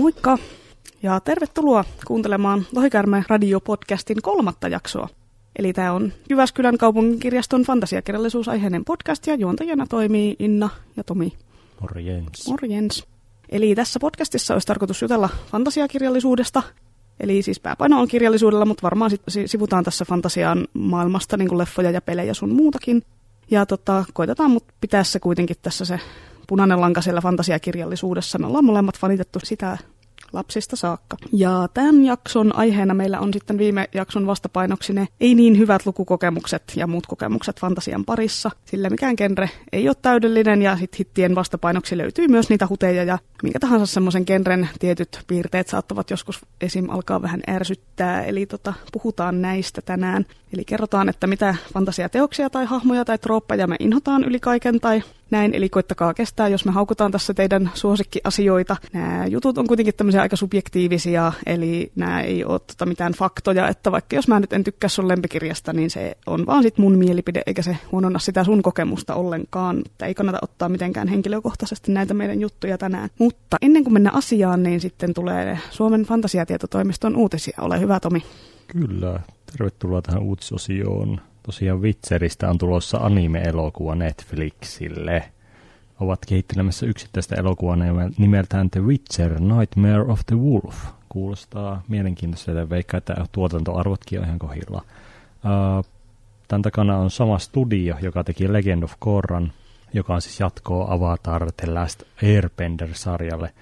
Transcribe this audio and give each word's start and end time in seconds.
Moikka 0.00 0.38
ja 1.02 1.20
tervetuloa 1.20 1.84
kuuntelemaan 2.06 2.66
Lohikärme 2.72 3.24
Radio-podcastin 3.28 4.22
kolmatta 4.22 4.68
jaksoa. 4.68 5.08
Eli 5.56 5.72
tämä 5.72 5.92
on 5.92 6.12
Jyväskylän 6.30 6.78
kaupunginkirjaston 6.78 7.62
fantasiakirjallisuusaiheinen 7.62 8.84
podcast 8.84 9.26
ja 9.26 9.34
juontajana 9.34 9.86
toimii 9.86 10.36
Inna 10.38 10.70
ja 10.96 11.04
Tomi. 11.04 11.32
Morjens. 11.80 12.48
Morjens. 12.48 13.04
Eli 13.48 13.74
tässä 13.74 14.00
podcastissa 14.00 14.54
olisi 14.54 14.66
tarkoitus 14.66 15.02
jutella 15.02 15.28
fantasiakirjallisuudesta. 15.50 16.62
Eli 17.20 17.42
siis 17.42 17.60
pääpaino 17.60 18.00
on 18.00 18.08
kirjallisuudella, 18.08 18.64
mutta 18.64 18.82
varmaan 18.82 19.10
sit 19.10 19.22
sivutaan 19.46 19.84
tässä 19.84 20.04
fantasian 20.04 20.68
maailmasta 20.72 21.36
niin 21.36 21.48
kuin 21.48 21.58
leffoja 21.58 21.90
ja 21.90 22.00
pelejä 22.00 22.34
sun 22.34 22.54
muutakin. 22.54 23.02
Ja 23.50 23.66
tota, 23.66 24.04
koitetaan 24.12 24.50
mut 24.50 24.64
pitää 24.80 25.04
se 25.04 25.20
kuitenkin 25.20 25.56
tässä 25.62 25.84
se 25.84 26.00
punainen 26.50 26.80
lanka 26.80 27.00
siellä 27.00 27.20
fantasiakirjallisuudessa. 27.20 28.38
Me 28.38 28.46
ollaan 28.46 28.64
molemmat 28.64 28.98
fanitettu 28.98 29.38
sitä 29.44 29.78
lapsista 30.32 30.76
saakka. 30.76 31.16
Ja 31.32 31.68
tämän 31.74 32.04
jakson 32.04 32.56
aiheena 32.56 32.94
meillä 32.94 33.20
on 33.20 33.32
sitten 33.32 33.58
viime 33.58 33.88
jakson 33.94 34.26
vastapainoksi 34.26 34.92
ne 34.92 35.08
ei 35.20 35.34
niin 35.34 35.58
hyvät 35.58 35.86
lukukokemukset 35.86 36.62
ja 36.76 36.86
muut 36.86 37.06
kokemukset 37.06 37.60
fantasian 37.60 38.04
parissa, 38.04 38.50
sillä 38.64 38.90
mikään 38.90 39.14
genre 39.16 39.50
ei 39.72 39.88
ole 39.88 39.96
täydellinen 40.02 40.62
ja 40.62 40.76
sit 40.76 40.98
hittien 40.98 41.34
vastapainoksi 41.34 41.98
löytyy 41.98 42.28
myös 42.28 42.50
niitä 42.50 42.66
huteja 42.68 43.04
ja 43.04 43.18
minkä 43.42 43.58
tahansa 43.60 43.86
semmoisen 43.86 44.24
genren 44.26 44.68
tietyt 44.78 45.20
piirteet 45.26 45.68
saattavat 45.68 46.10
joskus 46.10 46.40
esim. 46.60 46.90
alkaa 46.90 47.22
vähän 47.22 47.40
ärsyttää, 47.50 48.24
eli 48.24 48.46
tota, 48.46 48.74
puhutaan 48.92 49.42
näistä 49.42 49.82
tänään. 49.82 50.26
Eli 50.52 50.64
kerrotaan, 50.64 51.08
että 51.08 51.26
mitä 51.26 51.54
fantasiateoksia 51.74 52.50
tai 52.50 52.64
hahmoja 52.64 53.04
tai 53.04 53.18
trooppeja 53.18 53.66
me 53.66 53.76
inhotaan 53.80 54.24
yli 54.24 54.40
kaiken 54.40 54.80
tai 54.80 55.02
näin, 55.30 55.54
eli 55.54 55.68
koittakaa 55.68 56.14
kestää, 56.14 56.48
jos 56.48 56.64
me 56.64 56.72
haukutaan 56.72 57.12
tässä 57.12 57.34
teidän 57.34 57.70
suosikkiasioita. 57.74 58.76
Nämä 58.92 59.26
jutut 59.26 59.58
on 59.58 59.66
kuitenkin 59.66 59.94
tämmöisiä 59.94 60.22
aika 60.22 60.36
subjektiivisia, 60.36 61.32
eli 61.46 61.92
nämä 61.96 62.20
ei 62.20 62.44
ole 62.44 62.60
tota 62.60 62.86
mitään 62.86 63.12
faktoja, 63.12 63.68
että 63.68 63.92
vaikka 63.92 64.16
jos 64.16 64.28
mä 64.28 64.40
nyt 64.40 64.52
en 64.52 64.64
tykkää 64.64 64.88
sun 64.88 65.08
lempikirjasta, 65.08 65.72
niin 65.72 65.90
se 65.90 66.16
on 66.26 66.46
vaan 66.46 66.62
sit 66.62 66.78
mun 66.78 66.98
mielipide, 66.98 67.42
eikä 67.46 67.62
se 67.62 67.76
huononna 67.92 68.18
sitä 68.18 68.44
sun 68.44 68.62
kokemusta 68.62 69.14
ollenkaan. 69.14 69.82
Että 69.86 70.06
ei 70.06 70.14
kannata 70.14 70.38
ottaa 70.42 70.68
mitenkään 70.68 71.08
henkilökohtaisesti 71.08 71.92
näitä 71.92 72.14
meidän 72.14 72.40
juttuja 72.40 72.78
tänään. 72.78 73.08
Mutta 73.18 73.56
ennen 73.62 73.84
kuin 73.84 73.92
mennään 73.92 74.16
asiaan, 74.16 74.62
niin 74.62 74.80
sitten 74.80 75.14
tulee 75.14 75.58
Suomen 75.70 76.02
fantasiatietotoimiston 76.02 77.16
uutisia. 77.16 77.58
Ole 77.60 77.80
hyvä, 77.80 78.00
Tomi. 78.00 78.22
Kyllä, 78.66 79.20
tervetuloa 79.52 80.02
tähän 80.02 80.22
uutisosioon. 80.22 81.20
Tosiaan 81.42 81.82
Witcheristä 81.82 82.50
on 82.50 82.58
tulossa 82.58 82.98
anime-elokuva 82.98 83.94
Netflixille. 83.94 85.32
Ovat 86.00 86.18
kehittelemässä 86.26 86.86
yksittäistä 86.86 87.34
elokuvaa 87.38 87.76
nimeltään 88.18 88.70
The 88.70 88.80
Witcher 88.80 89.40
Nightmare 89.40 90.00
of 90.02 90.20
the 90.26 90.36
Wolf. 90.36 90.84
Kuulostaa 91.08 91.82
mielenkiintoiselta 91.88 92.70
veikkaa, 92.70 92.98
että 92.98 93.26
tuotantoarvotkin 93.32 94.18
on 94.18 94.24
ihan 94.24 94.38
kohilla. 94.38 94.84
Tämän 96.48 96.62
takana 96.62 96.96
on 96.96 97.10
sama 97.10 97.38
studio, 97.38 97.96
joka 98.02 98.24
teki 98.24 98.52
Legend 98.52 98.82
of 98.82 98.92
Korran, 98.98 99.52
joka 99.92 100.14
on 100.14 100.22
siis 100.22 100.40
jatkoa 100.40 100.92
Avatar 100.94 101.52
The 101.52 101.72
Last 101.72 102.02
Airbender-sarjalle. 102.22 103.52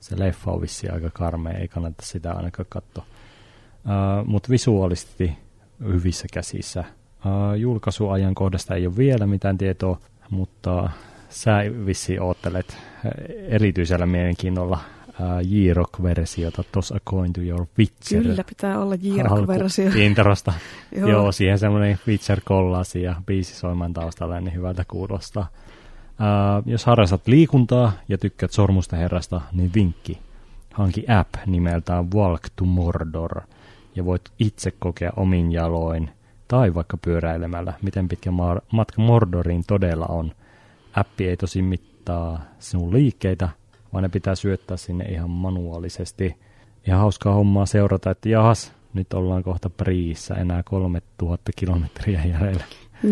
Se 0.00 0.18
leffa 0.18 0.50
on 0.50 0.60
vissiin 0.60 0.94
aika 0.94 1.10
karmea, 1.10 1.52
ei 1.52 1.68
kannata 1.68 2.02
sitä 2.06 2.32
ainakaan 2.32 2.66
katsoa. 2.68 3.04
Uh, 3.84 4.26
Mutta 4.26 4.48
visuaalisesti 4.48 5.32
hyvissä 5.84 6.26
käsissä. 6.32 6.84
Uh, 7.26 7.54
julkaisuajankohdasta 7.58 8.74
ei 8.74 8.86
ole 8.86 8.96
vielä 8.96 9.26
mitään 9.26 9.58
tietoa, 9.58 9.98
mutta 10.30 10.90
sä 11.28 11.52
vissiin 11.86 12.22
oottelet 12.22 12.76
erityisellä 13.48 14.06
mielenkiinnolla 14.06 14.78
uh, 15.08 15.48
J-Rock-versiota 15.48 16.64
Toss 16.72 16.92
a 16.92 16.98
Coin 17.06 17.32
to 17.32 17.40
Your 17.40 17.66
Witcher. 17.78 18.22
Kyllä, 18.22 18.44
pitää 18.44 18.78
olla 18.80 18.94
J-Rock-versio. 18.94 19.90
Introsta. 19.94 20.52
Joo. 20.98 21.08
Joo, 21.08 21.32
siihen 21.32 21.58
semmoinen 21.58 21.98
Witcher 22.06 22.40
kollasi 22.44 23.02
ja 23.02 23.14
biisi 23.26 23.56
soimaan 23.56 23.92
taustalla, 23.92 24.40
niin 24.40 24.54
hyvältä 24.54 24.84
kuulostaa. 24.88 25.46
Uh, 26.12 26.70
jos 26.70 26.84
harrastat 26.84 27.26
liikuntaa 27.26 27.92
ja 28.08 28.18
tykkäät 28.18 28.52
Sormusten 28.52 28.98
herrasta, 28.98 29.40
niin 29.52 29.70
vinkki. 29.74 30.18
Hanki 30.74 31.04
app 31.08 31.34
nimeltään 31.46 32.12
Walk 32.12 32.42
to 32.56 32.64
Mordor 32.64 33.40
ja 33.94 34.04
voit 34.04 34.22
itse 34.38 34.70
kokea 34.70 35.12
omin 35.16 35.52
jaloin 35.52 36.10
tai 36.48 36.74
vaikka 36.74 36.96
pyöräilemällä, 36.96 37.72
miten 37.82 38.08
pitkä 38.08 38.30
matka 38.72 39.02
Mordoriin 39.02 39.64
todella 39.66 40.06
on. 40.06 40.32
Appi 40.94 41.28
ei 41.28 41.36
tosi 41.36 41.62
mittaa 41.62 42.40
sinun 42.58 42.92
liikkeitä, 42.92 43.48
vaan 43.92 44.02
ne 44.02 44.08
pitää 44.08 44.34
syöttää 44.34 44.76
sinne 44.76 45.04
ihan 45.04 45.30
manuaalisesti. 45.30 46.36
Ja 46.86 46.96
hauskaa 46.96 47.34
hommaa 47.34 47.66
seurata, 47.66 48.10
että 48.10 48.28
jahas, 48.28 48.72
nyt 48.94 49.12
ollaan 49.12 49.42
kohta 49.42 49.70
Priissä, 49.70 50.34
enää 50.34 50.62
3000 50.62 51.52
kilometriä 51.56 52.24
jäljellä. 52.24 52.64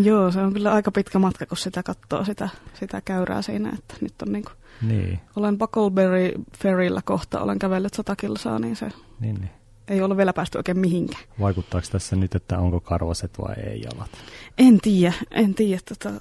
Joo, 0.03 0.31
se 0.31 0.39
on 0.39 0.53
kyllä 0.53 0.71
aika 0.71 0.91
pitkä 0.91 1.19
matka, 1.19 1.45
kun 1.45 1.57
sitä 1.57 1.83
katsoo 1.83 2.25
sitä, 2.25 2.49
sitä 2.73 3.01
käyrää 3.05 3.41
siinä, 3.41 3.69
että 3.73 3.95
nyt 4.01 4.21
on 4.21 4.33
niin 4.33 4.43
kuin, 4.43 4.53
niin. 4.81 5.19
olen 5.35 5.57
Buckleberry 5.57 6.31
Ferryllä 6.57 7.01
kohta, 7.05 7.41
olen 7.41 7.59
kävellyt 7.59 7.93
sata 7.93 8.15
kilsaa, 8.15 8.59
niin 8.59 8.75
se 8.75 8.89
niin, 9.19 9.35
niin. 9.35 9.60
Ei 9.91 10.01
ole 10.01 10.17
vielä 10.17 10.33
päästy 10.33 10.57
oikein 10.57 10.79
mihinkään. 10.79 11.23
Vaikuttaako 11.39 11.87
tässä 11.91 12.15
nyt, 12.15 12.35
että 12.35 12.59
onko 12.59 12.79
karvaset 12.79 13.31
vai 13.39 13.53
ei 13.53 13.81
jalat? 13.81 14.09
En 14.57 14.79
tiedä, 14.81 15.13
en 15.31 15.53
tiedä. 15.53 15.81
Tota, 15.89 16.11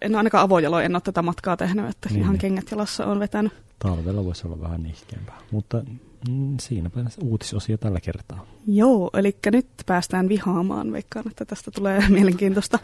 en 0.00 0.14
ainakaan 0.16 0.44
avojaloin, 0.44 0.84
en 0.84 0.94
ole 0.94 1.00
tätä 1.00 1.22
matkaa 1.22 1.56
tehnyt, 1.56 1.88
että 1.88 2.08
niin, 2.08 2.20
ihan 2.20 2.32
niin. 2.32 2.40
kengät 2.40 2.70
jalassa 2.70 3.06
on 3.06 3.20
vetänyt. 3.20 3.52
Talvella 3.78 4.24
voisi 4.24 4.46
olla 4.46 4.60
vähän 4.60 4.82
nihkeämpää, 4.82 5.38
mutta 5.50 5.82
mm, 6.28 6.56
siinäpä 6.60 7.00
uutisosio 7.22 7.76
tällä 7.76 8.00
kertaa. 8.00 8.46
Joo, 8.66 9.10
eli 9.14 9.36
nyt 9.52 9.68
päästään 9.86 10.28
vihaamaan. 10.28 10.92
Veikkaan, 10.92 11.28
että 11.28 11.44
tästä 11.44 11.70
tulee 11.70 12.08
mielenkiintoista. 12.08 12.78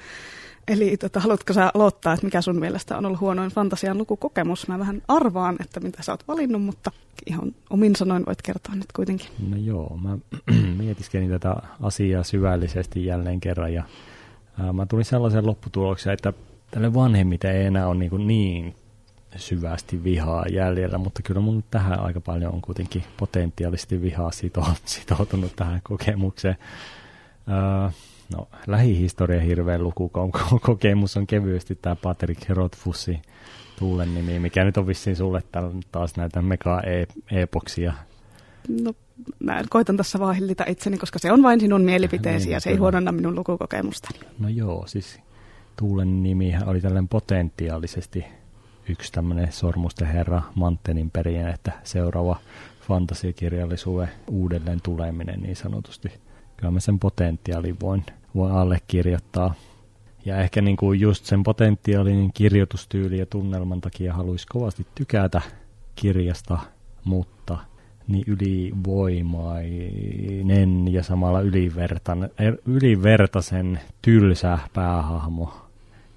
Eli 0.68 0.96
tota, 0.96 1.20
haluatko 1.20 1.52
sä 1.52 1.70
aloittaa, 1.74 2.12
että 2.12 2.26
mikä 2.26 2.40
sun 2.40 2.58
mielestä 2.58 2.98
on 2.98 3.06
ollut 3.06 3.20
huonoin 3.20 3.50
fantasian 3.50 3.98
lukukokemus? 3.98 4.68
Mä 4.68 4.78
vähän 4.78 5.02
arvaan, 5.08 5.56
että 5.60 5.80
mitä 5.80 6.02
sä 6.02 6.12
oot 6.12 6.28
valinnut, 6.28 6.62
mutta 6.62 6.90
ihan 7.26 7.54
omin 7.70 7.96
sanoin 7.96 8.26
voit 8.26 8.42
kertoa 8.42 8.74
nyt 8.74 8.92
kuitenkin. 8.96 9.28
No 9.48 9.56
joo, 9.56 9.98
mä 10.02 10.18
mietiskelin 10.82 11.30
tätä 11.30 11.56
asiaa 11.82 12.22
syvällisesti 12.22 13.06
jälleen 13.06 13.40
kerran 13.40 13.74
ja 13.74 13.84
ää, 14.58 14.72
mä 14.72 14.86
tulin 14.86 15.04
sellaisen 15.04 15.46
lopputulokseen, 15.46 16.14
että 16.14 16.32
tälle 16.70 16.94
vanhemmiten 16.94 17.56
ei 17.56 17.66
enää 17.66 17.88
ole 17.88 17.98
niin, 17.98 18.26
niin 18.26 18.74
syvästi 19.36 20.04
vihaa 20.04 20.44
jäljellä, 20.50 20.98
mutta 20.98 21.22
kyllä 21.22 21.40
mun 21.40 21.64
tähän 21.70 22.00
aika 22.00 22.20
paljon 22.20 22.54
on 22.54 22.62
kuitenkin 22.62 23.04
potentiaalisesti 23.16 24.02
vihaa 24.02 24.30
sitoutunut 24.84 25.56
tähän 25.56 25.80
kokemukseen. 25.82 26.56
Öö, 27.48 27.90
no, 28.36 28.48
lähihistoria 28.66 29.40
hirveän 29.40 29.84
lukukokemus 29.84 31.16
on 31.16 31.26
kevyesti 31.26 31.74
tämä 31.74 31.96
Patrick 31.96 32.48
Rothfussi 32.48 33.22
Tuulen 33.78 34.14
nimi, 34.14 34.38
mikä 34.38 34.64
nyt 34.64 34.76
on 34.76 34.86
vissiin 34.86 35.16
sulle 35.16 35.42
taas 35.92 36.16
näitä 36.16 36.42
mega-epoksia. 36.42 37.92
No, 38.82 38.92
mä 39.38 39.62
koitan 39.68 39.96
tässä 39.96 40.18
vaan 40.18 40.34
hillitä 40.34 40.64
itseni, 40.68 40.98
koska 40.98 41.18
se 41.18 41.32
on 41.32 41.42
vain 41.42 41.60
sinun 41.60 41.82
mielipiteesi 41.82 42.46
niin, 42.46 42.52
ja 42.52 42.60
se 42.60 42.68
kyllä. 42.68 42.76
ei 42.76 42.78
huononna 42.78 43.12
minun 43.12 43.34
lukukokemusta. 43.34 44.08
No 44.38 44.48
joo, 44.48 44.86
siis 44.86 45.20
Tuulen 45.76 46.22
nimi 46.22 46.54
oli 46.66 46.80
tällainen 46.80 47.08
potentiaalisesti 47.08 48.24
yksi 48.88 49.12
tämmöinen 49.12 49.52
sormusten 49.52 50.08
herra 50.08 50.42
Manttenin 50.54 51.10
perijä, 51.10 51.50
että 51.50 51.72
seuraava 51.84 52.36
fantasiakirjallisuuden 52.88 54.08
uudelleen 54.30 54.80
tuleminen 54.82 55.40
niin 55.40 55.56
sanotusti. 55.56 56.08
Kyllä 56.56 56.70
mä 56.70 56.80
sen 56.80 56.98
potentiaalin 56.98 57.76
voin, 57.80 58.04
voin 58.34 58.52
allekirjoittaa. 58.52 59.54
Ja 60.24 60.40
ehkä 60.40 60.62
niin 60.62 60.76
kuin 60.76 61.00
just 61.00 61.24
sen 61.24 61.42
potentiaalin 61.42 62.30
kirjoitustyyli 62.34 63.18
ja 63.18 63.26
tunnelman 63.26 63.80
takia 63.80 64.14
haluaisi 64.14 64.46
kovasti 64.46 64.86
tykätä 64.94 65.40
kirjasta, 65.96 66.58
mutta 67.04 67.58
niin 68.08 68.24
ylivoimainen 68.26 70.92
ja 70.92 71.02
samalla 71.02 71.40
ylivertaisen 72.66 73.80
tylsä 74.02 74.58
päähahmo 74.74 75.52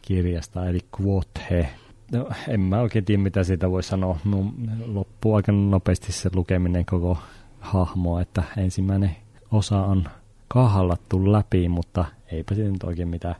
kirjasta, 0.01 0.67
eli 0.67 0.79
Quothe 1.01 1.69
No, 2.11 2.29
en 2.47 2.59
mä 2.59 2.81
oikein 2.81 3.05
tiedä, 3.05 3.23
mitä 3.23 3.43
siitä 3.43 3.71
voi 3.71 3.83
sanoa. 3.83 4.19
No, 4.25 4.53
loppuu 4.85 5.35
aika 5.35 5.51
nopeasti 5.51 6.11
se 6.11 6.29
lukeminen 6.35 6.85
koko 6.85 7.17
hahmoa, 7.59 8.21
että 8.21 8.43
ensimmäinen 8.57 9.15
osa 9.51 9.85
on 9.85 10.05
kahallattu 10.53 11.31
läpi, 11.31 11.69
mutta 11.69 12.05
eipä 12.31 12.55
siitä 12.55 12.71
nyt 12.71 12.83
oikein 12.83 13.07
mitään 13.07 13.35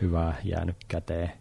hyvää 0.00 0.34
jäänyt 0.44 0.76
käteen. 0.88 1.32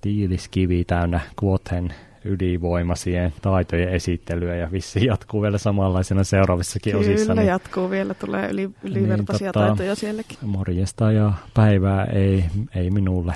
Tiiliskivi 0.00 0.84
täynnä 0.84 1.20
Quothen 1.44 1.94
ylivoimaisien 2.24 3.34
taitojen 3.42 3.88
esittelyä 3.88 4.56
ja 4.56 4.72
vissi 4.72 5.06
jatkuu 5.06 5.42
vielä 5.42 5.58
samanlaisena 5.58 6.24
seuraavissakin 6.24 6.92
Kyllä, 6.92 7.00
osissa. 7.00 7.26
Kyllä 7.26 7.40
niin, 7.40 7.48
jatkuu 7.48 7.90
vielä, 7.90 8.14
tulee 8.14 8.50
yli, 8.50 8.70
ylivertaisia 8.82 9.46
niin, 9.46 9.52
tota, 9.52 9.66
taitoja 9.66 9.94
sielläkin. 9.94 10.38
Morjesta 10.42 11.12
ja 11.12 11.32
päivää 11.54 12.04
ei, 12.04 12.44
ei 12.74 12.90
minulle, 12.90 13.34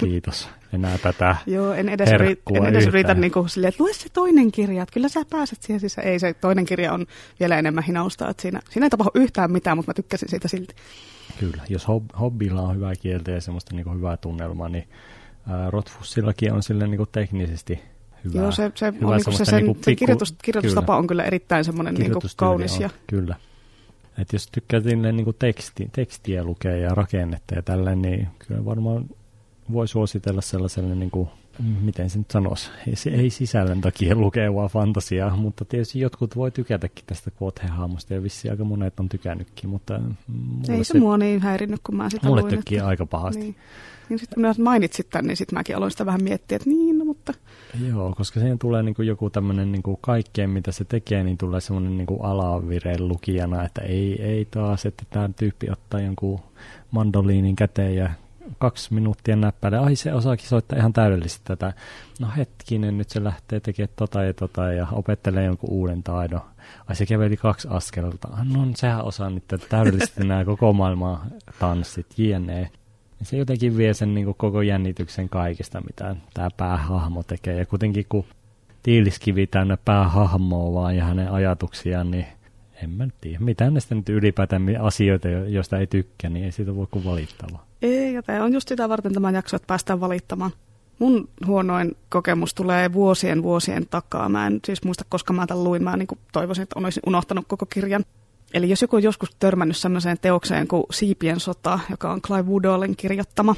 kiitos 0.00 0.48
enää 0.72 0.98
tätä 0.98 1.36
Joo, 1.46 1.72
en 1.72 1.88
edes, 1.88 2.12
yrit, 2.12 2.40
en 2.54 2.66
edes 2.66 2.86
yritä 2.86 3.14
niin 3.14 3.32
kuin 3.32 3.48
silleen, 3.48 3.68
että 3.68 3.82
lue 3.82 3.92
se 3.92 4.08
toinen 4.12 4.52
kirja, 4.52 4.82
että 4.82 4.92
kyllä 4.92 5.08
sä 5.08 5.20
pääset 5.30 5.62
siihen 5.62 5.80
sisään. 5.80 6.06
Ei, 6.06 6.18
se 6.18 6.34
toinen 6.34 6.64
kirja 6.64 6.92
on 6.92 7.06
vielä 7.40 7.58
enemmän 7.58 7.84
hinausta, 7.84 8.28
että 8.28 8.42
siinä, 8.42 8.60
siinä 8.70 8.86
ei 8.86 8.90
tapahdu 8.90 9.10
yhtään 9.14 9.52
mitään, 9.52 9.76
mutta 9.76 9.90
mä 9.90 9.94
tykkäsin 9.94 10.28
siitä 10.28 10.48
silti. 10.48 10.74
Kyllä, 11.38 11.62
jos 11.68 11.86
hob- 11.88 12.18
hobbilla 12.20 12.62
on 12.62 12.76
hyvää 12.76 12.94
kieltä 12.94 13.30
ja 13.30 13.40
semmoista 13.40 13.76
niin 13.76 13.94
hyvää 13.94 14.16
tunnelmaa, 14.16 14.68
niin 14.68 14.88
ää, 15.48 15.70
Rotfussillakin 15.70 16.52
on 16.52 16.62
sille 16.62 16.86
niin 16.86 17.06
hyvä. 18.24 18.40
Joo, 18.40 18.52
se, 18.52 18.72
se, 18.74 18.92
hyvä 19.00 19.08
on 19.08 19.20
niin 19.26 19.36
se, 19.36 19.44
sen, 19.44 19.64
niin 19.64 19.74
pikku, 19.74 19.84
sen 19.84 19.96
kirjoitus, 19.96 20.34
kirjoitustapa 20.42 20.86
kyllä. 20.86 20.98
on 20.98 21.06
kyllä 21.06 21.24
erittäin 21.24 21.64
semmoinen 21.64 21.94
niin 21.94 22.12
kaunis. 22.36 22.76
On, 22.76 22.82
ja... 22.82 22.90
Kyllä. 23.06 23.36
Et 24.18 24.32
jos 24.32 24.48
tykkää 24.52 24.80
niin 24.80 25.34
teksti, 25.38 25.88
tekstiä 25.92 26.44
lukea 26.44 26.76
ja 26.76 26.94
rakennetta 26.94 27.54
ja 27.54 27.62
tällä, 27.62 27.94
niin 27.94 28.28
kyllä 28.38 28.64
varmaan 28.64 29.04
voi 29.72 29.88
suositella 29.88 30.40
sellaiselle, 30.40 30.94
niin 30.94 31.10
kuin, 31.10 31.28
miten 31.80 32.10
se 32.10 32.18
nyt 32.18 32.30
sanoisi, 32.30 32.70
ei, 32.86 32.96
se 32.96 33.10
ei 33.10 33.30
sisällön 33.30 33.80
takia 33.80 34.14
lukea 34.14 34.54
vaan 34.54 34.70
fantasiaa, 34.70 35.36
mutta 35.36 35.64
tietysti 35.64 36.00
jotkut 36.00 36.36
voi 36.36 36.50
tykätäkin 36.50 37.04
tästä 37.06 37.30
Quoth-hahmosta 37.30 38.14
ja 38.14 38.22
vissi 38.22 38.50
aika 38.50 38.64
monet 38.64 39.00
on 39.00 39.08
tykännytkin, 39.08 39.70
mutta... 39.70 40.00
Ei 40.68 40.84
se, 40.84 40.92
se 40.92 40.98
mua 40.98 41.18
niin 41.18 41.40
häirinnyt, 41.40 41.80
kun 41.84 41.96
mä 41.96 42.10
sitä 42.10 42.26
mulle 42.26 42.42
luin. 42.42 42.54
Että... 42.54 42.86
aika 42.86 43.06
pahasti. 43.06 43.40
Niin. 43.40 43.56
Niin 44.08 44.18
sitten 44.18 44.54
kun 44.54 44.64
mainitsit 44.64 45.10
tämän, 45.10 45.26
niin 45.26 45.36
sitten 45.36 45.58
mäkin 45.58 45.76
aloin 45.76 45.90
sitä 45.90 46.06
vähän 46.06 46.22
miettiä, 46.22 46.56
että 46.56 46.70
niin, 46.70 46.98
no, 46.98 47.04
mutta... 47.04 47.32
Joo, 47.88 48.14
koska 48.16 48.40
siihen 48.40 48.58
tulee 48.58 48.82
niin 48.82 48.94
kuin 48.94 49.08
joku 49.08 49.30
tämmöinen 49.30 49.72
niin 49.72 49.82
kaikkeen, 50.00 50.50
mitä 50.50 50.72
se 50.72 50.84
tekee, 50.84 51.24
niin 51.24 51.38
tulee 51.38 51.60
semmoinen 51.60 51.96
niin 51.96 52.06
kuin 52.06 52.22
alavireen 52.22 53.08
lukijana, 53.08 53.64
että 53.64 53.80
ei, 53.80 54.22
ei 54.22 54.44
taas, 54.44 54.86
että 54.86 55.04
tämä 55.10 55.30
tyyppi 55.36 55.70
ottaa 55.70 56.00
jonkun 56.00 56.40
mandoliinin 56.90 57.56
käteen 57.56 57.96
ja 57.96 58.10
kaksi 58.58 58.94
minuuttia 58.94 59.36
näppäile. 59.36 59.78
Ai 59.78 59.96
se 59.96 60.14
osaakin 60.14 60.48
soittaa 60.48 60.78
ihan 60.78 60.92
täydellisesti 60.92 61.42
tätä. 61.44 61.72
No 62.20 62.28
hetkinen, 62.36 62.98
nyt 62.98 63.10
se 63.10 63.24
lähtee 63.24 63.60
tekemään 63.60 63.94
tota 63.96 64.22
ja 64.22 64.34
tota 64.34 64.72
ja 64.72 64.86
opettelee 64.92 65.44
jonkun 65.44 65.70
uuden 65.70 66.02
taidon. 66.02 66.40
Ai 66.86 66.96
se 66.96 67.06
käveli 67.06 67.36
kaksi 67.36 67.68
askelta. 67.70 68.28
No 68.54 68.66
sehän 68.76 69.04
osaa 69.04 69.30
nyt 69.30 69.44
täydellisesti 69.68 70.24
nämä 70.24 70.44
koko 70.44 70.72
maailman 70.72 71.20
tanssit, 71.58 72.06
jne. 72.18 72.70
Se 73.22 73.36
jotenkin 73.36 73.76
vie 73.76 73.94
sen 73.94 74.14
niin 74.14 74.34
koko 74.34 74.62
jännityksen 74.62 75.28
kaikesta, 75.28 75.80
mitä 75.80 76.16
tämä 76.34 76.48
päähahmo 76.56 77.22
tekee. 77.22 77.58
Ja 77.58 77.66
kuitenkin 77.66 78.06
kun 78.08 78.24
tiiliskivi 78.82 79.46
täynnä 79.46 79.76
päähahmoa 79.84 80.74
vaan 80.74 80.96
ja 80.96 81.04
hänen 81.04 81.32
ajatuksiaan, 81.32 82.10
niin 82.10 82.26
en 82.84 82.90
mä 82.90 83.08
tiedä. 83.20 83.38
Mitä 83.40 83.70
näistä 83.70 83.94
nyt 83.94 84.08
ylipäätään 84.08 84.76
asioita, 84.80 85.28
joista 85.28 85.78
ei 85.78 85.86
tykkää, 85.86 86.30
niin 86.30 86.44
ei 86.44 86.52
siitä 86.52 86.76
voi 86.76 86.86
kuin 86.90 87.04
valittavaa. 87.04 87.66
Ei, 87.82 88.22
tämä 88.22 88.44
on 88.44 88.52
just 88.52 88.68
sitä 88.68 88.88
varten 88.88 89.14
tämä 89.14 89.30
jakso, 89.30 89.56
että 89.56 89.66
päästään 89.66 90.00
valittamaan. 90.00 90.50
Mun 90.98 91.28
huonoin 91.46 91.96
kokemus 92.08 92.54
tulee 92.54 92.92
vuosien 92.92 93.42
vuosien 93.42 93.86
takaa. 93.90 94.28
Mä 94.28 94.46
en 94.46 94.60
siis 94.64 94.84
muista, 94.84 95.04
koska 95.08 95.32
mä 95.32 95.46
tämän 95.46 95.64
luin. 95.64 95.84
Mä 95.84 95.96
niin 95.96 96.08
toivoisin, 96.32 96.62
että 96.62 96.78
olisin 96.78 97.02
unohtanut 97.06 97.44
koko 97.48 97.66
kirjan. 97.66 98.04
Eli 98.54 98.70
jos 98.70 98.82
joku 98.82 98.96
on 98.96 99.02
joskus 99.02 99.36
törmännyt 99.38 99.76
sellaiseen 99.76 100.18
teokseen 100.20 100.68
kuin 100.68 100.84
Siipien 100.90 101.40
sota, 101.40 101.78
joka 101.90 102.12
on 102.12 102.22
Clive 102.22 102.42
Woodallin 102.42 102.96
kirjoittama, 102.96 103.56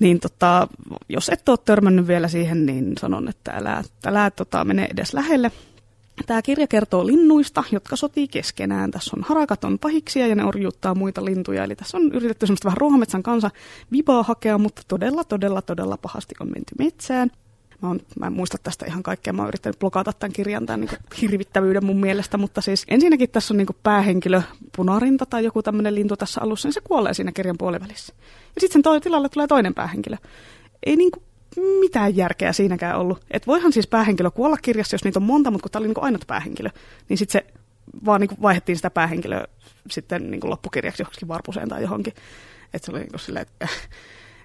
niin 0.00 0.20
tota, 0.20 0.68
jos 1.08 1.28
et 1.28 1.48
ole 1.48 1.58
törmännyt 1.64 2.06
vielä 2.06 2.28
siihen, 2.28 2.66
niin 2.66 2.92
sanon, 3.00 3.28
että 3.28 3.52
älä, 3.52 3.82
älä 4.06 4.30
tota, 4.30 4.64
mene 4.64 4.88
edes 4.92 5.14
lähelle. 5.14 5.50
Tämä 6.26 6.42
kirja 6.42 6.66
kertoo 6.66 7.06
linnuista, 7.06 7.64
jotka 7.72 7.96
sotii 7.96 8.28
keskenään. 8.28 8.90
Tässä 8.90 9.16
on 9.16 9.22
harakat 9.22 9.64
on 9.64 9.78
pahiksia 9.78 10.26
ja 10.26 10.34
ne 10.34 10.44
orjuuttaa 10.44 10.94
muita 10.94 11.24
lintuja. 11.24 11.64
Eli 11.64 11.76
tässä 11.76 11.96
on 11.96 12.12
yritetty 12.12 12.46
semmoista 12.46 12.66
vähän 12.66 12.76
ruohometsän 12.76 13.22
kanssa 13.22 13.50
vibaa 13.92 14.22
hakea, 14.22 14.58
mutta 14.58 14.82
todella, 14.88 15.24
todella, 15.24 15.62
todella 15.62 15.96
pahasti 15.96 16.34
on 16.40 16.46
menty 16.46 16.74
metsään. 16.78 17.30
Mä, 17.82 17.90
on, 17.90 18.00
mä 18.20 18.26
en 18.26 18.32
muista 18.32 18.58
tästä 18.62 18.86
ihan 18.86 19.02
kaikkea. 19.02 19.32
Mä 19.32 19.42
oon 19.42 19.48
yrittänyt 19.48 19.78
blokata 19.78 20.12
tämän 20.12 20.32
kirjan 20.32 20.66
tämän 20.66 20.80
niin 20.80 20.90
hirvittävyyden 21.20 21.84
mun 21.84 22.00
mielestä, 22.00 22.38
mutta 22.38 22.60
siis 22.60 22.84
ensinnäkin 22.88 23.30
tässä 23.30 23.54
on 23.54 23.58
niin 23.58 23.66
päähenkilö 23.82 24.42
punarinta 24.76 25.26
tai 25.26 25.44
joku 25.44 25.62
tämmöinen 25.62 25.94
lintu 25.94 26.16
tässä 26.16 26.40
alussa, 26.40 26.68
niin 26.68 26.74
se 26.74 26.80
kuolee 26.80 27.14
siinä 27.14 27.32
kirjan 27.32 27.58
puolivälissä. 27.58 28.14
Ja 28.54 28.60
sitten 28.60 28.82
sen 28.84 29.00
tilalle 29.00 29.28
tulee 29.28 29.46
toinen 29.46 29.74
päähenkilö. 29.74 30.16
Ei 30.86 30.96
niin 30.96 31.10
kuin 31.10 31.22
mitään 31.80 32.16
järkeä 32.16 32.52
siinäkään 32.52 32.98
ollut. 32.98 33.24
Että 33.30 33.46
voihan 33.46 33.72
siis 33.72 33.86
päähenkilö 33.86 34.30
kuolla 34.30 34.56
kirjassa, 34.62 34.94
jos 34.94 35.04
niitä 35.04 35.18
on 35.18 35.22
monta, 35.22 35.50
mutta 35.50 35.62
kun 35.62 35.70
tämä 35.70 35.80
oli 35.80 35.88
niin 35.88 36.04
ainut 36.04 36.24
päähenkilö, 36.26 36.70
niin 37.08 37.18
sitten 37.18 37.42
se 37.42 37.54
vaan 38.04 38.20
niin 38.20 38.42
vaihdettiin 38.42 38.76
sitä 38.76 38.90
päähenkilöä 38.90 39.44
sitten 39.90 40.30
niin 40.30 40.40
loppukirjaksi 40.44 41.02
johonkin 41.02 41.28
varpuseen 41.28 41.68
tai 41.68 41.82
johonkin. 41.82 42.14
Että 42.74 42.86
se 42.86 42.92
oli 42.92 43.00
niin 43.00 43.20
silleen, 43.20 43.46
että 43.46 43.68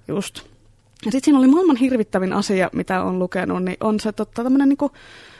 just. 0.07 0.41
Ja 1.05 1.11
sitten 1.11 1.25
siinä 1.25 1.39
oli 1.39 1.47
maailman 1.47 1.75
hirvittävin 1.75 2.33
asia, 2.33 2.69
mitä 2.73 3.03
on 3.03 3.19
lukenut, 3.19 3.63
niin 3.63 3.77
on 3.79 3.99
se 3.99 4.11
totta, 4.11 4.43
tämmöinen 4.43 4.69
niin 4.69 4.91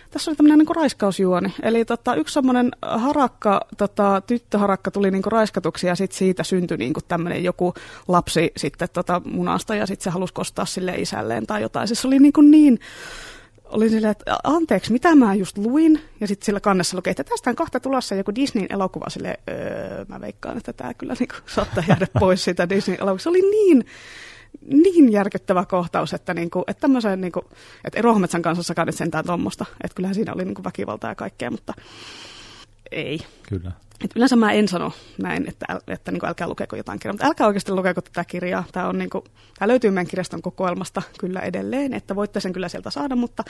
tässä 0.10 0.32
oli 0.32 0.36
tämmöinen 0.36 0.60
niin 0.60 0.76
raiskausjuoni. 0.76 1.54
Eli 1.64 1.86
tota, 1.86 2.16
yksi 2.16 2.34
semmoinen 2.34 2.72
harakka, 2.82 3.62
tota, 3.78 4.22
tyttöharakka 4.28 4.92
tuli 4.92 5.12
niin 5.12 5.24
raiskatuksi 5.26 5.88
ja 5.88 5.96
sitten 5.96 6.18
siitä 6.18 6.44
syntyi 6.44 6.78
niin 6.78 6.94
tämmöinen 7.08 7.44
joku 7.44 7.74
lapsi 8.08 8.52
sitten 8.58 8.88
tota, 8.94 9.22
munasta 9.26 9.76
ja 9.76 9.86
sitten 9.86 10.04
se 10.04 10.10
halusi 10.10 10.34
kostaa 10.34 10.66
sille 10.66 10.96
isälleen 10.96 11.48
tai 11.48 11.62
jotain. 11.62 11.88
Se 11.88 12.08
oli 12.08 12.20
niin, 12.20 12.34
kuin 12.34 12.52
niin 12.52 12.80
olin 13.70 13.90
silleen, 13.90 14.12
että 14.12 14.38
anteeksi, 14.44 14.92
mitä 14.92 15.16
mä 15.16 15.34
just 15.34 15.58
luin? 15.58 16.02
Ja 16.20 16.28
sitten 16.28 16.46
sillä 16.46 16.60
kannessa 16.60 16.98
lukee, 16.98 17.12
että 17.12 17.24
tästä 17.24 17.50
on 17.50 17.56
kohta 17.56 17.80
tulossa 17.80 18.16
joku 18.16 18.36
Disneyn 18.36 18.68
elokuva. 18.70 19.10
Sille 19.10 19.40
öö, 19.50 20.06
mä 20.08 20.22
veikkaan, 20.22 20.58
että 20.58 20.74
tämä 20.74 20.94
kyllä 20.94 21.16
niin 21.20 21.30
saattaa 21.46 21.84
jäädä 21.88 22.08
pois 22.20 22.44
siitä 22.44 22.70
Disneyn 22.70 23.02
elokuvasta. 23.02 23.24
Se 23.24 23.30
oli 23.30 23.42
niin 23.42 23.86
niin 24.62 25.12
järkyttävä 25.12 25.66
kohtaus, 25.66 26.14
että, 26.14 26.34
niinku, 26.34 26.64
että 26.68 26.82
tämmöiseen, 26.82 27.22
niinku, 27.22 27.42
että 27.86 28.02
Ruohometsän 28.02 28.42
kanssa 28.42 28.86
nyt 28.86 28.96
sentään 28.96 29.26
tuommoista. 29.26 29.66
Että 29.84 29.96
kyllähän 29.96 30.16
siinä 30.16 30.34
oli 30.34 30.46
niinku 30.46 30.64
väkivaltaa 30.64 31.12
ja 31.12 31.16
kaikkea, 31.16 31.52
mutta 31.52 31.74
ei. 32.92 33.20
Kyllä. 33.50 33.72
Et 34.04 34.12
yleensä 34.16 34.36
mä 34.36 34.52
en 34.52 34.68
sano 34.68 34.92
näin, 35.22 35.50
että, 35.50 35.66
että, 35.70 35.94
että 35.94 36.12
niin 36.12 36.26
älkää 36.26 36.48
lukeko 36.48 36.76
jotain 36.76 37.00
kirjaa, 37.00 37.14
mutta 37.14 37.28
älkää 37.28 37.48
oikeasti 37.48 37.72
lukeko 37.72 38.02
tätä 38.02 38.26
kirjaa. 38.26 38.64
Tämä, 38.72 38.88
on, 38.88 38.98
niin 38.98 39.10
kuin, 39.10 39.24
tämä 39.60 39.68
löytyy 39.68 39.92
meidän 39.92 40.08
kirjaston 40.08 40.42
kokoelmasta 40.42 41.02
kyllä 41.20 41.40
edelleen, 41.40 41.94
että 41.94 42.16
voitte 42.16 42.40
sen 42.40 42.54
kyllä 42.54 42.70
sieltä 42.70 42.90
saada, 42.90 43.16
mutta 43.16 43.44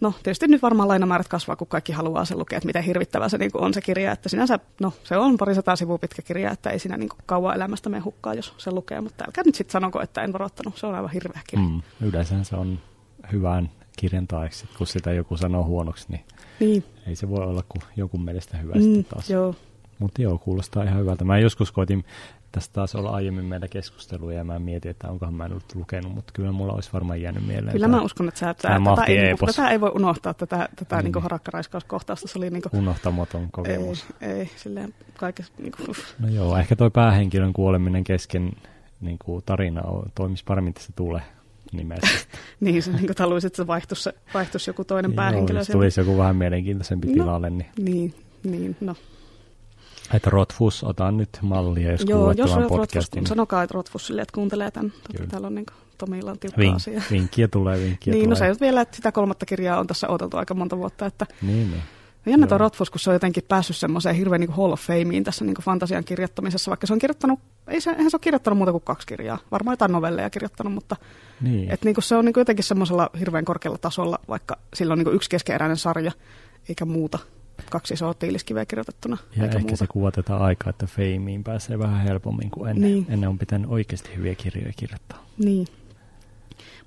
No 0.00 0.14
tietysti 0.22 0.48
nyt 0.48 0.62
varmaan 0.62 0.88
lainamäärät 0.88 1.28
kasvaa, 1.28 1.56
kun 1.56 1.66
kaikki 1.66 1.92
haluaa 1.92 2.24
sen 2.24 2.38
lukea, 2.38 2.56
että 2.56 2.66
miten 2.66 2.82
hirvittävä 2.82 3.28
se 3.28 3.38
niin 3.38 3.50
on 3.54 3.74
se 3.74 3.80
kirja. 3.80 4.12
Että 4.12 4.28
sinänsä, 4.28 4.58
no 4.80 4.92
se 5.04 5.16
on 5.16 5.36
parisataa 5.36 5.76
sivua 5.76 5.98
pitkä 5.98 6.22
kirja, 6.22 6.50
että 6.50 6.70
ei 6.70 6.78
siinä 6.78 6.96
niin 6.96 7.08
kauan 7.26 7.56
elämästä 7.56 7.88
mene 7.88 8.02
hukkaa, 8.02 8.34
jos 8.34 8.54
se 8.58 8.70
lukee. 8.70 9.00
Mutta 9.00 9.24
älkää 9.24 9.44
nyt 9.46 9.54
sitten 9.54 9.72
sanoko, 9.72 10.02
että 10.02 10.22
en 10.22 10.32
varoittanut. 10.32 10.76
Se 10.76 10.86
on 10.86 10.94
aivan 10.94 11.10
hirveä 11.10 11.40
kirja. 11.46 11.68
Mm, 11.68 11.82
yleensä 12.00 12.44
se 12.44 12.56
on 12.56 12.78
hyvän 13.32 13.70
kirjan 13.96 14.26
taeksi, 14.26 14.68
kun 14.78 14.86
sitä 14.86 15.12
joku 15.12 15.36
sanoo 15.36 15.64
huonoksi, 15.64 16.06
niin, 16.08 16.24
niin. 16.60 16.84
ei 17.06 17.16
se 17.16 17.28
voi 17.28 17.44
olla 17.44 17.64
kuin 17.68 17.82
jonkun 17.96 18.24
mielestä 18.24 18.56
hyvä 18.56 18.74
mm, 18.74 19.04
taas. 19.04 19.30
Joo. 19.30 19.54
Mutta 19.98 20.22
joo, 20.22 20.38
kuulostaa 20.38 20.82
ihan 20.82 20.98
hyvältä. 20.98 21.24
Mä 21.24 21.38
joskus 21.38 21.72
koitin 21.72 22.04
tästä 22.52 22.72
taas 22.72 22.94
olla 22.94 23.10
aiemmin 23.10 23.44
meillä 23.44 23.68
keskustelua 23.68 24.32
ja 24.32 24.44
mä 24.44 24.58
mietin, 24.58 24.90
että 24.90 25.08
onkohan 25.08 25.34
mä 25.34 25.48
nyt 25.48 25.74
lukenut, 25.74 26.14
mutta 26.14 26.32
kyllä 26.32 26.52
mulla 26.52 26.72
olisi 26.72 26.90
varmaan 26.92 27.20
jäänyt 27.20 27.46
mieleen. 27.46 27.72
Kyllä 27.72 27.88
mä 27.88 28.02
uskon, 28.02 28.28
että 28.28 28.40
sä, 28.40 28.54
tämä, 28.54 28.90
tätä, 28.90 29.04
ei, 29.04 29.36
tätä 29.46 29.68
ei 29.68 29.80
voi 29.80 29.92
unohtaa, 29.94 30.34
tätä, 30.34 30.68
tätä 30.76 30.96
niin. 30.96 31.12
niin 31.12 31.22
harakkaraiskauskohtausta. 31.22 32.28
Se 32.28 32.38
oli 32.38 32.50
niin 32.50 32.62
kuin, 32.62 32.82
Unohtamaton 32.82 33.48
kokemus. 33.50 34.06
Ei, 34.20 34.30
ei 34.30 34.50
silleen 34.56 34.94
kaikessa. 35.16 35.52
Niin 35.58 35.72
kuin, 35.72 35.96
no 36.18 36.28
joo, 36.28 36.56
ehkä 36.56 36.76
toi 36.76 36.90
päähenkilön 36.90 37.52
kuoleminen 37.52 38.04
kesken 38.04 38.52
niin 39.00 39.16
kuin 39.24 39.42
tarina 39.46 39.82
on, 39.82 40.12
toimisi 40.14 40.44
paremmin 40.44 40.74
tässä 40.74 40.92
tulee 40.96 41.22
nimessä. 41.72 42.26
niin, 42.60 42.82
se, 42.82 42.92
niin 42.92 43.06
kuin 43.06 43.16
haluaisit, 43.18 43.46
että 43.46 43.56
se 43.56 43.66
vaihtuisi, 43.66 44.02
se 44.02 44.14
vaihtuisi 44.34 44.70
joku 44.70 44.84
toinen 44.84 45.12
päähenkilö. 45.12 45.58
Joo, 45.58 45.60
jos 45.60 45.68
tulisi 45.68 46.00
joku 46.00 46.18
vähän 46.18 46.36
mielenkiintoisempi 46.36 47.06
no, 47.06 47.12
tilalle. 47.12 47.50
Niin, 47.50 47.66
niin, 47.78 48.14
niin 48.44 48.76
no 48.80 48.94
että 50.14 50.30
Rotfus, 50.30 50.84
otan 50.84 51.16
nyt 51.16 51.38
mallia, 51.42 51.92
jos 51.92 52.04
Joo, 52.06 52.32
jos 52.32 52.50
tämän 52.50 52.68
podcastin. 52.68 53.18
Rotfus, 53.20 53.28
sanokaa, 53.28 53.62
että 53.62 53.74
Rotfusille, 53.74 54.22
että 54.22 54.34
kuuntelee 54.34 54.70
tämän. 54.70 54.92
Totta, 54.92 55.26
täällä 55.30 55.46
on 55.46 55.54
niin 55.54 55.66
Tomilla 55.98 56.30
on 56.30 56.38
tiukka 56.38 56.58
Vink, 56.60 56.76
asia. 56.76 57.02
Vinkkiä 57.10 57.48
tulee, 57.48 57.80
vinkkiä 57.80 58.12
Niin, 58.12 58.24
tulee. 58.24 58.48
no 58.50 58.54
se 58.54 58.60
vielä, 58.60 58.80
että 58.80 58.96
sitä 58.96 59.12
kolmatta 59.12 59.46
kirjaa 59.46 59.80
on 59.80 59.86
tässä 59.86 60.08
odoteltu 60.08 60.36
aika 60.36 60.54
monta 60.54 60.78
vuotta. 60.78 61.06
Että 61.06 61.26
niin, 61.42 61.70
niin. 61.70 61.82
Jännä 62.26 62.46
tuo 62.46 62.58
Rotfus, 62.58 62.90
kun 62.90 63.00
se 63.00 63.10
on 63.10 63.14
jotenkin 63.14 63.44
päässyt 63.48 63.76
semmoiseen 63.76 64.16
hirveän 64.16 64.40
niin 64.40 64.52
Hall 64.52 64.72
of 64.72 64.80
Fameen 64.80 65.24
tässä 65.24 65.44
niin 65.44 65.54
fantasian 65.62 66.04
kirjoittamisessa, 66.04 66.68
vaikka 66.68 66.86
se 66.86 66.92
on 66.92 66.98
kirjoittanut, 66.98 67.40
ei 67.68 67.80
se, 67.80 67.90
eihän 67.90 68.10
se 68.10 68.16
ole 68.16 68.20
kirjoittanut 68.20 68.56
muuta 68.56 68.72
kuin 68.72 68.84
kaksi 68.84 69.06
kirjaa, 69.06 69.38
varmaan 69.50 69.72
jotain 69.72 69.92
novelleja 69.92 70.30
kirjoittanut, 70.30 70.72
mutta 70.72 70.96
niin. 71.40 71.70
et 71.70 71.84
niin 71.84 71.94
se 71.98 72.16
on 72.16 72.24
niin 72.24 72.32
jotenkin 72.36 72.64
semmoisella 72.64 73.10
hirveän 73.18 73.44
korkealla 73.44 73.78
tasolla, 73.78 74.18
vaikka 74.28 74.56
sillä 74.74 74.92
on 74.92 74.98
niin 74.98 75.14
yksi 75.14 75.30
keskeeräinen 75.30 75.76
sarja, 75.76 76.12
eikä 76.68 76.84
muuta 76.84 77.18
kaksi 77.70 77.94
isoa 77.94 78.14
tiiliskiveä 78.14 78.66
kirjoitettuna. 78.66 79.16
Ja 79.36 79.44
ehkä 79.44 79.58
muuta. 79.58 79.76
se 79.76 79.86
kuvatetaan 79.86 80.42
aikaa, 80.42 80.70
että 80.70 80.86
feimiin 80.86 81.44
pääsee 81.44 81.78
vähän 81.78 82.00
helpommin 82.00 82.50
kuin 82.50 82.70
ennen. 82.70 82.90
Niin. 82.90 83.06
Ennen 83.08 83.28
on 83.28 83.38
pitänyt 83.38 83.70
oikeasti 83.70 84.10
hyviä 84.16 84.34
kirjoja 84.34 84.72
kirjoittaa. 84.76 85.26
Niin. 85.38 85.66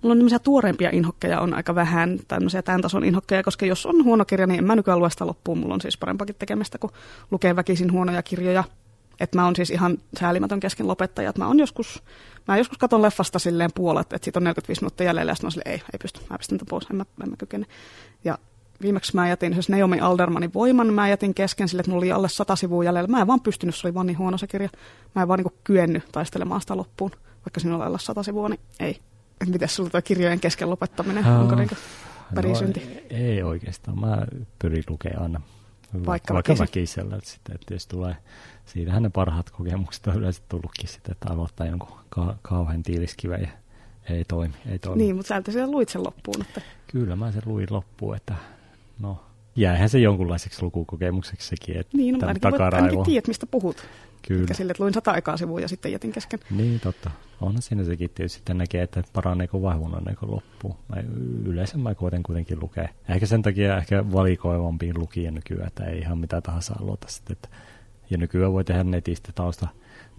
Mulla 0.02 0.12
on 0.12 0.18
tämmöisiä 0.18 0.40
tuoreempia 0.40 0.90
inhokkeja 0.94 1.40
on 1.40 1.54
aika 1.54 1.76
vähän, 1.76 2.20
tämmöisiä 2.28 2.62
tämän 2.62 2.82
tason 2.82 3.04
inhokkeja, 3.04 3.44
koska 3.44 3.66
jos 3.66 3.86
on 3.86 4.04
huono 4.04 4.26
kirja, 4.26 4.48
niin 4.48 4.58
en 4.58 4.66
mä 4.66 4.76
nykyään 4.76 5.00
lue 5.00 5.10
sitä 5.10 5.28
loppuun. 5.28 5.58
Mulla 5.58 5.74
on 5.74 5.82
siis 5.82 5.98
parempakin 5.98 6.36
tekemistä, 6.40 6.78
kun 6.78 6.90
lukee 7.32 7.56
väkisin 7.56 7.92
huonoja 7.92 8.24
kirjoja. 8.24 8.64
Että 9.20 9.38
mä 9.38 9.46
oon 9.46 9.56
siis 9.56 9.70
ihan 9.70 9.98
säälimätön 10.20 10.60
kesken 10.60 10.88
lopettaja. 10.88 11.30
Että 11.30 11.42
mä 11.42 11.48
on 11.48 11.60
joskus, 11.60 12.04
mä 12.48 12.58
joskus 12.58 12.78
katon 12.78 13.02
leffasta 13.02 13.40
silleen 13.40 13.70
puolet, 13.76 14.14
että 14.14 14.26
siitä 14.26 14.40
on 14.40 14.44
45 14.44 14.82
minuuttia 14.82 15.06
jäljellä, 15.06 15.32
ja 15.32 15.36
sitten 15.36 15.52
silleen, 15.52 15.72
ei, 15.72 15.82
ei 15.94 16.00
pysty, 16.02 16.20
mä 16.30 16.38
pistän 16.38 16.58
tämän 16.58 16.70
pois, 16.70 16.88
en 16.90 16.96
mä, 16.96 17.06
en 17.24 17.30
mä 17.30 17.36
kykene. 17.38 17.66
Ja 18.24 18.38
viimeksi 18.82 19.16
mä 19.16 19.30
jätin 19.30 19.54
siis 19.54 19.70
Naomi 19.70 20.00
Aldermanin 20.00 20.54
voiman, 20.54 20.94
mä 20.94 21.10
jätin 21.10 21.34
kesken 21.34 21.68
sille, 21.68 21.80
että 21.80 21.92
mulla 21.92 22.02
oli 22.02 22.12
alle 22.12 22.30
sata 22.30 22.56
sivua 22.56 22.84
jäljellä. 22.84 23.08
Mä 23.08 23.22
en 23.22 23.28
vaan 23.28 23.42
pystynyt, 23.42 23.76
se 23.76 23.88
oli 23.88 23.94
vaan 23.94 24.08
niin 24.08 24.18
huono 24.18 24.38
se 24.38 24.48
kirja. 24.48 24.70
Mä 25.16 25.22
en 25.22 25.28
vaan 25.28 25.40
niin 25.40 25.54
kyennyt 25.64 26.04
taistelemaan 26.12 26.62
sitä 26.62 26.78
loppuun, 26.78 27.12
vaikka 27.36 27.60
siinä 27.60 27.76
oli 27.76 27.86
alle 27.86 28.00
sata 28.00 28.24
sivua, 28.24 28.50
niin 28.50 28.60
ei. 28.80 29.00
Miten 29.46 29.70
sulla 29.70 29.90
tuo 29.90 30.02
kirjojen 30.02 30.40
kesken 30.40 30.70
lopettaminen, 30.70 31.26
uh, 31.26 31.42
onko 31.42 31.56
niin 31.56 31.70
perisynti? 32.36 32.80
No, 32.80 33.02
ei 33.10 33.44
oikeastaan, 33.44 34.00
mä 34.00 34.26
pyrin 34.60 34.84
lukemaan 34.90 35.24
aina 35.24 35.42
vaikka, 36.06 36.34
vaikka 36.34 36.56
väkisellä, 36.60 37.16
että, 37.16 37.30
sitten, 37.30 37.56
että 37.56 37.74
jos 37.74 37.88
tulee, 37.88 38.16
siitähän 38.66 39.04
ne 39.04 39.10
parhaat 39.10 39.50
kokemukset 39.50 40.08
on 40.08 40.16
yleensä 40.16 40.42
tullutkin 40.50 40.90
sitten, 40.90 41.12
että 41.12 41.34
aloittaa 41.34 41.68
jonkun 41.68 41.98
ka- 42.10 42.36
kauhean 42.42 42.84
tiiliskiven 42.84 43.42
ja 43.42 43.50
ei 44.10 44.26
toimi, 44.26 44.54
ei 44.66 44.80
toimi. 44.80 45.04
Niin, 45.04 45.16
mutta 45.16 45.42
sä 45.46 45.52
siellä 45.52 45.72
luit 45.72 45.90
sen 45.90 46.04
loppuun. 46.04 46.42
Että... 46.42 46.62
Kyllä 46.88 47.16
mä 47.16 47.32
sen 47.32 47.42
luin 47.46 47.68
loppuun, 47.70 48.16
että 48.16 48.36
no, 49.02 49.24
jäähän 49.56 49.90
se 49.90 50.00
jonkunlaiseksi 50.00 50.64
lukukokemukseksi 50.64 51.48
sekin, 51.48 51.78
että 51.78 51.98
niin, 51.98 52.20
no, 52.20 52.28
ainakin, 52.28 52.52
voit, 52.52 52.74
ainakin 52.74 53.04
tiedät, 53.04 53.28
mistä 53.28 53.46
puhut. 53.46 53.86
Kyllä. 54.28 54.42
Eikä 54.42 54.54
sille, 54.54 54.72
että 54.72 54.84
luin 54.84 54.94
sata 54.94 55.12
aikaa 55.12 55.38
sivua 55.38 55.60
ja 55.60 55.68
sitten 55.68 55.92
jätin 55.92 56.12
kesken. 56.12 56.40
Niin, 56.52 56.80
totta. 56.80 57.12
Onhan 57.42 57.62
siinä 57.62 57.84
sekin 57.84 58.10
tietysti 58.10 58.38
sitten 58.38 58.58
näkee, 58.58 58.84
että 58.84 59.04
paraneeko 59.14 59.62
vai 59.62 59.76
huononeeko 59.76 60.32
loppuu. 60.32 60.78
Mä 60.90 61.04
yleensä 61.46 61.78
mä 61.78 61.96
koitan 61.96 62.24
kuitenkin 62.24 62.60
lukea. 62.60 62.90
Ehkä 63.10 63.26
sen 63.26 63.42
takia 63.42 63.78
ehkä 63.78 64.12
valikoivampiin 64.12 65.00
lukija 65.00 65.32
nykyään, 65.32 65.68
että 65.68 65.86
ei 65.86 66.00
ihan 66.00 66.18
mitä 66.18 66.42
tahansa 66.42 66.76
aloita 66.82 67.08
sitten. 67.10 67.34
Että, 67.34 67.50
ja 68.10 68.18
nykyään 68.18 68.54
voi 68.54 68.64
tehdä 68.64 68.84
netistä 68.84 69.32
tausta, 69.36 69.68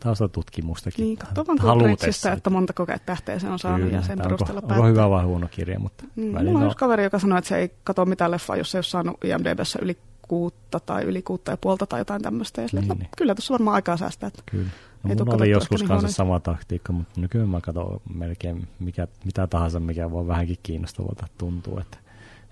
taustatutkimustakin. 0.03 1.05
Niin, 1.05 1.19
katso 1.19 1.45
vaan 1.47 1.97
että 2.37 2.51
montako 2.51 2.87
tähteä 3.07 3.39
se 3.39 3.49
on 3.49 3.59
saanut 3.59 3.87
Kyllä, 3.87 3.97
ja 3.97 4.03
sen 4.03 4.19
perusteella 4.19 4.61
onko, 4.61 4.75
onko 4.75 4.87
hyvä 4.87 5.11
vai 5.11 5.25
huono 5.25 5.49
kirja, 5.51 5.79
mutta 5.79 6.05
mm, 6.17 6.25
Mulla 6.25 6.59
on 6.59 6.67
yksi 6.67 6.79
kaveri, 6.79 7.05
joka 7.05 7.19
sanoi, 7.19 7.39
että 7.39 7.49
se 7.49 7.57
ei 7.57 7.71
katso 7.85 8.05
mitään 8.05 8.31
leffaa, 8.31 8.57
jos 8.57 8.71
se 8.71 8.79
ei 8.79 8.79
ole 8.79 8.85
saanut 8.85 9.25
IMDBssä 9.25 9.79
yli 9.83 9.99
kuutta 10.29 10.81
tai 10.81 11.03
yli 11.03 11.23
kuutta 11.23 11.51
ja 11.51 11.57
puolta 11.57 11.87
tai 11.87 12.01
jotain 12.01 12.23
tämmöistä. 12.23 12.63
Ja 12.63 12.69
sille, 12.69 12.81
niin, 12.81 12.89
no, 12.89 12.95
niin. 12.95 13.09
kyllä 13.17 13.35
tuossa 13.35 13.55
varmaan 13.55 13.75
aikaa 13.75 13.97
säästää. 13.97 14.27
Että 14.27 14.43
kyllä. 14.47 14.71
No, 15.03 15.25
mulla 15.25 15.35
oli 15.35 15.51
joskus 15.51 15.81
niin 15.81 15.89
kanssa 15.89 16.09
sama 16.09 16.41
taktiikka, 16.41 16.93
mutta 16.93 17.21
nykyään 17.21 17.49
mä 17.49 17.61
katson 17.61 18.01
melkein 18.15 18.69
mikä, 18.79 19.09
mitä 19.25 19.47
tahansa, 19.47 19.81
mikä 19.81 20.11
voi 20.11 20.27
vähänkin 20.27 20.59
kiinnostavalta 20.63 21.27
tuntuu. 21.39 21.79
Että, 21.79 21.99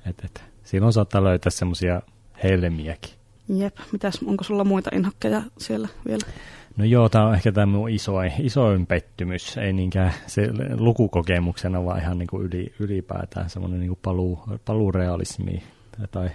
et, 0.06 0.24
et, 0.24 0.44
silloin 0.64 0.92
saattaa 0.92 1.24
löytää 1.24 1.50
semmoisia 1.50 2.02
helmiäkin. 2.42 3.10
Jep, 3.48 3.76
mitäs, 3.92 4.20
onko 4.26 4.44
sulla 4.44 4.64
muita 4.64 4.90
inhokkeja 4.94 5.42
siellä 5.58 5.88
vielä? 6.08 6.26
No 6.76 6.84
joo, 6.84 7.08
tämä 7.08 7.26
on 7.26 7.34
ehkä 7.34 7.52
tämä 7.52 7.66
mun 7.66 7.90
isoin, 7.90 8.32
isoin 8.38 8.86
pettymys, 8.86 9.56
ei 9.56 9.72
niinkään 9.72 10.12
se 10.26 10.48
lukukokemuksena, 10.78 11.84
vaan 11.84 12.00
ihan 12.00 12.18
niin 12.18 12.26
kuin 12.26 12.46
yli, 12.46 12.74
ylipäätään 12.78 13.50
semmoinen 13.50 13.80
niin 13.80 13.98
paluu, 14.02 14.42
paluurealismi 14.64 15.62
tai 16.10 16.30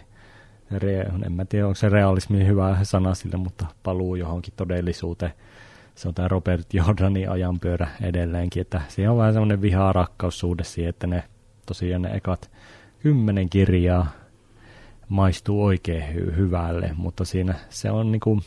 re, 0.72 1.00
en 1.26 1.32
mä 1.32 1.46
tiedä, 1.46 1.66
onko 1.66 1.76
se 1.76 1.90
realismi 1.90 2.48
hyvä 2.48 2.78
sana 2.84 3.14
sille, 3.14 3.38
mutta 3.38 3.66
paluu 3.84 4.16
johonkin 4.16 4.54
todellisuuteen. 4.58 5.34
Se 5.96 6.08
on 6.08 6.14
tämä 6.14 6.28
Robert 6.28 6.74
Jordanin 6.74 7.30
ajanpyörä 7.30 7.88
edelleenkin, 8.02 8.62
että 8.62 8.82
siinä 8.88 9.12
on 9.12 9.18
vähän 9.18 9.34
semmoinen 9.34 9.62
vihaa 9.62 9.94
rakkaussuhde 9.94 10.64
siihen, 10.64 10.90
että 10.90 11.08
ne 11.08 11.24
tosiaan 11.66 12.02
ne 12.02 12.10
ekat 12.10 12.52
kymmenen 13.00 13.50
kirjaa 13.50 14.08
maistuu 15.10 15.66
oikein 15.66 16.04
hy- 16.04 16.36
hyvälle, 16.36 16.92
mutta 16.98 17.26
siinä 17.26 17.54
se 17.70 17.92
on 17.92 18.12
niinku, 18.12 18.42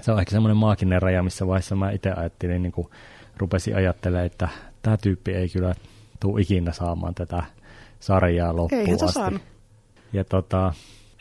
se 0.00 0.12
on 0.12 0.18
ehkä 0.18 0.30
semmoinen 0.30 0.56
maaginen 0.56 1.02
raja, 1.02 1.22
missä 1.22 1.46
vaiheessa 1.46 1.76
mä 1.76 1.90
itse 1.90 2.12
ajattelin, 2.12 2.62
niin 2.62 2.72
kuin 2.72 2.88
rupesin 3.36 3.76
ajattelemaan, 3.76 4.26
että 4.26 4.48
tämä 4.82 4.96
tyyppi 4.96 5.32
ei 5.32 5.48
kyllä 5.48 5.74
tule 6.20 6.40
ikinä 6.40 6.72
saamaan 6.72 7.14
tätä 7.14 7.42
sarjaa 8.00 8.56
loppuun 8.56 8.80
Eihän 8.80 8.94
asti. 9.04 9.12
Saanut. 9.12 9.42
Ja 10.12 10.24
tota, 10.24 10.72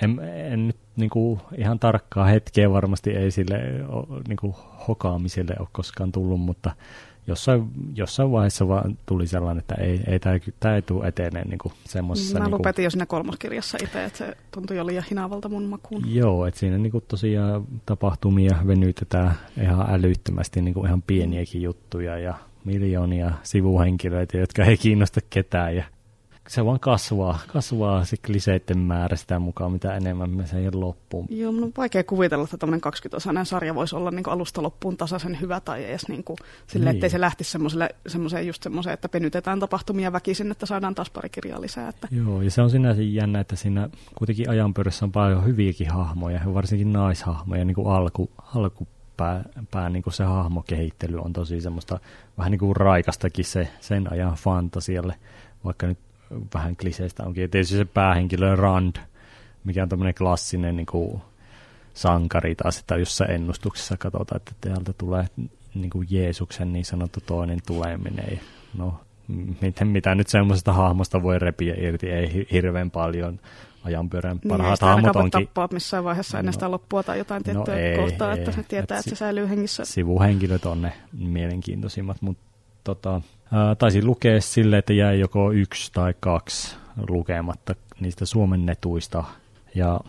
en, 0.01 0.19
en 0.51 0.67
nyt 0.67 0.77
niin 0.95 1.09
kuin 1.09 1.41
ihan 1.57 1.79
tarkkaa 1.79 2.25
hetkeä 2.25 2.71
varmasti 2.71 3.09
ei 3.09 3.31
sille 3.31 3.59
niin 4.27 4.37
kuin 4.37 4.55
hokaamiselle 4.87 5.55
ole 5.59 5.67
koskaan 5.71 6.11
tullut, 6.11 6.41
mutta 6.41 6.71
jossain, 7.27 7.71
jossain 7.95 8.31
vaiheessa 8.31 8.67
vaan 8.67 8.97
tuli 9.05 9.27
sellainen, 9.27 9.59
että 9.59 9.75
ei, 9.75 10.01
ei 10.07 10.19
tämä, 10.19 10.39
tämä 10.59 10.75
ei 10.75 10.81
tule 10.81 11.07
eteneen 11.07 11.47
niin 11.49 11.59
kuin 11.59 11.73
semmoisessa... 11.83 12.39
Mä 12.39 12.45
niin 12.45 12.51
lopetin 12.51 12.75
kuin, 12.75 12.83
jo 12.83 12.89
siinä 12.89 13.05
kolmoskirjassa 13.05 13.77
itse, 13.83 14.05
että 14.05 14.17
se 14.17 14.37
tuntui 14.51 14.77
jo 14.77 14.85
liian 14.85 15.05
hinaavalta 15.09 15.49
mun 15.49 15.63
makuun. 15.63 16.15
Joo, 16.15 16.45
että 16.45 16.59
siinä 16.59 16.77
niin 16.77 16.91
kuin 16.91 17.03
tosiaan 17.07 17.65
tapahtumia 17.85 18.57
venytetään 18.67 19.35
ihan 19.61 19.85
älyttömästi 19.89 20.61
niin 20.61 20.73
kuin 20.73 20.87
ihan 20.87 21.01
pieniäkin 21.01 21.61
juttuja 21.61 22.17
ja 22.17 22.33
miljoonia 22.65 23.31
sivuhenkilöitä, 23.43 24.37
jotka 24.37 24.63
ei 24.63 24.77
kiinnosta 24.77 25.19
ketään 25.29 25.75
ja 25.75 25.83
se 26.47 26.65
vaan 26.65 26.79
kasvaa, 26.79 27.39
kasvaa 27.47 28.05
se 28.05 28.17
kliseiden 28.25 28.77
määrä 28.77 29.15
sitä 29.15 29.39
mukaan, 29.39 29.71
mitä 29.71 29.95
enemmän 29.95 30.29
me 30.29 30.47
sen 30.47 30.79
loppuun. 30.79 31.27
Joo, 31.29 31.51
mun 31.51 31.63
on 31.63 31.71
vaikea 31.77 32.03
kuvitella, 32.03 32.43
että 32.43 32.57
tämmöinen 32.57 32.81
20-osainen 32.93 33.45
sarja 33.45 33.75
voisi 33.75 33.95
olla 33.95 34.11
niin 34.11 34.29
alusta 34.29 34.63
loppuun 34.63 34.97
tasaisen 34.97 35.41
hyvä 35.41 35.59
tai 35.59 35.85
edes 35.85 36.07
niin 36.07 36.23
kuin, 36.23 36.37
sille, 36.67 36.85
niin. 36.85 36.95
ettei 36.95 37.09
se 37.09 37.21
lähtisi 37.21 37.57
semmoiseen 38.07 38.47
just 38.47 38.63
semmoiseen, 38.63 38.93
että 38.93 39.09
penytetään 39.09 39.59
tapahtumia 39.59 40.11
väkisin, 40.11 40.51
että 40.51 40.65
saadaan 40.65 40.95
taas 40.95 41.09
pari 41.09 41.29
kirjaa 41.29 41.61
lisää. 41.61 41.89
Että. 41.89 42.07
Joo, 42.11 42.41
ja 42.41 42.51
se 42.51 42.61
on 42.61 42.69
sinänsä 42.69 43.01
jännä, 43.01 43.39
että 43.39 43.55
siinä 43.55 43.89
kuitenkin 44.15 44.49
ajanpyörässä 44.49 45.05
on 45.05 45.11
paljon 45.11 45.45
hyviäkin 45.45 45.89
hahmoja, 45.89 46.41
varsinkin 46.53 46.93
naishahmoja, 46.93 47.65
niin 47.65 47.75
kuin 47.75 47.87
alku, 47.87 48.31
alku 48.55 48.87
pää, 49.17 49.43
pää 49.71 49.89
niin 49.89 50.03
kuin 50.03 50.13
se 50.13 50.23
hahmokehittely 50.23 51.17
on 51.17 51.33
tosi 51.33 51.61
semmoista 51.61 51.99
vähän 52.37 52.51
niin 52.51 52.59
kuin 52.59 52.75
raikastakin 52.75 53.45
se, 53.45 53.67
sen 53.79 54.11
ajan 54.11 54.33
fantasialle, 54.33 55.15
vaikka 55.63 55.87
nyt 55.87 55.97
vähän 56.53 56.75
kliseistä 56.75 57.23
onkin. 57.23 57.49
Tietysti 57.49 57.77
se 57.77 57.85
päähenkilö 57.85 58.55
Rand, 58.55 58.95
mikä 59.63 59.83
on 59.83 59.89
tämmöinen 59.89 60.15
klassinen 60.15 60.75
niin 60.75 60.85
kuin 60.85 61.21
sankari 61.93 62.55
taas, 62.55 62.79
että 62.79 62.97
jossain 62.97 63.31
ennustuksessa 63.31 63.97
katsotaan, 63.97 64.37
että 64.37 64.51
täältä 64.61 64.93
tulee 64.93 65.25
niin 65.75 65.89
kuin 65.89 66.07
Jeesuksen 66.09 66.73
niin 66.73 66.85
sanottu 66.85 67.19
toinen 67.25 67.59
tuleminen. 67.67 68.39
No, 68.77 69.01
miten, 69.61 69.87
mitä 69.87 70.15
nyt 70.15 70.27
semmoisesta 70.27 70.73
hahmosta 70.73 71.23
voi 71.23 71.39
repiä 71.39 71.75
irti, 71.77 72.11
ei 72.11 72.47
hirveän 72.51 72.91
paljon 72.91 73.39
ajanpyörän 73.83 74.37
niin, 74.43 74.49
parhaat 74.49 74.81
niin, 74.81 74.89
hahmot 74.89 75.15
onkin... 75.15 75.31
tappaa 75.31 75.67
missään 75.71 76.03
vaiheessa 76.03 76.37
no, 76.37 76.39
ennen 76.39 76.53
sitä 76.53 76.71
loppua 76.71 77.03
tai 77.03 77.17
jotain 77.17 77.39
no 77.39 77.43
tiettyä 77.43 77.73
no 77.73 77.79
ei, 77.79 77.97
kohtaa, 77.97 78.33
ei, 78.33 78.39
että 78.39 78.51
se 78.51 78.63
tietää, 78.63 78.81
että, 78.81 78.97
että 78.97 79.09
se 79.09 79.15
säilyy 79.15 79.49
hengissä. 79.49 79.85
Sivuhenkilöt 79.85 80.65
on 80.65 80.81
ne 80.81 80.93
mielenkiintoisimmat, 81.13 82.21
mutta 82.21 82.50
tota, 82.83 83.21
ää, 83.51 83.75
taisin 83.75 84.05
lukea 84.05 84.41
sille, 84.41 84.77
että 84.77 84.93
jäi 84.93 85.19
joko 85.19 85.51
yksi 85.51 85.91
tai 85.93 86.13
kaksi 86.19 86.75
lukematta 87.09 87.75
niistä 87.99 88.25
suomennetuista. 88.25 89.23
Ja 89.75 89.99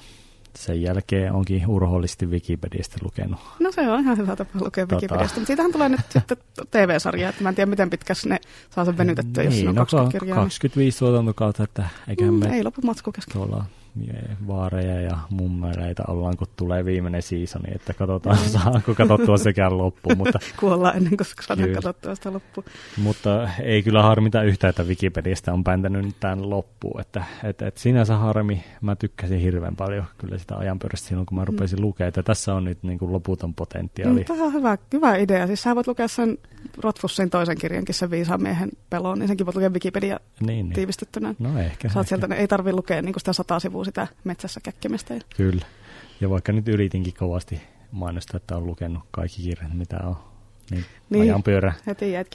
sen 0.57 0.83
jälkeen 0.83 1.33
onkin 1.33 1.67
urhollisesti 1.67 2.26
Wikipediasta 2.26 2.97
lukenut. 3.02 3.41
No 3.61 3.73
se 3.73 3.91
on 3.91 4.00
ihan 4.00 4.17
hyvä 4.17 4.37
tapa 4.37 4.50
lukea 4.55 4.87
tota... 4.87 4.95
Wikipediasta, 4.95 5.41
mutta 5.41 5.47
siitähän 5.47 5.73
tulee 5.73 5.88
nyt 5.88 6.00
sitten 6.09 6.37
TV-sarja, 6.71 7.29
että 7.29 7.43
mä 7.43 7.49
en 7.49 7.55
tiedä 7.55 7.71
miten 7.71 7.91
pitkäs 7.91 8.26
ne 8.26 8.38
saa 8.71 8.85
sen 8.85 8.99
venytettyä, 8.99 9.45
niin, 9.45 9.59
jos 9.59 9.69
on 9.69 9.75
no, 9.75 9.81
20 9.81 10.19
kirjaa. 10.19 10.37
25 10.37 10.99
tuotantokautta, 10.99 11.62
että 11.62 11.88
eiköhän 12.09 12.35
mm, 12.35 12.41
me... 12.41 12.57
Ei 12.57 12.64
lopu 12.64 12.81
matsku 12.85 13.12
kesken. 13.12 13.33
Tuolla 13.33 13.64
vaareja 14.47 15.01
ja 15.01 15.19
mummeleita 15.31 16.03
ollaan, 16.09 16.37
kun 16.37 16.47
tulee 16.57 16.85
viimeinen 16.85 17.23
seasoni, 17.23 17.75
että 17.75 17.95
katsotaan, 17.95 18.39
mm. 18.39 18.45
saanko 18.45 18.95
katsottua 18.95 19.37
sekään 19.37 19.79
loppuun. 19.79 20.19
Mutta, 20.19 20.39
Kuollaan 20.61 20.97
ennen 20.97 21.17
kuin 21.17 21.27
saadaan 21.41 21.71
katsottua 21.71 22.15
sitä 22.15 22.33
loppuun. 22.33 22.65
Mutta 22.97 23.49
ei 23.63 23.83
kyllä 23.83 24.03
harmita 24.03 24.43
yhtään, 24.43 24.71
että 24.71 24.83
Wikipediasta 24.83 25.53
on 25.53 25.65
päntänyt 25.65 26.17
tämän 26.21 26.51
loppuun. 26.51 27.01
Että, 27.01 27.25
et, 27.45 27.63
et 27.63 27.79
sinänsä 27.79 28.17
harmi, 28.17 28.65
mä 28.81 28.97
tykkäsin 28.97 29.41
hirveän 29.41 29.77
paljon 29.77 30.05
kyllä 30.19 30.39
sitä 30.39 30.57
ajanpyörästä 30.57 31.09
silloin, 31.09 31.27
kun 31.27 31.39
mä 31.39 31.45
rupesin 31.45 31.79
mm. 31.79 31.83
lukemaan, 31.83 32.09
että 32.09 32.23
tässä 32.23 32.55
on 32.55 32.65
nyt 32.65 32.83
niin 32.83 32.99
kuin 32.99 33.13
loputon 33.13 33.55
potentiaali. 33.55 34.21
Mm, 34.21 34.25
tämä 34.25 34.45
on 34.45 34.53
hyvä, 34.53 34.79
hyvä 34.93 35.17
idea. 35.17 35.47
Siis 35.47 35.63
sä 35.63 35.75
voit 35.75 35.87
lukea 35.87 36.09
sen 36.09 36.39
Rotfussin 36.83 37.31
toisen 37.31 37.59
kirjankin, 37.59 37.95
sen 37.95 38.11
viisaan 38.11 38.43
miehen 38.43 38.71
pelon, 38.91 39.19
niin 39.19 39.29
senkin 39.29 39.47
voit 39.47 39.57
lukea 39.57 39.71
Wikipedia 39.71 40.21
niin, 40.41 40.47
niin. 40.47 40.73
tiivistettynä. 40.73 41.35
No 41.39 41.59
ehkä. 41.59 41.89
Saat 41.89 42.05
ehkä. 42.05 42.17
sieltä, 42.17 42.35
ei 42.35 42.49
tarvitse 42.49 42.77
lukea 42.77 43.03
niin 43.03 43.13
kuin 43.13 43.21
sitä 43.21 43.33
sataa 43.33 43.61
sivua 43.61 43.82
sitä 43.85 44.07
metsässä 44.25 44.61
käkkimistä. 44.62 45.15
Kyllä. 45.37 45.67
Ja 46.21 46.31
vaikka 46.31 46.53
nyt 46.53 46.69
yritinkin 46.69 47.15
kovasti 47.15 47.62
mainostaa, 47.93 48.37
että 48.37 48.57
on 48.57 48.67
lukenut 48.67 49.03
kaikki 49.11 49.43
kirjat, 49.43 49.73
mitä 49.75 49.99
on, 50.05 50.17
niin, 50.71 50.85
niin 51.11 51.23
ajanpyörä, 51.23 51.73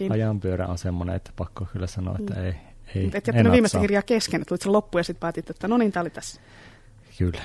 ajanpyörä 0.10 0.68
on 0.68 0.78
semmoinen, 0.78 1.16
että 1.16 1.32
pakko 1.36 1.66
kyllä 1.74 1.88
sanoa, 1.88 2.16
että 2.20 2.34
mm. 2.34 2.46
ei, 2.46 2.54
ei 2.96 3.12
et 3.14 3.28
jättänyt 3.28 3.52
viimeistä 3.52 3.80
kirjaa 3.80 4.02
kesken, 4.02 4.42
että 4.42 4.54
luit 4.54 4.62
sen 4.62 4.72
loppuun 4.72 5.00
ja 5.00 5.04
sitten 5.04 5.20
päätit, 5.20 5.50
että 5.50 5.68
no 5.68 5.78
niin, 5.78 5.92
tämä 5.92 6.02
oli 6.02 6.10
tässä. 6.10 6.42
Kyllä. 7.18 7.42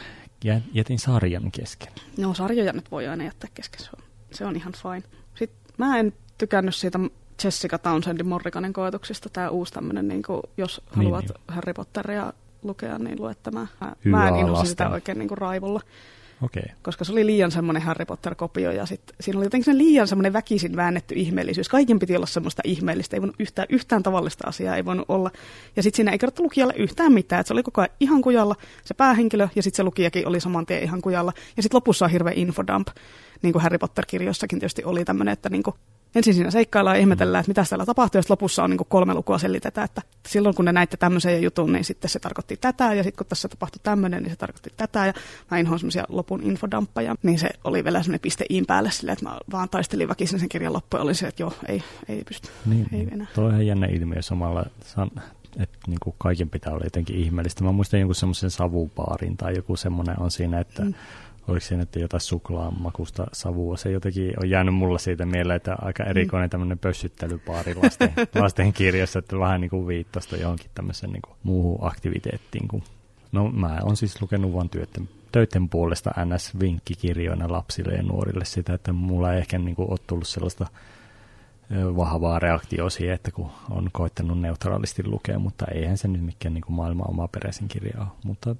Jätin 0.72 0.98
sarjan 0.98 1.52
kesken. 1.52 1.92
No 2.16 2.34
sarjoja 2.34 2.72
nyt 2.72 2.90
voi 2.90 3.08
aina 3.08 3.24
jättää 3.24 3.50
kesken, 3.54 3.80
se 3.80 3.90
on, 3.96 4.04
se 4.32 4.44
on 4.44 4.56
ihan 4.56 4.72
fine. 4.72 5.02
Sitten 5.34 5.74
mä 5.78 5.98
en 5.98 6.12
tykännyt 6.38 6.74
siitä 6.74 6.98
Jessica 7.44 7.78
Townsendin 7.78 8.26
Morrikanen 8.26 8.72
koetuksista 8.72 9.28
tämä 9.28 9.50
uusi 9.50 9.72
tämmöinen, 9.72 10.08
niin 10.08 10.22
kuin, 10.22 10.42
jos 10.56 10.82
Niin, 10.84 10.96
haluat 10.96 11.24
niin. 11.24 11.40
Harry 11.48 11.74
Potteria 11.74 12.32
lukea, 12.62 12.98
niin 12.98 13.20
lue 13.20 13.34
tämä. 13.42 13.66
Mä, 13.80 13.92
Hyvä 14.04 14.16
mä 14.16 14.28
en 14.28 14.36
inhosi 14.36 14.70
sitä 14.70 14.88
oikein 14.88 15.18
niin 15.18 15.28
kuin 15.28 15.38
raivolla. 15.38 15.80
Okay. 16.42 16.62
koska 16.82 17.04
se 17.04 17.12
oli 17.12 17.26
liian 17.26 17.50
semmoinen 17.50 17.82
Harry 17.82 18.04
Potter-kopio 18.04 18.70
ja 18.70 18.86
sit, 18.86 19.00
siinä 19.20 19.38
oli 19.38 19.46
jotenkin 19.46 19.74
se 19.74 19.78
liian 19.78 20.08
semmoinen 20.08 20.32
väkisin 20.32 20.76
väännetty 20.76 21.14
ihmeellisyys. 21.14 21.68
Kaiken 21.68 21.98
piti 21.98 22.16
olla 22.16 22.26
semmoista 22.26 22.62
ihmeellistä, 22.64 23.16
ei 23.16 23.20
voinut 23.20 23.36
yhtään, 23.38 23.68
yhtään 23.70 24.02
tavallista 24.02 24.48
asiaa 24.48 24.76
ei 24.76 24.84
voinut 24.84 25.04
olla. 25.08 25.30
Ja 25.76 25.82
sitten 25.82 25.96
siinä 25.96 26.12
ei 26.12 26.18
kerrottu 26.18 26.42
lukijalle 26.42 26.74
yhtään 26.76 27.12
mitään, 27.12 27.40
että 27.40 27.48
se 27.48 27.54
oli 27.54 27.62
koko 27.62 27.80
ajan 27.80 27.90
ihan 28.00 28.22
kujalla 28.22 28.56
se 28.84 28.94
päähenkilö 28.94 29.48
ja 29.56 29.62
sitten 29.62 29.76
se 29.76 29.82
lukijakin 29.82 30.28
oli 30.28 30.40
saman 30.40 30.66
tien 30.66 30.82
ihan 30.82 31.02
kujalla. 31.02 31.32
Ja 31.56 31.62
sitten 31.62 31.76
lopussa 31.76 32.04
on 32.04 32.10
hirveä 32.10 32.32
infodump, 32.36 32.88
niin 33.42 33.52
kuin 33.52 33.62
Harry 33.62 33.78
Potter-kirjoissakin 33.78 34.58
tietysti 34.58 34.84
oli 34.84 35.04
tämmöinen, 35.04 35.32
että 35.32 35.48
niin 35.48 35.62
kuin 35.62 35.76
ensin 36.14 36.34
siinä 36.34 36.50
seikkaillaan 36.50 36.96
ja 36.96 37.00
ihmetellään, 37.00 37.40
että 37.40 37.50
mitä 37.50 37.64
täällä 37.70 37.86
tapahtuu, 37.86 38.18
ja 38.18 38.22
sitten 38.22 38.32
lopussa 38.32 38.64
on 38.64 38.70
niin 38.70 38.80
kolme 38.88 39.14
lukua 39.14 39.38
selitetään, 39.38 39.84
että 39.84 40.02
silloin 40.28 40.54
kun 40.54 40.64
ne 40.64 40.72
näitte 40.72 40.96
tämmöisen 40.96 41.42
jutun, 41.42 41.72
niin 41.72 41.84
sitten 41.84 42.10
se 42.10 42.18
tarkoitti 42.18 42.56
tätä, 42.56 42.94
ja 42.94 43.02
sitten 43.02 43.18
kun 43.18 43.26
tässä 43.26 43.48
tapahtui 43.48 43.80
tämmöinen, 43.82 44.22
niin 44.22 44.30
se 44.30 44.36
tarkoitti 44.36 44.70
tätä, 44.76 45.06
ja 45.06 45.12
mä 45.50 45.58
inhoan 45.58 45.78
semmoisia 45.78 46.04
lopun 46.08 46.42
infodamppeja, 46.42 47.14
niin 47.22 47.38
se 47.38 47.50
oli 47.64 47.84
vielä 47.84 48.02
semmoinen 48.02 48.20
piste 48.20 48.44
iin 48.50 48.66
päälle 48.66 48.90
silleen, 48.90 49.12
että 49.12 49.24
mä 49.28 49.38
vaan 49.52 49.68
taistelin 49.68 50.08
väkisin 50.08 50.38
sen 50.40 50.48
kirjan 50.48 50.72
loppuun, 50.72 50.98
ja 51.00 51.04
olin 51.04 51.14
se, 51.14 51.26
että 51.26 51.42
joo, 51.42 51.52
ei, 51.68 51.82
ei 52.08 52.24
pysty, 52.24 52.48
Niin, 52.66 52.86
ei 52.92 53.08
enää. 53.12 53.26
Tuo 53.34 53.44
on 53.44 53.66
jännä 53.66 53.86
ilmiö 53.86 54.22
samalla, 54.22 54.64
että 55.58 55.78
niin 55.86 55.98
kuin 56.02 56.14
kaiken 56.18 56.50
pitää 56.50 56.72
olla 56.72 56.84
jotenkin 56.84 57.16
ihmeellistä. 57.16 57.64
Mä 57.64 57.72
muistan 57.72 58.00
jonkun 58.00 58.14
semmoisen 58.14 58.50
savupaarin 58.50 59.36
tai 59.36 59.56
joku 59.56 59.76
semmoinen 59.76 60.20
on 60.20 60.30
siinä, 60.30 60.60
että 60.60 60.84
Mm. 60.84 60.94
Mm. 61.46 61.52
oliko 61.52 61.66
siinä 61.66 61.82
että 61.82 61.98
jotain 61.98 62.20
suklaamakusta 62.20 63.26
savua. 63.32 63.76
Se 63.76 63.90
jotenkin 63.90 64.32
on 64.42 64.50
jäänyt 64.50 64.74
mulla 64.74 64.98
siitä 64.98 65.26
mieleen, 65.26 65.56
että 65.56 65.76
aika 65.82 66.04
erikoinen 66.04 66.50
tämmöinen 66.50 66.78
pössyttelypaari 66.78 67.74
lasten, 67.74 68.12
lasten 68.42 68.72
kirjassa, 68.72 69.18
että 69.18 69.38
vähän 69.38 69.60
niin 69.60 69.70
kuin 69.70 69.86
viittasta 69.86 70.36
johonkin 70.36 70.70
tämmöisen 70.74 71.10
niin 71.10 71.22
kuin 71.22 71.36
muuhun 71.42 71.78
aktiviteettiin. 71.86 72.68
Kuin. 72.68 72.82
No 73.32 73.50
mä 73.50 73.78
oon 73.82 73.96
siis 73.96 74.22
lukenut 74.22 74.52
vain 74.52 74.68
työtten, 74.68 75.08
töiden 75.32 75.68
puolesta 75.68 76.10
NS-vinkkikirjoina 76.10 77.52
lapsille 77.52 77.94
ja 77.94 78.02
nuorille 78.02 78.44
sitä, 78.44 78.74
että 78.74 78.92
mulla 78.92 79.32
ei 79.32 79.38
ehkä 79.38 79.58
niin 79.58 79.76
kuin 79.76 79.90
ole 79.90 79.98
tullut 80.06 80.28
sellaista 80.28 80.66
vahvaa 81.96 82.38
reaktioa 82.38 82.90
siihen, 82.90 83.14
että 83.14 83.30
kun 83.30 83.50
on 83.70 83.88
koittanut 83.92 84.40
neutraalisti 84.40 85.06
lukea, 85.06 85.38
mutta 85.38 85.66
eihän 85.74 85.98
se 85.98 86.08
nyt 86.08 86.24
mikään 86.24 86.54
niin 86.54 86.62
kuin 86.62 86.76
maailman 86.76 87.10
oma 87.10 87.28
peräisin 87.28 87.68
kirja 87.68 88.00
ole, 88.00 88.08
mutta 88.24 88.56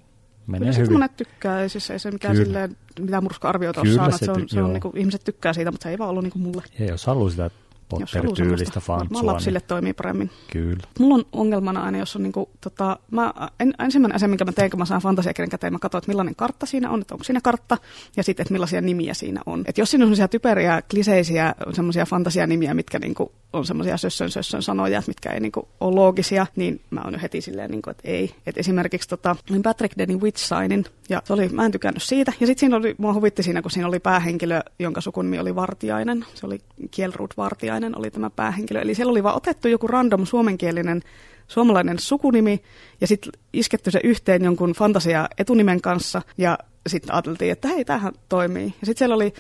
menee 0.47 0.69
Kyllä 0.69 0.79
hyvin. 0.79 0.93
monet 0.93 1.17
tykkää, 1.17 1.63
ei, 1.63 1.69
siis 1.69 1.91
ei 1.91 1.99
se 1.99 2.11
mikään 2.11 2.35
Kyllä. 2.35 2.45
silleen, 2.47 2.77
mitään 3.01 3.23
murska-arviota 3.23 3.81
ole 3.81 3.89
Kyllä 3.89 3.97
saanut, 3.97 4.19
se 4.19 4.25
se, 4.25 4.31
on, 4.31 4.49
se 4.49 4.59
on 4.59 4.65
joo. 4.65 4.73
niin 4.73 4.81
kuin, 4.81 4.97
ihmiset 4.97 5.25
tykkää 5.25 5.53
siitä, 5.53 5.71
mutta 5.71 5.83
se 5.83 5.91
ei 5.91 5.99
vaan 5.99 6.11
ollut 6.11 6.25
niin 6.25 6.33
kuin 6.33 6.43
mulle. 6.43 6.63
Ja 6.79 6.87
jos 6.87 7.07
haluaa 7.07 7.31
sitä 7.31 7.51
Potter-tyylistä 7.89 8.81
semmoista, 8.81 8.93
varmaan 8.93 9.27
lapsille 9.27 9.59
niin 9.59 9.69
toimii 9.69 9.93
paremmin. 9.93 10.31
kyllä. 10.53 10.83
Mulla 10.99 11.15
on 11.15 11.25
ongelmana 11.33 11.83
aina, 11.83 11.99
jos 11.99 12.17
on 12.17 12.23
niinku, 12.23 12.51
tota, 12.61 12.99
mä, 13.11 13.33
en, 13.61 13.75
ensimmäinen 13.79 14.17
asia, 14.17 14.29
minkä 14.29 14.45
mä 14.45 14.53
teen, 14.53 14.71
kun 14.71 14.79
mä 14.79 14.85
saan 14.85 15.01
fantasiakirjan 15.01 15.51
käteen, 15.51 15.73
mä 15.73 15.79
katson, 15.79 15.99
että 15.99 16.09
millainen 16.09 16.35
kartta 16.37 16.67
siinä 16.67 16.91
on, 16.91 17.01
että 17.01 17.15
onko 17.15 17.25
siinä 17.25 17.41
kartta, 17.41 17.79
ja 18.17 18.23
sitten, 18.23 18.45
että 18.45 18.53
millaisia 18.53 18.81
nimiä 18.81 19.15
siinä 19.15 19.41
on. 19.47 19.65
Et 19.67 19.79
jos 19.79 19.91
siinä 19.91 20.05
on 20.05 20.07
semmoisia 20.07 20.29
typeriä, 20.29 20.83
kliseisiä, 20.91 21.55
semmoisia 21.73 22.07
fantasianimiä, 22.07 22.75
mitkä 22.75 22.99
niinku 22.99 23.33
on 23.53 23.67
semmoisia 23.67 23.97
sössön 23.97 24.31
sössön 24.31 24.63
sanoja, 24.63 25.03
mitkä 25.07 25.31
ei 25.31 25.41
niinku 25.41 25.69
ole 25.81 25.95
loogisia, 25.95 26.47
niin 26.57 26.81
mä 26.91 27.01
oon 27.05 27.19
heti 27.19 27.41
silleen, 27.41 27.71
niinku, 27.71 27.91
että 27.91 28.03
ei. 28.05 28.35
Et 28.47 28.59
esimerkiksi 28.59 29.09
tota, 29.09 29.37
Patrick 29.63 29.99
Denny 29.99 30.17
Witch 30.17 30.45
Signin, 30.45 30.85
ja 31.09 31.23
se 31.25 31.33
oli, 31.33 31.49
mä 31.49 31.65
en 31.65 31.73
tykännyt 31.73 32.03
siitä. 32.03 32.33
Ja 32.41 32.47
sitten 32.47 32.61
siinä 32.61 32.77
oli, 32.77 32.95
mua 32.99 33.15
huvitti 33.15 33.43
siinä, 33.43 33.63
kun 33.63 33.71
siinä 33.71 33.89
oli 33.89 34.01
päähenkilö, 34.01 34.61
jonka 34.79 35.01
sukunimi 35.01 35.39
oli 35.39 35.55
Vartiainen. 35.55 36.25
Se 36.35 36.47
oli 36.47 36.61
Kielrud 36.91 37.31
Vartiainen, 37.37 37.99
oli 37.99 38.11
tämä 38.11 38.31
päähenkilö. 38.31 38.81
Eli 38.81 38.95
siellä 38.95 39.11
oli 39.11 39.23
vaan 39.23 39.37
otettu 39.37 39.69
joku 39.69 39.87
random 39.87 40.27
suomenkielinen 40.27 41.03
suomalainen 41.49 41.99
sukunimi 41.99 42.63
ja 43.01 43.07
sitten 43.07 43.33
isketty 43.53 43.91
se 43.91 44.01
yhteen 44.05 44.45
jonkun 44.45 44.73
fantasia 44.73 45.29
etunimen 45.39 45.81
kanssa 45.81 46.23
ja 46.39 46.59
sitten 46.87 47.15
ajateltiin, 47.15 47.53
että 47.53 47.69
hei, 47.69 47.85
tämähän 47.85 48.13
toimii. 48.29 48.65
Ja 48.65 48.87
sitten 48.87 48.99
siellä 48.99 49.15
oli, 49.15 49.35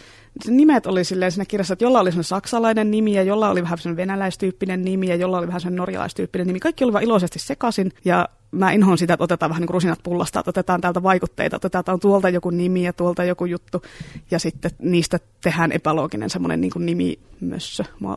nimet 0.46 0.86
oli 0.86 1.04
silleen 1.04 1.32
siinä 1.32 1.44
kirjassa, 1.44 1.72
että 1.72 1.84
jolla 1.84 2.00
oli 2.00 2.10
semmoinen 2.10 2.24
saksalainen 2.24 2.90
nimi 2.90 3.12
ja 3.12 3.22
jolla 3.22 3.50
oli 3.50 3.62
vähän 3.62 3.78
semmoinen 3.78 3.96
venäläistyyppinen 3.96 4.84
nimi 4.84 5.08
ja 5.08 5.16
jolla 5.16 5.38
oli 5.38 5.46
vähän 5.46 5.60
semmoinen 5.60 5.78
norjalaistyyppinen 5.78 6.46
nimi. 6.46 6.60
Kaikki 6.60 6.84
oli 6.84 6.92
vaan 6.92 7.04
iloisesti 7.04 7.38
sekaisin 7.38 7.92
ja 8.04 8.28
mä 8.50 8.72
inhoan 8.72 8.98
sitä, 8.98 9.14
että 9.14 9.24
otetaan 9.24 9.50
vähän 9.50 9.60
niin 9.60 9.66
kuin 9.66 9.74
rusinat 9.74 10.02
pullasta, 10.02 10.40
että 10.40 10.50
otetaan 10.50 10.80
täältä 10.80 11.02
vaikutteita, 11.02 11.56
että 11.56 11.66
otetaan 11.66 12.00
tuolta 12.00 12.28
joku 12.28 12.50
nimi 12.50 12.82
ja 12.82 12.92
tuolta 12.92 13.25
joku 13.25 13.45
juttu 13.45 13.82
ja 14.30 14.38
sitten 14.38 14.71
niistä 14.78 15.18
tehdään 15.40 15.73
epälooginen 15.73 16.30
semmoinen 16.30 16.60
niin 16.60 16.71
kuin 16.71 16.86
nimimössö. 16.86 17.84
Mä, 18.00 18.16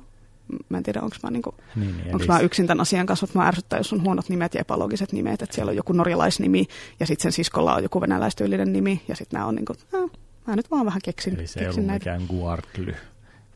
mä 0.69 0.77
en 0.77 0.83
tiedä, 0.83 1.01
onko 1.01 1.15
mä, 1.23 1.31
niin 1.31 1.41
kuin, 1.41 1.55
Niin, 1.75 1.97
niin, 1.97 2.15
eli 2.15 2.27
mä 2.27 2.39
yksin 2.39 2.67
tämän 2.67 2.81
asian 2.81 3.05
kanssa, 3.05 3.23
mutta 3.23 3.39
mä 3.39 3.47
ärsyttää, 3.47 3.79
jos 3.79 3.93
on 3.93 4.03
huonot 4.03 4.29
nimet 4.29 4.53
ja 4.53 4.61
epäloogiset 4.61 5.11
nimet, 5.11 5.41
että 5.41 5.55
siellä 5.55 5.69
on 5.69 5.75
joku 5.75 5.93
norjalaisnimi 5.93 6.65
ja 6.99 7.05
sitten 7.05 7.23
sen 7.23 7.31
siskolla 7.31 7.75
on 7.75 7.83
joku 7.83 8.01
venäläistyylinen 8.01 8.73
nimi 8.73 9.01
ja 9.07 9.15
sitten 9.15 9.37
nämä 9.37 9.47
on 9.47 9.55
niin 9.55 9.65
kuin, 9.65 9.77
äh, 9.95 10.09
mä 10.47 10.55
nyt 10.55 10.71
vaan 10.71 10.85
vähän 10.85 11.01
keksin, 11.03 11.33
eli 11.39 11.47
se 11.47 11.59
ei 11.59 11.65
keksin 11.65 11.79
ollut 11.79 11.87
näitä. 11.91 12.11
mikään 12.17 12.39
guartly 12.39 12.95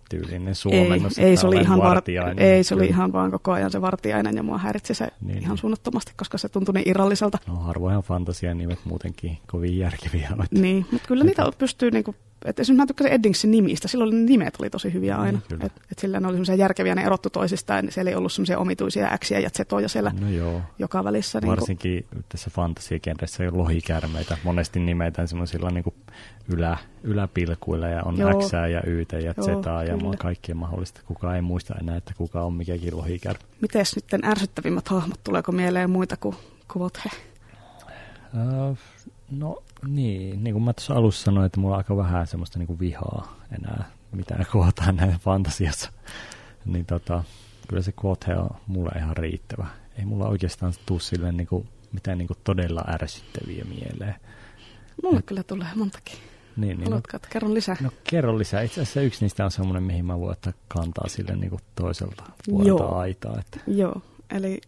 tyylinen 0.10 0.47
Ei, 0.47 0.56
suomennos. 0.56 1.19
ei, 1.19 1.30
että 1.30 1.41
se 1.41 1.47
oli 1.47 1.56
ihan, 1.62 1.80
var, 1.80 2.02
ei, 2.38 2.63
se 2.63 2.75
oli 2.75 2.86
ihan 2.86 3.13
vaan 3.13 3.32
koko 3.32 3.52
ajan 3.52 3.71
se 3.71 3.82
vartiainen 3.82 4.36
ja 4.36 4.43
mua 4.43 4.58
häiritsi 4.58 4.93
se 4.93 5.08
Niin, 5.21 5.38
ihan 5.38 5.49
niin. 5.49 5.58
suunnattomasti, 5.58 6.12
koska 6.17 6.38
se 6.38 6.49
tuntui 6.49 6.73
niin 6.73 6.89
irralliselta. 6.89 7.38
No 7.47 7.56
harvoinhan 7.56 8.04
fantasian 8.04 8.58
nimet 8.58 8.80
muutenkin 8.86 9.38
kovin 9.47 9.78
järkeviä 9.78 10.28
että- 10.43 10.60
Niin, 10.62 10.86
mutta 10.91 11.08
kyllä 11.08 11.23
niitä 11.23 11.43
pystyy, 11.58 11.91
niinku, 11.91 12.15
että 12.45 12.62
esimerkiksi 12.62 12.82
mä 12.84 12.88
tykkäsin 12.88 13.13
Eddingsin 13.13 13.52
nimistä, 13.52 13.88
silloin 13.88 14.10
ne 14.25 14.30
nimet 14.30 14.54
oli 14.60 14.69
tosi 14.69 14.93
hyviä 14.93 15.13
Niin, 15.15 15.25
aina. 15.25 15.39
kyllä. 15.47 15.65
et, 15.65 15.71
et 15.91 15.99
sillä 15.99 16.19
ne 16.19 16.28
oli 16.28 16.34
semmoisia 16.34 16.56
järkeviä, 16.56 16.95
ne 16.95 17.04
erottu 17.04 17.30
toisistaan, 17.30 17.86
niin 17.86 17.93
siellä 17.93 18.10
ei 18.10 18.15
ollut 18.15 18.32
semmoisia 18.32 18.60
omituisia 18.60 19.08
äksiä 19.12 19.39
ja 19.39 19.49
zetoja 19.49 19.89
siellä 19.89 20.12
No 20.21 20.30
joo, 20.30 20.62
joka 20.80 21.04
välissä. 21.04 21.41
Varsinkin 21.45 22.06
tässä 22.30 22.49
fantasiakenressä 22.54 23.43
on 23.43 23.58
lohikärmeitä, 23.58 24.38
monesti 24.43 24.80
nimetään 24.80 25.28
semmoisilla 25.28 25.69
niin 25.69 25.84
ylä, 26.54 26.78
yläpilkuilla 27.04 27.88
ja 27.88 28.04
on 28.04 28.17
Joo. 28.17 28.41
X 28.41 28.52
ja 28.54 28.82
Y 28.88 29.06
ja 29.12 29.34
Joo, 29.38 29.45
Z 29.45 29.65
ja 29.88 29.97
kyllä. 29.97 30.17
kaikkea 30.17 30.56
mahdollista. 30.56 31.02
Kukaan 31.06 31.36
ei 31.36 31.41
muista 31.41 31.75
enää, 31.82 31.97
että 31.97 32.13
kuka 32.17 32.41
on 32.43 32.54
mikäkin 32.54 32.97
lohikärme. 32.97 33.39
Mites 33.62 33.91
sitten 33.91 34.25
ärsyttävimmät 34.25 34.88
hahmot, 34.88 35.19
tuleeko 35.23 35.52
mieleen 35.52 35.89
muita 35.89 36.17
kuin 36.17 36.36
kuvot 36.73 36.97
he? 37.06 37.10
Uh, 38.34 38.78
no 39.32 39.63
niin, 39.88 40.44
niin 40.44 40.54
kuin 40.54 40.63
mä 40.63 40.74
tuossa 40.74 40.94
alussa 40.94 41.24
sanoin, 41.24 41.46
että 41.46 41.60
mulla 41.60 41.76
on 41.76 41.78
aika 41.78 41.98
vähän 41.98 42.28
semmoista 42.28 42.60
niin 42.60 42.68
kuin 42.68 42.80
vihaa 42.80 43.36
enää, 43.60 43.92
mitä 44.12 44.46
kootaan 44.52 44.96
näin 44.96 45.20
fantasiassa. 45.20 45.92
Niin 46.65 46.86
tota, 46.86 47.24
kyllä 47.68 47.82
se 47.82 47.94
quote 48.06 48.36
on 48.36 48.50
mulle 48.68 48.92
ihan 48.98 49.18
riittävä. 49.18 49.68
Ei 49.98 50.06
mulla 50.06 50.28
oikeastaan 50.28 50.74
tuu 50.86 51.00
silleen 51.00 51.38
niin 51.38 51.48
kuin, 51.48 51.68
mitään 51.92 52.18
niin 52.18 52.28
kuin 52.28 52.38
todella 52.44 52.84
ärsyttäviä 52.88 53.65
mieleen. 53.65 54.15
Mulle 55.04 55.22
kyllä 55.22 55.44
tulee 55.44 55.68
montakin. 55.76 56.18
Niin, 56.58 56.70
niin 56.70 56.80
no, 56.80 56.86
Haluatko, 56.86 57.18
että 57.18 57.28
kerron 57.32 57.54
lisää? 57.54 57.76
no 57.82 57.92
kerro 58.04 58.38
lisää. 58.38 58.62
Itse 58.62 58.82
asiassa 58.82 59.02
yksi 59.02 59.26
niistä 59.26 59.46
on 59.46 59.52
semmoinen, 59.52 59.84
mihin 59.84 60.06
mä 60.06 60.20
voin 60.20 60.32
ottaa 60.32 60.54
kantaa 60.68 61.08
sille 61.08 61.36
niin 61.36 61.50
kuin 61.50 61.62
toiselta 61.76 62.24
puolelta 62.46 62.70
Joo. 62.70 62.96
aitaa. 62.96 63.39
Että, 63.39 63.60
Joo, 63.68 64.02
eli 64.30 64.62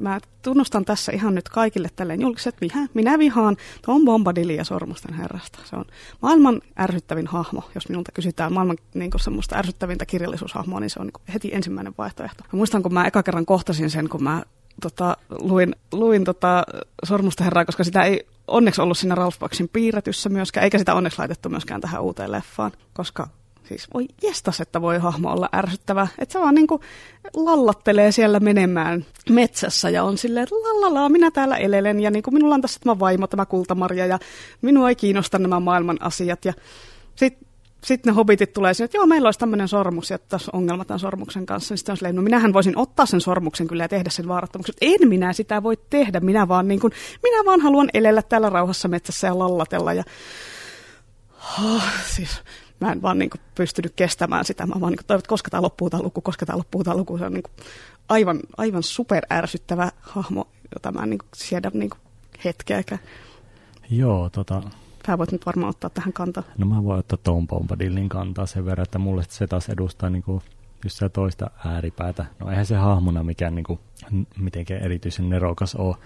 mä 0.00 0.20
tunnustan 0.42 0.84
tässä 0.84 1.12
ihan 1.12 1.34
nyt 1.34 1.48
kaikille 1.48 1.88
tälleen 1.96 2.20
julkiset 2.20 2.60
viha. 2.60 2.80
Minä 2.94 3.18
vihaan 3.18 3.56
Tom 3.86 4.04
Bombadillia 4.04 4.64
Sormusten 4.64 5.14
herrasta. 5.14 5.58
Se 5.64 5.76
on 5.76 5.84
maailman 6.22 6.60
ärsyttävin 6.80 7.26
hahmo. 7.26 7.62
Jos 7.74 7.88
minulta 7.88 8.12
kysytään 8.12 8.52
maailman 8.52 8.76
niin 8.94 9.10
semmoista 9.16 9.56
ärsyttävintä 9.56 10.06
kirjallisuushahmoa, 10.06 10.80
niin 10.80 10.90
se 10.90 11.00
on 11.00 11.06
niin 11.06 11.34
heti 11.34 11.54
ensimmäinen 11.54 11.94
vaihtoehto. 11.98 12.44
Mä 12.52 12.56
muistan, 12.56 12.82
kun 12.82 12.94
mä 12.94 13.06
eka 13.06 13.22
kerran 13.22 13.46
kohtasin 13.46 13.90
sen, 13.90 14.08
kun 14.08 14.22
mä 14.22 14.42
tota, 14.82 15.16
luin, 15.30 15.76
luin 15.92 16.24
tota 16.24 16.64
Sormusten 17.04 17.44
herraa, 17.44 17.64
koska 17.64 17.84
sitä 17.84 18.02
ei 18.02 18.26
onneksi 18.46 18.80
ollut 18.80 18.98
siinä 18.98 19.14
Ralph 19.14 19.38
Baksin 19.38 19.68
piirretyssä 19.72 20.28
myöskään, 20.28 20.64
eikä 20.64 20.78
sitä 20.78 20.94
onneksi 20.94 21.18
laitettu 21.18 21.48
myöskään 21.48 21.80
tähän 21.80 22.02
uuteen 22.02 22.32
leffaan, 22.32 22.72
koska 22.92 23.28
Siis 23.68 23.86
voi 23.94 24.06
jestas, 24.22 24.60
että 24.60 24.82
voi 24.82 24.98
hahmo 24.98 25.32
olla 25.32 25.48
ärsyttävä. 25.54 26.08
Että 26.18 26.32
se 26.32 26.40
vaan 26.40 26.54
niinku 26.54 26.80
lallattelee 27.34 28.12
siellä 28.12 28.40
menemään 28.40 29.06
metsässä 29.30 29.90
ja 29.90 30.04
on 30.04 30.18
silleen, 30.18 30.42
että 30.42 30.54
lallalaa, 30.54 31.08
minä 31.08 31.30
täällä 31.30 31.56
elelen 31.56 32.00
ja 32.00 32.10
niinku 32.10 32.30
minulla 32.30 32.54
on 32.54 32.60
tässä 32.60 32.80
tämä 32.80 32.98
vaimo, 32.98 33.26
tämä 33.26 33.46
kultamarja 33.46 34.06
ja 34.06 34.18
minua 34.62 34.88
ei 34.88 34.96
kiinnosta 34.96 35.38
nämä 35.38 35.60
maailman 35.60 36.02
asiat. 36.02 36.44
Ja 36.44 36.52
sitten 37.16 37.48
sitten 37.84 38.10
ne 38.10 38.14
hobitit 38.14 38.52
tulee 38.52 38.74
sinne, 38.74 38.84
että 38.84 38.96
joo, 38.96 39.06
meillä 39.06 39.26
olisi 39.26 39.38
tämmöinen 39.38 39.68
sormus 39.68 40.10
ja 40.10 40.18
tässä 40.18 40.50
on 40.52 40.58
ongelma 40.58 40.84
tämän 40.84 41.00
sormuksen 41.00 41.46
kanssa. 41.46 41.72
Niin 41.72 41.78
sitten 41.78 41.92
on 41.92 41.96
silleen, 41.96 42.16
no 42.16 42.22
minähän 42.22 42.52
voisin 42.52 42.78
ottaa 42.78 43.06
sen 43.06 43.20
sormuksen 43.20 43.66
kyllä 43.66 43.84
ja 43.84 43.88
tehdä 43.88 44.10
sen 44.10 44.28
vaarattomaksi. 44.28 44.72
En 44.80 45.08
minä 45.08 45.32
sitä 45.32 45.62
voi 45.62 45.78
tehdä, 45.90 46.20
minä 46.20 46.48
vaan, 46.48 46.68
niin 46.68 46.80
kuin, 46.80 46.92
minä 47.22 47.44
vaan 47.44 47.60
haluan 47.60 47.88
elellä 47.94 48.22
täällä 48.22 48.50
rauhassa 48.50 48.88
metsässä 48.88 49.26
ja 49.26 49.38
lallatella. 49.38 49.92
Ja 49.92 50.04
oh, 51.64 51.82
siis 52.06 52.30
mä 52.84 52.92
en 52.92 53.02
vaan 53.02 53.18
niin 53.18 53.30
kuin 53.30 53.40
pystynyt 53.54 53.92
kestämään 53.96 54.44
sitä. 54.44 54.66
Mä 54.66 54.80
vaan 54.80 54.90
niin 54.90 54.98
kuin 54.98 55.06
toivon, 55.06 55.18
että 55.18 55.28
koska 55.28 55.50
tämä 55.50 55.62
loppuu 55.62 55.90
tämä 55.90 56.02
luku, 56.02 56.20
koska 56.20 56.46
tämä 56.46 56.58
loppuu 56.58 56.84
tämä 56.84 56.96
luku. 56.96 57.18
Se 57.18 57.24
on 57.24 57.32
niin 57.32 57.42
kuin 57.42 57.52
aivan, 58.08 58.40
aivan 58.56 58.82
super 58.82 59.22
ärsyttävä 59.32 59.92
hahmo, 60.00 60.48
jota 60.74 60.92
mä 60.92 61.02
en 61.02 61.10
niin 61.10 61.18
kuin 61.18 61.28
siedä 61.34 61.70
niin 61.74 61.90
kuin 61.90 62.00
hetkeäkään. 62.44 63.00
joo, 63.90 64.30
tota, 64.30 64.62
Sä 65.06 65.18
voit 65.18 65.32
nyt 65.32 65.46
varmaan 65.46 65.70
ottaa 65.70 65.90
tähän 65.90 66.12
kantaa. 66.12 66.42
No 66.58 66.66
mä 66.66 66.84
voin 66.84 66.98
ottaa 66.98 67.18
Tom 67.22 67.46
Bombadilin 67.46 68.08
kantaa 68.08 68.46
sen 68.46 68.64
verran, 68.64 68.82
että 68.82 68.98
mulle 68.98 69.24
se 69.28 69.46
taas 69.46 69.68
edustaa 69.68 70.10
niin 70.10 70.22
kuin 70.22 70.42
just 70.84 70.94
sitä 70.96 71.08
toista 71.08 71.50
ääripäätä. 71.64 72.26
No 72.38 72.50
eihän 72.50 72.66
se 72.66 72.76
hahmona 72.76 73.22
mikään 73.22 73.54
niin 73.54 73.64
kuin, 73.64 73.78
mitenkään 74.38 74.82
erityisen 74.82 75.30
nerokas 75.30 75.74
ole, 75.74 75.96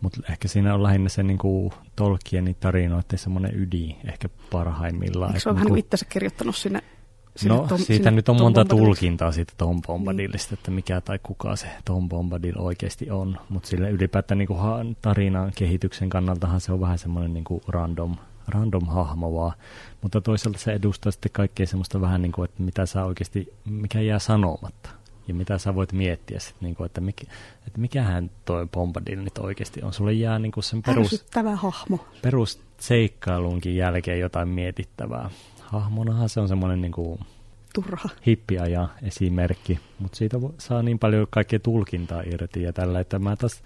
mutta 0.00 0.20
ehkä 0.30 0.48
siinä 0.48 0.74
on 0.74 0.82
lähinnä 0.82 1.08
se 1.08 1.22
niin 1.22 1.38
kuin, 1.38 1.72
Tolkienin 1.96 2.56
tarinoiden 2.60 3.18
semmoinen 3.18 3.60
ydin 3.60 3.96
ehkä 4.08 4.28
parhaimmillaan. 4.52 5.30
Eikö 5.30 5.40
se 5.40 5.48
ole 5.48 5.54
vähän 5.54 5.66
niin 5.66 5.78
itse 5.78 6.06
kirjoittanut 6.08 6.56
sinne 6.56 6.82
Sinne 7.36 7.56
no 7.56 7.66
tom, 7.66 7.78
siitä 7.78 7.94
sinne 7.94 8.10
nyt 8.10 8.28
on 8.28 8.36
Tom 8.36 8.44
monta 8.44 8.64
Bombadil. 8.64 8.84
tulkintaa 8.84 9.32
siitä 9.32 9.52
Tom 9.56 9.82
Bombadilista, 9.82 10.54
niin. 10.54 10.58
että 10.58 10.70
mikä 10.70 11.00
tai 11.00 11.18
kuka 11.22 11.56
se 11.56 11.66
Tom 11.84 12.08
Bombadil 12.08 12.54
oikeasti 12.58 13.10
on. 13.10 13.38
Mutta 13.48 13.68
sille 13.68 13.90
ylipäätään 13.90 14.38
niin 14.38 14.48
kuin 14.48 14.96
tarinan 15.02 15.52
kehityksen 15.56 16.08
kannaltahan 16.08 16.60
se 16.60 16.72
on 16.72 16.80
vähän 16.80 16.98
semmoinen 16.98 17.34
niin 17.34 17.44
kuin 17.44 17.60
random, 17.68 18.16
random 18.48 18.86
hahmo 18.86 19.34
vaan. 19.34 19.52
Mutta 20.02 20.20
toisaalta 20.20 20.58
se 20.58 20.72
edustaa 20.72 21.12
sitten 21.12 21.32
kaikkea 21.32 21.66
semmoista 21.66 22.00
vähän 22.00 22.22
niin 22.22 22.32
kuin, 22.32 22.44
että 22.44 22.62
mitä 22.62 22.86
sä 22.86 23.04
oikeasti, 23.04 23.54
mikä 23.64 24.00
jää 24.00 24.18
sanomatta. 24.18 24.99
Ja 25.28 25.34
mitä 25.34 25.58
sä 25.58 25.74
voit 25.74 25.92
miettiä 25.92 26.40
sitten, 26.40 26.66
niin 26.66 26.74
kuin, 26.74 26.86
että, 26.86 27.00
mikä, 27.00 27.24
että 27.66 27.80
mikähän 27.80 28.30
toi 28.44 28.66
Bombadil 28.66 29.20
nyt 29.20 29.38
oikeasti 29.38 29.82
on. 29.82 29.92
Sulle 29.92 30.12
jää 30.12 30.38
niin 30.38 30.52
kuin 30.52 30.64
sen 30.64 30.82
perus, 30.82 31.24
hahmo. 31.56 32.06
perus 32.22 32.60
seikkailunkin 32.78 33.76
jälkeen 33.76 34.20
jotain 34.20 34.48
mietittävää 34.48 35.30
hahmonahan 35.72 36.28
se 36.28 36.40
on 36.40 36.48
semmoinen 36.48 36.80
niin 36.80 36.92
kuin 36.92 37.20
turha 37.74 38.08
hippiaja 38.26 38.88
esimerkki, 39.02 39.78
mutta 39.98 40.16
siitä 40.16 40.36
saa 40.58 40.82
niin 40.82 40.98
paljon 40.98 41.26
kaikkea 41.30 41.58
tulkintaa 41.58 42.22
irti 42.22 42.62
ja 42.62 42.72
tällä, 42.72 43.00
että 43.00 43.18
mä 43.18 43.36
taas, 43.36 43.62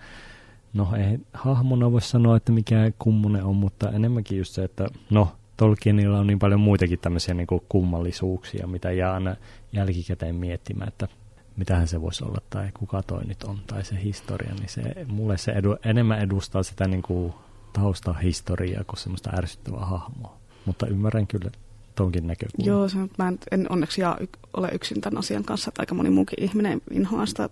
no 0.73 0.89
ei 0.97 1.19
hahmona 1.33 1.93
voi 1.93 2.01
sanoa, 2.01 2.37
että 2.37 2.53
mikä 2.53 2.93
kummonen 2.99 3.45
on, 3.45 3.57
mutta 3.57 3.91
enemmänkin 3.91 4.39
just 4.39 4.53
se, 4.53 4.65
että 4.65 4.89
no 5.11 5.29
Tolkienilla 5.57 6.19
on 6.19 6.27
niin 6.27 6.39
paljon 6.39 6.61
muitakin 6.61 6.99
tämmöisiä 6.99 7.35
niin 7.35 7.47
kuin 7.47 7.63
kummallisuuksia, 7.69 8.67
mitä 8.67 8.93
jää 8.93 9.15
aina 9.15 9.37
jälkikäteen 9.73 10.35
miettimään, 10.35 10.89
että 10.89 11.09
mitähän 11.57 11.89
se 11.89 12.01
voisi 12.01 12.25
olla 12.25 12.39
tai 12.51 12.69
kuka 12.79 13.03
toi 13.03 13.25
nyt 13.25 13.43
on 13.43 13.59
tai 13.67 13.85
se 13.85 14.03
historia, 14.03 14.55
niin 14.55 14.69
se, 14.69 14.83
mulle 15.07 15.39
se 15.39 15.53
edu, 15.53 15.77
enemmän 15.85 16.21
edustaa 16.21 16.63
sitä 16.63 16.89
niin 16.89 17.03
kuin 17.03 17.35
taustahistoriaa 17.73 18.85
kuin 18.85 18.99
semmoista 18.99 19.31
ärsyttävää 19.39 19.85
hahmoa. 19.85 20.37
Mutta 20.65 20.87
ymmärrän 20.87 21.27
kyllä 21.27 21.51
tonkin 21.95 22.27
näkökulma. 22.27 22.67
Joo, 22.67 22.89
se, 22.89 22.99
mä 23.19 23.29
en, 23.29 23.39
en 23.51 23.67
onneksi 23.71 24.01
jaa, 24.01 24.19
ole 24.57 24.69
yksin 24.73 25.01
tämän 25.01 25.19
asian 25.19 25.45
kanssa, 25.45 25.69
että 25.69 25.83
aika 25.83 25.95
moni 25.95 26.11
muukin 26.11 26.45
ihminen 26.45 26.83
inhoaa 26.91 27.27
sitä 27.27 27.49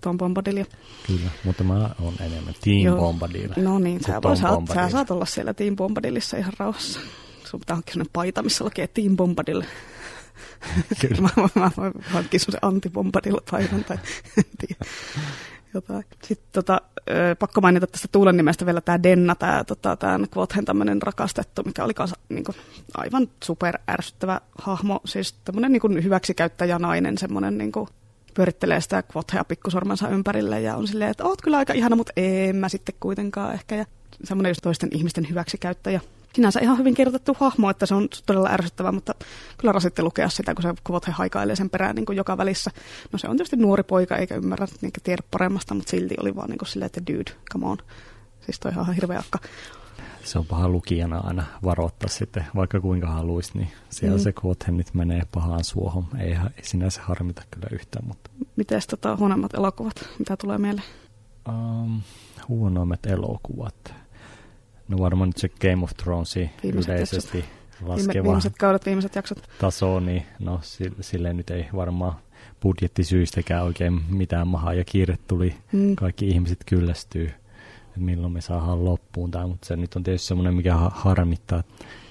Tom 0.00 0.18
Bombadilia. 0.18 0.64
Kyllä, 1.06 1.30
mutta 1.44 1.64
mä 1.64 1.90
oon 2.00 2.14
enemmän 2.20 2.54
Team 2.64 2.78
Joo. 2.78 2.96
Bombadil. 2.96 3.50
No 3.56 3.78
niin, 3.78 4.00
sä, 4.06 4.22
voi, 4.22 4.36
saat, 4.36 4.60
sä 4.74 4.88
saat 4.88 5.10
olla 5.10 5.24
siellä 5.24 5.54
Team 5.54 5.76
Bombadilissa 5.76 6.36
ihan 6.36 6.52
rauhassa. 6.58 7.00
Sun 7.44 7.60
pitää 7.60 7.76
hankkia 7.76 7.92
sellainen 7.92 8.10
paita, 8.12 8.42
missä 8.42 8.64
lukee 8.64 8.86
Team 8.86 9.16
Bombadil. 9.16 9.62
Kyllä. 11.00 11.20
mä, 11.20 11.28
mä, 11.42 11.48
mä 11.54 11.70
voin 11.76 11.92
hankkia 12.04 12.40
sellaisen 12.40 12.60
anti-Bombadil-paidan 12.62 13.84
tai 13.84 13.98
jotain. 15.74 16.04
Sitten 16.24 16.48
tota, 16.52 16.80
pakko 17.38 17.60
mainita 17.60 17.86
tästä 17.86 18.08
Tuulen 18.12 18.36
nimestä 18.36 18.66
vielä 18.66 18.80
tämä 18.80 19.02
Denna, 19.02 19.34
tämä 19.34 19.64
tota, 19.64 19.98
Quothen 20.36 20.64
tämmöinen 20.64 21.02
rakastettu, 21.02 21.62
mikä 21.62 21.84
oli 21.84 21.94
kanssa, 21.94 22.16
niin 22.28 22.44
kuin, 22.44 22.56
aivan 22.94 23.28
super 23.44 23.78
ärsyttävä 23.90 24.40
hahmo. 24.58 25.00
Siis 25.04 25.32
tämmöinen 25.32 25.72
niin 25.72 26.04
hyväksikäyttäjä 26.04 26.78
nainen, 26.78 27.18
semmoinen 27.18 27.58
niin 27.58 27.72
kuin, 27.72 27.88
pyörittelee 28.34 28.80
sitä 28.80 29.02
Quothea 29.16 29.44
pikkusormensa 29.44 30.08
ympärille 30.08 30.60
ja 30.60 30.76
on 30.76 30.88
silleen, 30.88 31.10
että 31.10 31.24
oot 31.24 31.42
kyllä 31.42 31.56
aika 31.56 31.72
ihana, 31.72 31.96
mutta 31.96 32.12
en 32.16 32.56
mä 32.56 32.68
sitten 32.68 32.94
kuitenkaan 33.00 33.54
ehkä. 33.54 33.74
Ja 33.74 33.84
semmoinen 34.24 34.50
just 34.50 34.62
toisten 34.62 34.88
ihmisten 34.92 35.28
hyväksikäyttäjä 35.28 36.00
sinänsä 36.34 36.60
ihan 36.60 36.78
hyvin 36.78 36.94
kirjoitettu 36.94 37.36
hahmo, 37.40 37.70
että 37.70 37.86
se 37.86 37.94
on 37.94 38.08
todella 38.26 38.50
ärsyttävä, 38.50 38.92
mutta 38.92 39.14
kyllä 39.58 39.72
rasitti 39.72 40.02
lukea 40.02 40.28
sitä, 40.28 40.54
kun 40.54 40.62
se 40.62 40.74
kuvat 40.84 41.06
he 41.06 41.12
haikailee 41.12 41.56
sen 41.56 41.70
perään 41.70 41.94
niin 41.96 42.06
kuin 42.06 42.16
joka 42.16 42.36
välissä. 42.38 42.70
No 43.12 43.18
se 43.18 43.28
on 43.28 43.36
tietysti 43.36 43.56
nuori 43.56 43.82
poika, 43.82 44.16
eikä 44.16 44.34
ymmärrä, 44.34 44.66
eikä 44.82 45.00
tiedä 45.02 45.22
paremmasta, 45.30 45.74
mutta 45.74 45.90
silti 45.90 46.14
oli 46.20 46.36
vaan 46.36 46.50
niin 46.50 46.58
kuin 46.58 46.68
silleen, 46.68 46.86
että 46.86 47.12
dude, 47.12 47.32
come 47.52 47.66
on. 47.66 47.78
Siis 48.40 48.60
toi 48.60 48.72
ihan 48.72 48.94
hirveä 48.94 49.18
akka. 49.18 49.38
Se 50.24 50.38
on 50.38 50.46
paha 50.46 50.68
lukijana 50.68 51.18
aina 51.18 51.44
varoittaa 51.64 52.08
sitten, 52.08 52.46
vaikka 52.54 52.80
kuinka 52.80 53.06
haluaisi, 53.06 53.58
niin 53.58 53.68
siellä 53.90 54.16
mm. 54.16 54.22
se 54.22 54.32
Quothen 54.44 54.76
nyt 54.76 54.94
menee 54.94 55.22
pahaan 55.34 55.64
suohon. 55.64 56.04
Ei, 56.18 56.30
ei 56.32 56.38
sinänsä 56.62 57.02
harmita 57.02 57.42
kyllä 57.50 57.66
yhtään, 57.72 58.06
mutta... 58.06 58.30
Miten 58.56 58.82
tota, 58.90 59.16
huonommat 59.16 59.54
elokuvat? 59.54 60.08
Mitä 60.18 60.36
tulee 60.36 60.58
mieleen? 60.58 60.84
Um, 61.48 62.00
huonoimmat 62.48 63.06
elokuvat. 63.06 63.94
No 64.88 64.98
varmaan 64.98 65.28
nyt 65.28 65.36
se 65.36 65.48
Game 65.48 65.84
of 65.84 65.90
Thrones 65.96 66.36
yleisesti 66.64 67.38
jaksot. 67.38 67.88
laskeva 67.88 68.24
viimeiset 68.24 68.52
kaudet, 68.58 68.86
viimeiset 68.86 69.14
jaksot. 69.14 69.48
taso, 69.60 70.00
niin 70.00 70.22
no 70.38 70.60
silleen 71.00 71.36
nyt 71.36 71.50
ei 71.50 71.66
varmaan 71.76 72.14
budjettisyistäkään 72.62 73.64
oikein 73.64 74.00
mitään 74.08 74.48
mahaa 74.48 74.74
ja 74.74 74.84
kiire 74.84 75.18
tuli. 75.28 75.54
Mm. 75.72 75.96
Kaikki 75.96 76.28
ihmiset 76.28 76.58
kyllästyy, 76.66 77.26
että 77.86 78.00
milloin 78.00 78.32
me 78.32 78.40
saadaan 78.40 78.84
loppuun 78.84 79.30
tämä, 79.30 79.46
mutta 79.46 79.66
se 79.66 79.76
nyt 79.76 79.96
on 79.96 80.02
tietysti 80.02 80.26
semmoinen, 80.26 80.54
mikä 80.54 80.74
harmittaa 80.76 81.62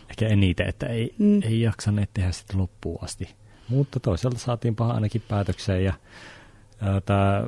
ehkä 0.10 0.28
eniten, 0.28 0.70
että 0.70 0.86
ei, 0.86 1.16
mm. 1.18 1.42
ei 1.44 1.62
jaksaneet 1.62 2.10
tehdä 2.14 2.32
sitä 2.32 2.58
loppuun 2.58 3.04
asti. 3.04 3.36
Mutta 3.70 4.00
toisaalta 4.00 4.40
saatiin 4.40 4.76
paha 4.76 4.94
ainakin 4.94 5.24
päätökseen 5.28 5.84
ja 5.84 5.94
tämä 7.06 7.44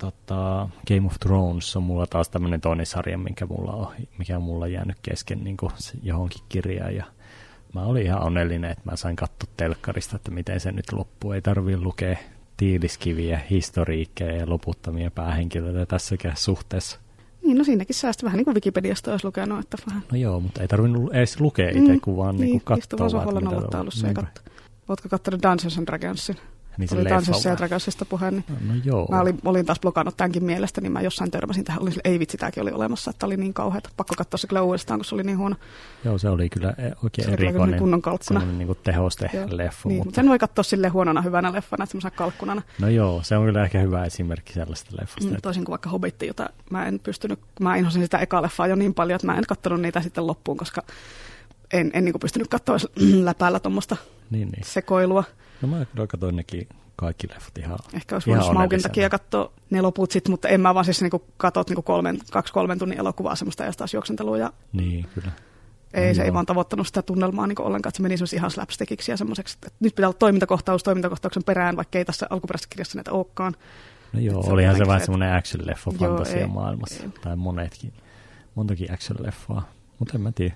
tota, 0.00 0.68
Game 0.88 1.06
of 1.06 1.14
Thrones 1.20 1.76
on 1.76 1.82
mulla 1.82 2.06
taas 2.06 2.28
tämmöinen 2.28 2.60
toinen 2.60 2.86
sarja, 2.86 3.18
minkä 3.18 3.46
mulla 3.46 3.72
on, 3.72 3.94
mikä 4.18 4.36
on 4.36 4.42
mulla 4.42 4.66
jäänyt 4.66 4.96
kesken 5.02 5.44
niin 5.44 5.56
johonkin 6.02 6.42
kirjaan. 6.48 6.94
Ja 6.94 7.04
mä 7.74 7.82
olin 7.82 8.06
ihan 8.06 8.22
onnellinen, 8.22 8.70
että 8.70 8.90
mä 8.90 8.96
sain 8.96 9.16
katsoa 9.16 9.50
telkkarista, 9.56 10.16
että 10.16 10.30
miten 10.30 10.60
se 10.60 10.72
nyt 10.72 10.92
loppuu. 10.92 11.32
Ei 11.32 11.42
tarvii 11.42 11.76
lukea 11.76 12.16
tiiliskiviä, 12.56 13.40
historiikkeja 13.50 14.36
ja 14.36 14.48
loputtamia 14.48 15.10
päähenkilöitä 15.10 15.86
tässäkään 15.86 16.36
suhteessa. 16.36 17.00
Niin, 17.42 17.58
no 17.58 17.64
siinäkin 17.64 17.96
säästä 17.96 18.24
vähän 18.24 18.36
niin 18.36 18.44
kuin 18.44 18.54
Wikipediasta 18.54 19.10
olisi 19.10 19.26
lukenut. 19.26 19.60
Että 19.60 19.76
vähän. 19.86 20.02
No 20.12 20.18
joo, 20.18 20.40
mutta 20.40 20.62
ei 20.62 20.68
tarvinnut 20.68 21.14
edes 21.14 21.40
lukea 21.40 21.68
itse, 21.68 21.92
mm, 21.92 22.00
kun 22.00 22.16
vaan 22.16 22.36
niin, 22.36 22.42
niin 22.42 22.60
katsoa. 22.60 22.74
Niin, 22.74 22.80
istuu 22.80 22.98
vaan 22.98 23.10
sohvalla 23.10 23.40
ja 24.08 24.14
katsoa. 24.14 24.44
Oletko 24.88 25.08
katsonut 25.08 25.42
Dungeons 25.42 25.78
and 25.78 25.86
Dragonsin? 25.86 26.36
Niin 26.78 26.88
oli 26.94 27.04
tanssissa 27.04 27.48
ja 27.48 27.56
Dragonsista 27.56 28.04
puheen, 28.04 28.34
niin 28.34 28.44
no, 28.48 28.74
no 28.74 28.80
joo. 28.84 29.08
mä 29.10 29.20
olin, 29.20 29.38
olin 29.44 29.66
taas 29.66 29.80
blokannut 29.80 30.16
tämänkin 30.16 30.44
mielestä, 30.44 30.80
niin 30.80 30.92
mä 30.92 31.00
jossain 31.00 31.30
törmäsin 31.30 31.64
tähän, 31.64 31.82
oli, 31.82 31.90
ei 32.04 32.18
vitsi, 32.18 32.36
tämäkin 32.36 32.62
oli 32.62 32.72
olemassa, 32.72 33.10
että 33.10 33.26
oli 33.26 33.36
niin 33.36 33.54
kauheata. 33.54 33.90
Pakko 33.96 34.14
katsoa 34.18 34.38
se 34.38 34.46
kyllä 34.46 34.62
uudestaan, 34.62 34.98
kun 34.98 35.04
se 35.04 35.14
oli 35.14 35.22
niin 35.22 35.38
huono. 35.38 35.56
Joo, 36.04 36.18
se 36.18 36.28
oli 36.28 36.48
kyllä 36.48 36.74
e- 36.78 36.90
oikein 37.04 37.28
se 37.28 37.32
erikoinen. 37.32 37.74
Oli 37.74 37.78
kunnon 37.78 38.02
kalkkuna. 38.02 38.40
Niin 38.40 38.76
tehoste 38.82 39.30
joo. 39.32 39.46
leffa. 39.50 39.88
Niin, 39.88 39.98
mutta... 39.98 40.14
sen 40.14 40.28
voi 40.28 40.38
katsoa 40.38 40.62
sille 40.62 40.88
huonona 40.88 41.22
hyvänä 41.22 41.52
leffana, 41.52 41.86
semmoisena 41.86 42.10
kalkkunana. 42.16 42.62
No 42.78 42.88
joo, 42.88 43.22
se 43.22 43.36
on 43.36 43.46
kyllä 43.46 43.64
ehkä 43.64 43.80
hyvä 43.80 44.04
esimerkki 44.04 44.52
sellaista 44.52 44.96
leffasta. 45.00 45.30
Mm, 45.30 45.36
toisin 45.42 45.64
kuin 45.64 45.70
vaikka 45.70 45.90
Hobbitti, 45.90 46.26
jota 46.26 46.50
mä 46.70 46.86
en 46.86 47.00
pystynyt, 47.02 47.38
mä 47.60 47.76
inhosin 47.76 48.02
sitä 48.02 48.18
eka 48.18 48.42
leffaa 48.42 48.66
jo 48.66 48.76
niin 48.76 48.94
paljon, 48.94 49.16
että 49.16 49.26
mä 49.26 49.34
en 49.34 49.44
katsonut 49.48 49.80
niitä 49.80 50.00
sitten 50.00 50.26
loppuun, 50.26 50.56
koska 50.56 50.82
en, 51.72 51.90
en 51.94 52.04
niin 52.04 52.12
kuin 52.12 52.20
pystynyt 52.20 52.48
katsoa 52.48 52.76
läpäällä 53.24 53.60
tuommoista 53.60 53.96
niin, 54.30 54.48
niin. 54.48 54.64
sekoilua. 54.64 55.24
No 55.62 55.68
mä 55.68 55.84
kyllä 55.84 56.06
katsoin 56.06 56.36
nekin 56.36 56.68
kaikki 56.96 57.28
leffat 57.28 57.58
ihan 57.58 57.78
Ehkä 57.94 58.14
olisi 58.14 58.30
voinut 58.30 58.46
Smaukin 58.46 58.82
takia 58.82 59.10
katsoa 59.10 59.52
ne 59.70 59.80
loput 59.80 60.10
sit, 60.10 60.28
mutta 60.28 60.48
en 60.48 60.60
mä 60.60 60.74
vaan 60.74 60.84
siis 60.84 61.00
niinku 61.00 61.24
katot 61.36 61.68
niinku 61.68 61.82
kolmen, 61.82 62.18
kaksi 62.32 62.52
kolmen 62.52 62.78
tunnin 62.78 62.98
elokuvaa 62.98 63.34
semmoista 63.34 63.64
ja 63.64 63.72
taas 63.72 63.94
juoksentelua. 63.94 64.38
Ja 64.38 64.52
niin, 64.72 65.06
kyllä. 65.14 65.30
Ei, 65.94 66.08
no, 66.08 66.14
se 66.14 66.22
ei 66.22 66.32
vaan 66.32 66.46
tavoittanut 66.46 66.86
sitä 66.86 67.02
tunnelmaa 67.02 67.46
niin 67.46 67.60
ollenkaan, 67.60 67.90
että 67.90 67.96
se 67.96 68.02
meni 68.02 68.14
ihan 68.36 68.50
slapstickiksi 68.50 69.12
ja 69.12 69.16
semmoiseksi, 69.16 69.56
että 69.56 69.76
nyt 69.80 69.94
pitää 69.94 70.08
olla 70.08 70.18
toimintakohtaus 70.18 70.82
toimintakohtauksen 70.82 71.44
perään, 71.44 71.76
vaikka 71.76 71.98
ei 71.98 72.04
tässä 72.04 72.26
alkuperäisessä 72.30 72.68
kirjassa 72.70 72.98
näitä 72.98 73.12
olekaan. 73.12 73.56
No 74.12 74.20
joo, 74.20 74.42
se 74.42 74.52
olihan 74.52 74.76
se 74.76 74.86
vähän 74.86 75.00
semmoinen 75.00 75.42
action-leffa 75.42 75.98
fantasia 75.98 76.46
maailmassa, 76.46 77.02
ei. 77.02 77.10
tai 77.20 77.36
monetkin, 77.36 77.92
montakin 78.54 78.88
action-leffaa, 78.90 79.62
mutta 79.98 80.14
en 80.14 80.20
mä 80.20 80.32
tiedä. 80.32 80.54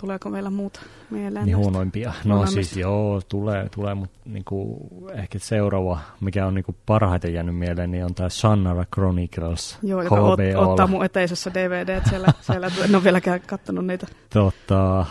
Tuleeko 0.00 0.30
meillä 0.30 0.50
muut 0.50 0.80
mieleen? 1.10 1.46
Niin 1.46 1.56
huonoimpia. 1.56 2.08
No 2.08 2.34
Huonoimmista. 2.34 2.54
siis 2.54 2.76
joo, 2.76 3.20
tulee, 3.28 3.68
tulee 3.74 3.94
mutta 3.94 4.18
niinku, 4.24 4.88
ehkä 5.12 5.38
seuraava, 5.38 5.98
mikä 6.20 6.46
on 6.46 6.54
niinku 6.54 6.76
parhaiten 6.86 7.34
jäänyt 7.34 7.56
mieleen, 7.56 7.90
niin 7.90 8.04
on 8.04 8.14
tämä 8.14 8.28
Shannara 8.28 8.84
Chronicles. 8.94 9.78
Joo, 9.82 10.02
joka 10.02 10.20
ot, 10.20 10.40
ottaa 10.56 10.86
mun 10.86 11.04
eteisessä 11.04 11.50
DVD, 11.54 12.00
siellä, 12.08 12.26
siellä 12.46 12.70
en 12.84 12.94
ole 12.94 13.04
vieläkään 13.04 13.40
kattonut 13.40 13.86
niitä. 13.86 14.06
Totta, 14.32 15.00
äh, 15.00 15.06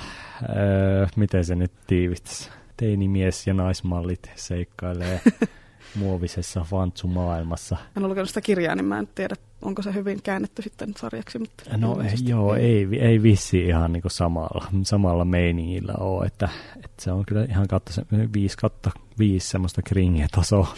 miten 1.15 1.45
se 1.45 1.56
nyt 1.56 1.71
tiivistäisi? 1.88 2.50
Teinimies 2.78 3.47
ja 3.47 3.54
naismallit 3.54 4.32
seikkailee 4.36 5.21
muovisessa 6.00 6.65
Fantsu-maailmassa. 6.69 7.78
En 7.97 8.04
ole 8.04 8.08
lukenut 8.08 8.28
sitä 8.28 8.41
kirjaa, 8.41 8.76
niin 8.76 8.86
mä 8.86 9.00
en 9.00 9.08
tiedä, 9.15 9.36
onko 9.62 9.82
se 9.82 9.93
hyvin 9.93 10.22
käännetty 10.22 10.62
sitten 10.62 10.93
sarjaksi. 10.98 11.39
Mutta 11.39 11.78
no 11.78 11.98
joo, 12.26 12.56
ei, 12.56 12.88
ei 13.00 13.24
vissi 13.24 13.65
ihan 13.65 13.93
niin 13.93 14.04
samalla, 14.08 14.67
samalla 14.84 15.26
meiningillä 15.26 15.93
ole, 16.00 16.26
että, 16.26 16.50
että 16.76 17.04
se 17.04 17.12
on 17.12 17.26
kyllä 17.26 17.46
ihan 17.50 17.67
kautta 17.67 17.93
se, 17.93 18.02
5 18.34 18.58
kautta 18.58 18.91
5 19.20 19.50
semmoista 19.50 19.82
kringe-tasoa. 19.82 20.67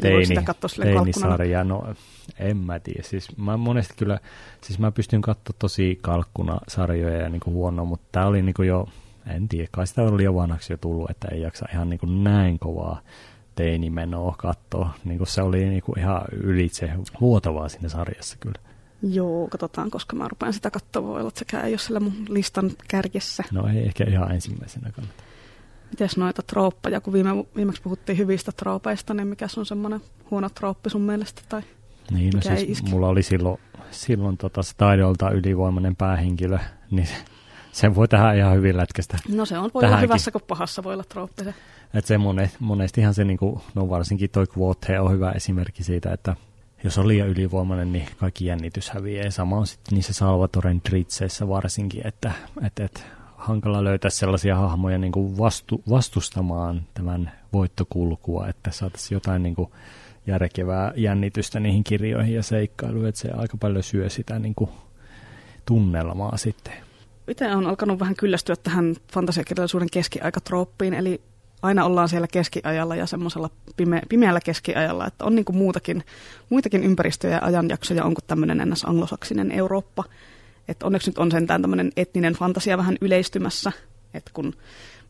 Teini, 0.00 0.34
teinisarja, 0.82 1.64
no 1.64 1.94
en 2.38 2.56
mä 2.56 2.80
tiedä. 2.80 3.02
Siis 3.02 3.36
mä 3.36 3.56
monesti 3.56 3.94
kyllä, 3.96 4.18
siis 4.62 4.78
mä 4.78 4.92
pystyn 4.92 5.22
katsoa 5.22 5.56
tosi 5.58 5.98
kalkkuna 6.02 6.60
sarjoja 6.68 7.16
ja 7.16 7.28
niin 7.28 7.40
huono, 7.46 7.84
mutta 7.84 8.06
tää 8.12 8.26
oli 8.26 8.42
niin 8.42 8.54
jo, 8.66 8.88
en 9.26 9.48
tiedä, 9.48 9.68
kai 9.70 9.86
sitä 9.86 10.02
oli 10.02 10.24
jo 10.24 10.34
vanhaksi 10.34 10.72
jo 10.72 10.76
tullut, 10.76 11.10
että 11.10 11.28
ei 11.32 11.40
jaksa 11.40 11.66
ihan 11.72 11.90
niin 11.90 12.24
näin 12.24 12.58
kovaa 12.58 13.00
teinimenoa 13.54 14.34
katsoa. 14.38 14.90
Niin 15.04 15.18
kuin 15.18 15.28
se 15.28 15.42
oli 15.42 15.64
niin 15.64 15.82
kuin 15.82 15.98
ihan 15.98 16.22
ylitse 16.32 16.90
luotavaa 17.20 17.68
siinä 17.68 17.88
sarjassa 17.88 18.36
kyllä. 18.40 18.58
Joo, 19.02 19.48
katsotaan, 19.48 19.90
koska 19.90 20.16
mä 20.16 20.28
rupean 20.28 20.52
sitä 20.52 20.70
katsoa. 20.70 21.02
Voi 21.02 21.18
olla, 21.20 21.28
että 21.28 21.38
sekään 21.38 21.64
ei 21.64 21.72
ole 21.72 21.78
siellä 21.78 22.00
mun 22.00 22.14
listan 22.28 22.70
kärjessä. 22.88 23.44
No 23.52 23.66
ei 23.66 23.78
ehkä 23.86 24.04
ihan 24.04 24.32
ensimmäisenä 24.32 24.90
kannata. 24.90 25.22
Mites 25.90 26.16
noita 26.16 26.42
trooppeja, 26.42 27.00
kun 27.00 27.12
viime, 27.12 27.30
viimeksi 27.56 27.82
puhuttiin 27.82 28.18
hyvistä 28.18 28.52
troopeista, 28.52 29.14
niin 29.14 29.28
mikä 29.28 29.46
on 29.56 29.66
semmoinen 29.66 30.00
huono 30.30 30.48
trooppi 30.48 30.90
sun 30.90 31.02
mielestä? 31.02 31.42
Tai 31.48 31.62
niin, 32.10 32.32
no 32.34 32.56
siis 32.56 32.82
mulla 32.82 33.08
oli 33.08 33.22
silloin, 33.22 33.60
silloin 33.90 34.36
tota 34.36 34.62
se 34.62 34.74
taidolta 34.76 35.30
ylivoimainen 35.30 35.96
päähenkilö, 35.96 36.58
niin 36.90 37.08
sen 37.72 37.94
voi 37.94 38.08
tähän 38.08 38.36
ihan 38.36 38.56
hyvin 38.56 38.76
lätkästä. 38.76 39.18
No 39.28 39.46
se 39.46 39.58
on, 39.58 39.70
voi 39.74 39.84
olla 39.84 39.96
hyvässä 39.96 40.30
kuin 40.30 40.44
pahassa 40.48 40.82
voi 40.82 40.94
olla 40.94 41.04
trooppi 41.04 41.44
se. 41.44 41.54
Et 41.94 42.06
se 42.06 42.18
monet, 42.18 42.56
monestihan 42.58 43.14
se, 43.14 43.24
niinku, 43.24 43.62
no 43.74 43.88
varsinkin 43.88 44.30
toi 44.30 44.46
Quote 44.58 45.00
on 45.00 45.12
hyvä 45.12 45.32
esimerkki 45.32 45.84
siitä, 45.84 46.12
että 46.12 46.36
jos 46.84 46.98
on 46.98 47.08
liian 47.08 47.28
ylivoimainen, 47.28 47.92
niin 47.92 48.06
kaikki 48.16 48.46
jännitys 48.46 48.90
häviää. 48.90 49.30
Sama 49.30 49.56
on 49.56 49.66
sitten 49.66 49.94
niissä 49.94 50.12
Salvatoren 50.12 50.80
tritseissä 50.80 51.48
varsinkin, 51.48 52.06
että 52.06 52.32
et, 52.66 52.80
et, 52.80 53.06
hankala 53.36 53.84
löytää 53.84 54.10
sellaisia 54.10 54.56
hahmoja 54.56 54.98
niin 54.98 55.12
kuin 55.12 55.38
vastu, 55.38 55.82
vastustamaan 55.88 56.82
tämän 56.94 57.32
voittokulkua, 57.52 58.48
että 58.48 58.70
saataisiin 58.70 59.16
jotain 59.16 59.42
niin 59.42 59.54
kuin 59.54 59.70
järkevää 60.26 60.92
jännitystä 60.96 61.60
niihin 61.60 61.84
kirjoihin 61.84 62.34
ja 62.34 62.42
seikkailuihin, 62.42 63.08
että 63.08 63.20
se 63.20 63.30
aika 63.30 63.56
paljon 63.56 63.82
syö 63.82 64.08
sitä 64.08 64.38
niin 64.38 64.54
kuin 64.54 64.70
tunnelmaa 65.64 66.36
sitten. 66.36 66.89
Itse 67.30 67.56
on 67.56 67.66
alkanut 67.66 67.98
vähän 67.98 68.16
kyllästyä 68.16 68.56
tähän 68.56 68.96
fantasiakirjallisuuden 69.12 69.90
keskiaikatrooppiin, 69.92 70.94
eli 70.94 71.20
aina 71.62 71.84
ollaan 71.84 72.08
siellä 72.08 72.26
keskiajalla 72.26 72.96
ja 72.96 73.06
semmoisella 73.06 73.50
pime- 73.76 74.06
pimeällä 74.08 74.40
keskiajalla, 74.40 75.06
että 75.06 75.24
on 75.24 75.34
niin 75.34 75.44
kuin 75.44 75.56
muutakin, 75.56 76.04
muitakin 76.48 76.84
ympäristöjä 76.84 77.34
ja 77.34 77.40
ajanjaksoja 77.42 78.04
on 78.04 78.14
kuin 78.14 78.24
tämmöinen 78.26 78.60
ennäs 78.60 78.84
anglosaksinen 78.84 79.52
Eurooppa. 79.52 80.04
Että 80.68 80.86
onneksi 80.86 81.10
nyt 81.10 81.18
on 81.18 81.30
sentään 81.30 81.62
tämmöinen 81.62 81.92
etninen 81.96 82.32
fantasia 82.32 82.78
vähän 82.78 82.96
yleistymässä, 83.00 83.72
että 84.14 84.30
kun 84.34 84.54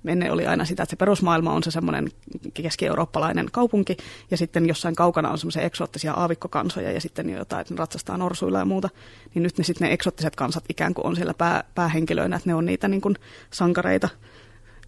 ennen 0.07 0.33
oli 0.33 0.47
aina 0.47 0.65
sitä, 0.65 0.83
että 0.83 0.91
se 0.91 0.97
perusmaailma 0.97 1.53
on 1.53 1.63
se 1.63 1.71
semmoinen 1.71 2.09
keski-eurooppalainen 2.55 3.47
kaupunki, 3.53 3.97
ja 4.31 4.37
sitten 4.37 4.69
jossain 4.69 4.95
kaukana 4.95 5.31
on 5.31 5.39
semmoisia 5.39 5.63
eksoottisia 5.63 6.13
aavikkokansoja, 6.13 6.93
ja 6.93 7.01
sitten 7.01 7.31
jotain, 7.31 7.61
että 7.61 7.75
ne 7.75 7.79
ratsastaa 7.79 8.17
norsuilla 8.17 8.59
ja 8.59 8.65
muuta, 8.65 8.89
niin 9.35 9.43
nyt 9.43 9.59
ne 9.59 9.65
sitten 9.65 9.89
ne 9.89 9.95
eksoottiset 9.95 10.37
kansat 10.37 10.65
ikään 10.69 10.95
kuin 10.95 11.07
on 11.07 11.17
siellä 11.17 11.35
pää, 11.35 11.65
päähenkilöinä, 11.75 12.37
että 12.37 12.51
ne 12.51 12.55
on 12.55 12.67
niitä 12.67 12.89
niin 12.89 13.01
kuin 13.01 13.17
sankareita, 13.51 14.09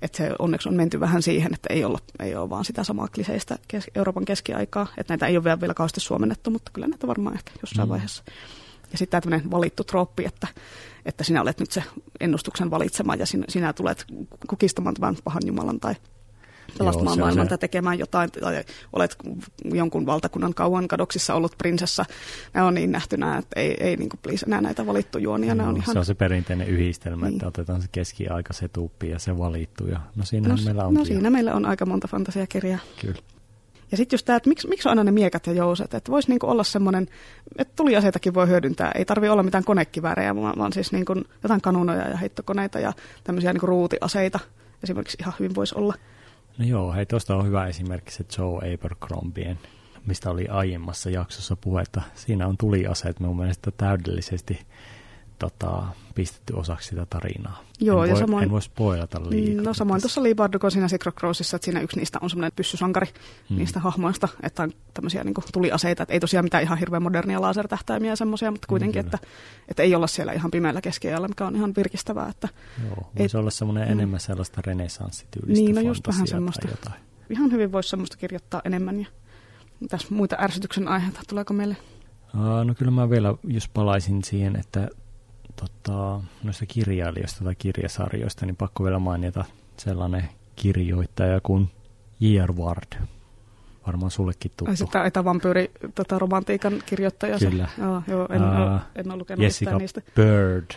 että 0.02 0.18
se 0.18 0.30
onneksi 0.38 0.68
on 0.68 0.74
menty 0.74 1.00
vähän 1.00 1.22
siihen, 1.22 1.54
että 1.54 1.74
ei, 1.74 1.84
olla, 1.84 1.98
ei 2.20 2.36
ole 2.36 2.50
vaan 2.50 2.64
sitä 2.64 2.84
samaa 2.84 3.08
kliseistä 3.14 3.58
kes- 3.68 3.90
Euroopan 3.94 4.24
keskiaikaa, 4.24 4.86
että 4.98 5.12
näitä 5.12 5.26
ei 5.26 5.36
ole 5.36 5.44
vielä, 5.44 5.60
vielä 5.60 5.74
kauheasti 5.74 6.00
suomennettu, 6.00 6.50
mutta 6.50 6.70
kyllä 6.74 6.86
näitä 6.86 7.06
varmaan 7.06 7.34
ehkä 7.34 7.52
jossain 7.62 7.88
mm. 7.88 7.90
vaiheessa. 7.90 8.24
Ja 8.92 8.98
sitten 8.98 9.22
tämmöinen 9.22 9.50
valittu 9.50 9.84
trooppi, 9.84 10.24
että, 10.24 10.48
että 11.06 11.24
sinä 11.24 11.42
olet 11.42 11.60
nyt 11.60 11.72
se 11.72 11.82
ennustuksen 12.20 12.70
valitsema 12.70 13.14
ja 13.14 13.26
sinä, 13.26 13.44
sinä 13.48 13.72
tulet 13.72 14.04
kukistamaan 14.48 14.94
tämän 14.94 15.16
pahan 15.24 15.42
Jumalan 15.46 15.80
tai 15.80 15.94
pelastamaan 16.78 17.18
Joo, 17.18 17.26
maailman 17.26 17.48
tai 17.48 17.58
tekemään 17.58 17.98
jotain, 17.98 18.30
tai 18.30 18.64
olet 18.92 19.16
jonkun 19.64 20.06
valtakunnan 20.06 20.54
kauan 20.54 20.88
kadoksissa 20.88 21.34
ollut 21.34 21.58
prinsessa. 21.58 22.04
Ne 22.54 22.62
on 22.62 22.74
niin 22.74 22.92
nähtynä, 22.92 23.38
että 23.38 23.60
ei, 23.60 23.76
ei 23.80 23.96
niin 23.96 24.08
kuin, 24.08 24.20
please, 24.22 24.46
enää 24.46 24.60
näitä 24.60 24.86
valittu 24.86 25.18
juonia. 25.18 25.46
Joo, 25.46 25.54
ne 25.54 25.66
on 25.66 25.76
ihan... 25.76 25.92
Se 25.92 25.98
on 25.98 26.04
se 26.04 26.14
perinteinen 26.14 26.68
yhdistelmä, 26.68 27.26
niin. 27.26 27.34
että 27.34 27.46
otetaan 27.46 27.82
se 27.82 27.88
keskiaika, 27.92 28.52
se 28.52 28.68
tuuppi 28.68 29.08
ja 29.08 29.18
se 29.18 29.38
valittu. 29.38 29.86
Ja, 29.86 30.00
no 30.16 30.24
siinähän 30.24 30.58
no, 30.58 30.64
meillä 30.64 30.84
on. 30.84 30.94
No 30.94 31.04
siinä 31.04 31.30
meillä 31.30 31.54
on 31.54 31.66
aika 31.66 31.86
monta 31.86 32.08
fantasiakirjaa. 32.08 32.78
Kyllä. 33.00 33.22
Ja 33.92 33.96
sitten 33.96 34.14
just 34.14 34.26
tämä, 34.26 34.36
että 34.36 34.48
miksi, 34.48 34.68
miksi 34.68 34.88
on 34.88 34.90
aina 34.90 35.04
ne 35.04 35.10
miekat 35.10 35.46
ja 35.46 35.52
jouset, 35.52 35.94
että 35.94 36.12
voisi 36.12 36.28
niinku 36.28 36.46
olla 36.46 36.64
semmoinen, 36.64 37.08
että 37.58 37.72
tuliaseitakin 37.76 38.34
voi 38.34 38.48
hyödyntää, 38.48 38.92
ei 38.94 39.04
tarvi 39.04 39.28
olla 39.28 39.42
mitään 39.42 39.64
konekiväärejä, 39.64 40.36
vaan, 40.36 40.58
vaan 40.58 40.72
siis 40.72 40.92
niinku 40.92 41.14
jotain 41.42 41.60
kanunoja 41.60 42.08
ja 42.08 42.16
heittokoneita 42.16 42.78
ja 42.78 42.92
tämmöisiä 43.24 43.52
niinku 43.52 43.66
ruutiaseita 43.66 44.38
esimerkiksi 44.82 45.16
ihan 45.20 45.34
hyvin 45.38 45.54
voisi 45.54 45.74
olla. 45.78 45.94
No 46.58 46.64
joo, 46.64 46.92
hei 46.92 47.06
tuosta 47.06 47.36
on 47.36 47.46
hyvä 47.46 47.66
esimerkki 47.66 48.12
se 48.12 48.24
Joe 48.38 48.74
Abercrombien, 48.74 49.58
mistä 50.06 50.30
oli 50.30 50.48
aiemmassa 50.48 51.10
jaksossa 51.10 51.56
puhetta. 51.56 52.02
Siinä 52.14 52.46
on 52.46 52.56
tuliaseet 52.56 53.20
mun 53.20 53.36
mielestä 53.36 53.70
täydellisesti 53.70 54.58
tota, 55.42 55.82
pistetty 56.14 56.52
osaksi 56.52 56.88
sitä 56.88 57.06
tarinaa. 57.10 57.64
Joo, 57.80 58.04
en 58.04 58.08
ja 58.08 58.14
voi, 58.14 58.20
samoin, 58.20 58.44
en 58.44 58.50
voi 58.50 58.62
spoilata 58.62 59.20
liikaa. 59.30 59.64
No 59.64 59.74
samoin 59.74 60.00
tuossa 60.00 60.22
Lee 60.22 60.34
Bardugo 60.34 60.70
siinä 60.70 60.88
Secret 60.88 61.14
Crossissa, 61.14 61.56
että 61.56 61.64
siinä 61.64 61.80
yksi 61.80 61.98
niistä 61.98 62.18
on 62.22 62.30
semmoinen 62.30 62.52
pyssysankari 62.56 63.06
hmm. 63.48 63.58
niistä 63.58 63.80
hahmoista, 63.80 64.28
että 64.42 64.62
on 64.62 64.72
tämmöisiä 64.94 65.24
niin 65.24 65.34
tuliaseita, 65.52 66.02
että 66.02 66.12
ei 66.12 66.20
tosiaan 66.20 66.44
mitään 66.44 66.62
ihan 66.62 66.78
hirveän 66.78 67.02
modernia 67.02 67.40
lasertähtäimiä 67.40 68.16
semmoisia, 68.16 68.50
mutta 68.50 68.66
kuitenkin, 68.66 69.00
että, 69.00 69.18
että 69.68 69.82
ei 69.82 69.94
olla 69.94 70.06
siellä 70.06 70.32
ihan 70.32 70.50
pimeällä 70.50 70.80
keskiajalla, 70.80 71.28
mikä 71.28 71.46
on 71.46 71.56
ihan 71.56 71.72
virkistävää. 71.76 72.28
Että, 72.28 72.48
Joo, 72.84 73.10
voisi 73.18 73.36
et, 73.36 73.40
olla 73.40 73.50
semmoinen 73.50 73.88
mm. 73.88 73.92
enemmän 73.92 74.20
sellaista 74.20 74.62
renessanssityylistä 74.66 75.64
Niin, 75.64 75.74
no 75.74 75.80
just 75.80 76.08
vähän 76.08 76.26
semmoista. 76.26 76.68
Ihan 77.30 77.52
hyvin 77.52 77.72
voisi 77.72 77.88
semmoista 77.88 78.16
kirjoittaa 78.16 78.62
enemmän. 78.64 79.00
Ja 79.00 79.06
mitäs 79.80 80.10
muita 80.10 80.36
ärsytyksen 80.40 80.88
aiheita, 80.88 81.20
tuleeko 81.28 81.54
meille? 81.54 81.76
No 82.64 82.74
kyllä 82.78 82.90
mä 82.90 83.10
vielä, 83.10 83.34
jos 83.44 83.68
palaisin 83.68 84.24
siihen, 84.24 84.56
että 84.56 84.88
tota, 85.56 86.20
noista 86.42 86.66
kirjailijoista 86.66 87.44
tai 87.44 87.54
kirjasarjoista, 87.54 88.46
niin 88.46 88.56
pakko 88.56 88.84
vielä 88.84 88.98
mainita 88.98 89.44
sellainen 89.76 90.28
kirjoittaja 90.56 91.40
kuin 91.40 91.70
J.R. 92.20 92.52
Ward. 92.52 93.02
Varmaan 93.86 94.10
sullekin 94.10 94.50
tuttu. 94.56 94.70
Ai 94.70 94.76
sitä 94.76 95.04
etävampyyri 95.04 95.70
tota, 95.94 96.18
romantiikan 96.18 96.82
kirjoittaja. 96.86 97.38
Kyllä. 97.38 97.68
Se. 97.76 97.82
Joo, 97.82 98.02
joo, 98.08 98.28
en, 98.30 98.42
uh, 98.42 98.80
en 98.94 99.10
ole 99.10 99.18
lukenut 99.18 99.42
Jessica 99.42 99.78
niistä. 99.78 100.02
Bird 100.16 100.70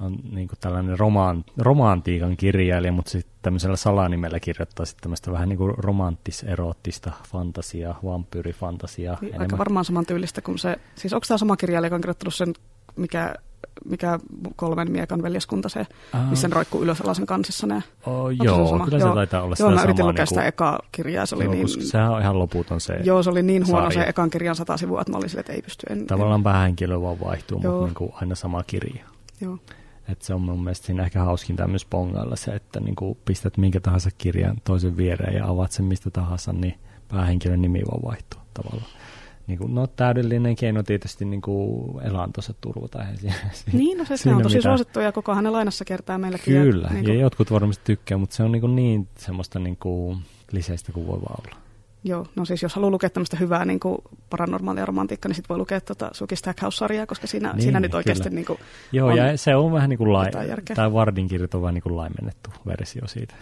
on 0.00 0.18
niin 0.32 0.48
kuin 0.48 0.58
tällainen 0.60 0.98
roman, 0.98 1.44
romantiikan 1.58 2.36
kirjailija, 2.36 2.92
mutta 2.92 3.10
sitten 3.10 3.34
tämmöisellä 3.42 3.76
salanimellä 3.76 4.40
kirjoittaa 4.40 4.86
sitten 4.86 5.02
tämmöistä 5.02 5.32
vähän 5.32 5.48
niin 5.48 5.56
kuin 5.56 5.74
romanttis-eroottista 5.78 7.12
fantasiaa, 7.28 8.00
vampyyrifantasiaa. 8.04 9.18
Niin, 9.20 9.40
aika 9.40 9.58
varmaan 9.58 9.84
samantyylistä 9.84 10.42
kuin 10.42 10.58
se, 10.58 10.76
siis 10.94 11.12
onko 11.12 11.24
tämä 11.28 11.38
sama 11.38 11.56
kirjailija, 11.56 11.86
joka 11.86 11.94
on 11.94 12.00
kirjoittanut 12.00 12.34
sen, 12.34 12.54
mikä 12.96 13.34
mikä 13.84 14.18
kolmen 14.56 14.92
miekan 14.92 15.22
veljeskunta 15.22 15.68
se, 15.68 15.86
Aha. 16.12 16.30
missä 16.30 16.48
roikkuu 16.52 16.82
ylös 16.82 17.00
alasen 17.00 17.26
kansissa 17.26 17.66
ne. 17.66 17.82
Oh, 18.06 18.30
joo, 18.42 18.78
se 18.78 18.84
kyllä 18.84 18.98
se 18.98 19.14
taitaa 19.14 19.42
olla 19.42 19.56
Joo, 19.58 19.70
mä 19.70 19.82
yritin 19.82 20.06
lukea 20.06 20.12
niin 20.12 20.16
kuin, 20.16 20.26
sitä 20.26 20.44
ekaa 20.44 20.80
kirjaa, 20.92 21.26
se 21.26 21.34
oli 21.34 21.44
joo, 21.44 21.54
niin... 21.54 21.86
Sehän 21.86 22.10
on 22.10 22.20
ihan 22.20 22.38
loputon 22.38 22.80
se 22.80 22.94
Joo, 23.04 23.22
se 23.22 23.30
oli 23.30 23.42
niin 23.42 23.66
huono 23.66 23.90
sarja. 23.90 24.04
se 24.04 24.08
ekan 24.08 24.30
kirjan 24.30 24.56
sata 24.56 24.76
sivua, 24.76 25.00
että 25.00 25.10
mä 25.12 25.18
olin 25.18 25.28
sille, 25.28 25.40
että 25.40 25.52
ei 25.52 25.62
pysty. 25.62 25.86
En, 25.90 26.06
Tavallaan 26.06 26.40
en... 26.40 26.44
vähän 26.44 26.62
henkilö 26.62 27.00
vaan 27.00 27.20
vaihtuu, 27.20 27.60
joo. 27.62 27.72
mutta 27.72 27.86
niin 27.86 27.94
kuin 27.94 28.12
aina 28.14 28.34
sama 28.34 28.62
kirja. 28.62 29.04
Joo. 29.40 29.58
Et 30.08 30.22
se 30.22 30.34
on 30.34 30.40
mun 30.40 30.64
mielestä 30.64 30.86
siinä 30.86 31.04
ehkä 31.04 31.22
hauskinta 31.22 31.68
myös 31.68 31.84
pongailla 31.84 32.36
se, 32.36 32.50
että 32.50 32.80
niin 32.80 32.96
kuin 32.96 33.18
pistät 33.24 33.56
minkä 33.56 33.80
tahansa 33.80 34.10
kirjan 34.18 34.56
toisen 34.64 34.96
viereen 34.96 35.34
ja 35.34 35.48
avaat 35.48 35.72
sen 35.72 35.84
mistä 35.84 36.10
tahansa, 36.10 36.52
niin 36.52 36.74
päähenkilön 37.08 37.62
nimi 37.62 37.82
vaan 37.90 38.02
vaihtuu 38.02 38.40
tavallaan 38.54 38.90
niin 39.46 39.58
kuin, 39.58 39.74
no 39.74 39.86
täydellinen 39.86 40.56
keino 40.56 40.82
tietysti 40.82 41.24
niin 41.24 41.42
kuin 41.42 42.02
elantonsa 42.02 42.54
turvata. 42.60 42.98
niin, 43.72 43.98
no 43.98 44.04
se, 44.04 44.16
se 44.16 44.34
on 44.34 44.42
tosi 44.42 44.56
mitään. 44.56 44.72
suosittu 44.78 45.00
ja 45.00 45.12
koko 45.12 45.34
hänen 45.34 45.52
lainassa 45.52 45.84
kertaa 45.84 46.18
meilläkin. 46.18 46.54
Kyllä, 46.54 46.86
ja, 46.86 46.94
niin 46.94 47.04
kuin... 47.04 47.14
ja 47.14 47.20
jotkut 47.20 47.50
varmasti 47.50 47.82
tykkää, 47.84 48.18
mutta 48.18 48.36
se 48.36 48.42
on 48.42 48.52
niin, 48.52 48.60
kuin 48.60 48.76
niin 48.76 49.08
semmoista 49.18 49.58
niin 49.58 49.76
kuin 49.76 50.18
liseistä 50.52 50.92
kuin 50.92 51.06
voi 51.06 51.20
vaan 51.20 51.40
olla. 51.44 51.64
Joo, 52.06 52.26
no 52.36 52.44
siis 52.44 52.62
jos 52.62 52.74
haluaa 52.74 52.90
lukea 52.90 53.10
tämmöistä 53.10 53.36
hyvää 53.36 53.64
niin 53.64 53.80
kuin 53.80 53.98
paranormaalia 54.30 54.86
romantiikkaa, 54.86 55.28
niin 55.28 55.36
sitten 55.36 55.48
voi 55.48 55.58
lukea 55.58 55.80
tuota 55.80 56.10
Suki 56.12 56.36
Stackhouse-sarjaa, 56.36 57.06
koska 57.06 57.26
siinä, 57.26 57.52
niin, 57.52 57.62
siinä 57.62 57.80
nyt 57.80 57.94
oikeasti 57.94 58.30
niin 58.30 58.46
kuin 58.46 58.58
Joo, 58.92 59.16
ja 59.16 59.38
se 59.38 59.56
on 59.56 59.72
vähän 59.72 59.90
niin 59.90 59.98
kuin 59.98 60.12
lai, 60.12 60.30
tämä 60.74 60.92
Vardin 60.92 61.28
kirjat 61.28 61.54
on 61.54 61.62
vähän 61.62 61.74
niin 61.74 61.82
kuin 61.82 61.96
laimennettu 61.96 62.50
versio 62.66 63.06
siitä, 63.06 63.34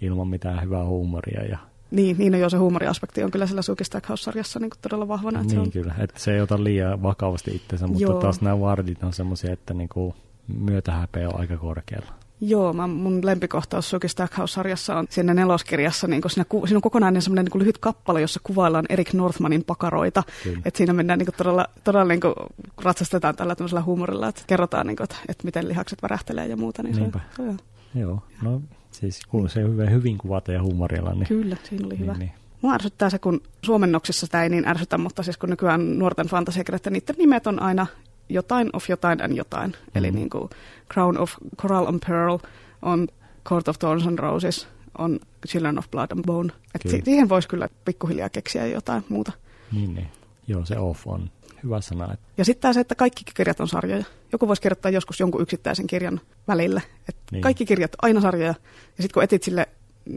ilman 0.00 0.28
mitään 0.28 0.62
hyvää 0.62 0.84
huumoria 0.84 1.44
ja 1.44 1.58
niin, 1.90 2.18
niin 2.18 2.32
no 2.32 2.38
joo, 2.38 2.50
se 2.50 2.56
huumoriaspekti 2.56 3.22
on 3.22 3.30
kyllä 3.30 3.46
sillä 3.46 3.62
Suki 3.62 3.84
Stackhouse-sarjassa 3.84 4.60
niin 4.60 4.70
todella 4.82 5.08
vahvana. 5.08 5.40
Että 5.40 5.54
niin 5.54 5.64
se 5.64 5.66
on... 5.66 5.70
kyllä, 5.70 5.94
että 5.98 6.20
se 6.20 6.34
ei 6.34 6.40
ota 6.40 6.64
liian 6.64 7.02
vakavasti 7.02 7.56
itsensä, 7.56 7.86
mutta 7.86 8.02
joo. 8.02 8.20
taas 8.20 8.40
nämä 8.40 8.60
Vardit 8.60 9.02
on 9.02 9.12
semmoisia, 9.12 9.52
että 9.52 9.74
niin 9.74 9.88
kuin 9.88 10.14
myötähäpeä 10.48 11.28
on 11.28 11.40
aika 11.40 11.56
korkealla. 11.56 12.12
Joo, 12.40 12.72
mä, 12.72 12.86
mun 12.86 13.20
lempikohtaus 13.24 13.90
Suki 13.90 14.08
Stackhouse-sarjassa 14.08 14.98
on 14.98 15.06
siinä 15.10 15.34
neloskirjassa, 15.34 16.06
niin 16.06 16.22
siinä, 16.26 16.44
siinä 16.66 16.78
on 16.78 16.82
kokonainen 16.82 17.22
semmoinen 17.22 17.44
niin 17.44 17.60
lyhyt 17.60 17.78
kappale, 17.78 18.20
jossa 18.20 18.40
kuvaillaan 18.42 18.84
Erik 18.88 19.12
Northmanin 19.12 19.64
pakaroita. 19.64 20.22
Että 20.64 20.78
siinä 20.78 20.92
mennään 20.92 21.18
niin 21.18 21.26
kuin 21.26 21.34
todella, 21.36 21.66
todella 21.84 22.04
niin 22.04 22.20
kuin 22.20 22.34
ratsastetaan 22.82 23.36
tällä 23.36 23.54
tämmöisellä 23.54 23.82
huumorilla, 23.82 24.28
että 24.28 24.42
kerrotaan, 24.46 24.86
niin 24.86 24.96
kuin, 24.96 25.04
että, 25.04 25.16
että 25.28 25.44
miten 25.44 25.68
lihakset 25.68 26.02
värähtelee 26.02 26.46
ja 26.46 26.56
muuta. 26.56 26.82
Niin 26.82 26.96
Niinpä. 26.96 27.20
Se, 27.36 27.42
se, 27.42 28.00
joo. 28.00 28.22
no 28.42 28.62
siis 29.00 29.20
kun 29.26 29.50
se 29.50 29.62
hyvin, 29.62 29.90
hyvin 29.90 30.18
kuvata 30.18 30.52
ja 30.52 30.62
huumorilla. 30.62 31.14
Niin, 31.14 31.26
Kyllä, 31.26 31.56
siinä 31.64 31.86
oli 31.86 31.94
niin, 31.94 32.02
hyvä. 32.02 32.12
Niin. 32.12 32.32
Mua 32.62 32.72
ärsyttää 32.74 33.10
se, 33.10 33.18
kun 33.18 33.40
suomennoksissa 33.62 34.26
sitä 34.26 34.42
ei 34.42 34.48
niin 34.48 34.68
ärsytä, 34.68 34.98
mutta 34.98 35.22
siis 35.22 35.36
kun 35.36 35.50
nykyään 35.50 35.98
nuorten 35.98 36.26
fantasiakirjat, 36.26 36.86
niiden 36.86 37.14
nimet 37.18 37.46
on 37.46 37.62
aina 37.62 37.86
jotain 38.28 38.70
of 38.72 38.88
jotain 38.90 39.22
and 39.22 39.36
jotain. 39.36 39.70
Mm. 39.70 39.90
Eli 39.94 40.10
niin 40.10 40.30
kuin 40.30 40.50
Crown 40.92 41.18
of 41.18 41.32
Coral 41.56 41.86
and 41.86 42.00
Pearl 42.06 42.38
on 42.82 43.08
Court 43.48 43.68
of 43.68 43.78
Thorns 43.78 44.06
and 44.06 44.18
Roses 44.18 44.68
on 44.98 45.20
Children 45.48 45.78
of 45.78 45.90
Blood 45.90 46.10
and 46.10 46.24
Bone. 46.26 46.52
Et 46.74 46.90
si- 46.90 47.02
siihen 47.04 47.28
voisi 47.28 47.48
kyllä 47.48 47.68
pikkuhiljaa 47.84 48.28
keksiä 48.28 48.66
jotain 48.66 49.04
muuta. 49.08 49.32
Niin, 49.72 49.94
niin. 49.94 50.08
Joo, 50.46 50.64
se 50.64 50.78
off 50.78 51.06
on 51.06 51.30
hyvä 51.66 51.80
sana. 51.80 52.16
Ja 52.38 52.44
sitten 52.44 52.74
se, 52.74 52.80
että 52.80 52.94
kaikki 52.94 53.24
kirjat 53.34 53.60
on 53.60 53.68
sarjoja. 53.68 54.04
Joku 54.32 54.48
voisi 54.48 54.62
kirjoittaa 54.62 54.90
joskus 54.90 55.20
jonkun 55.20 55.42
yksittäisen 55.42 55.86
kirjan 55.86 56.20
välille. 56.48 56.82
Et 57.08 57.16
Niin. 57.32 57.42
Kaikki 57.42 57.66
kirjat 57.66 57.94
on 57.94 57.98
aina 58.02 58.20
sarjoja. 58.20 58.54
Ja 58.96 59.02
sitten 59.02 59.14
kun 59.14 59.22
etit 59.22 59.42
sille 59.42 59.68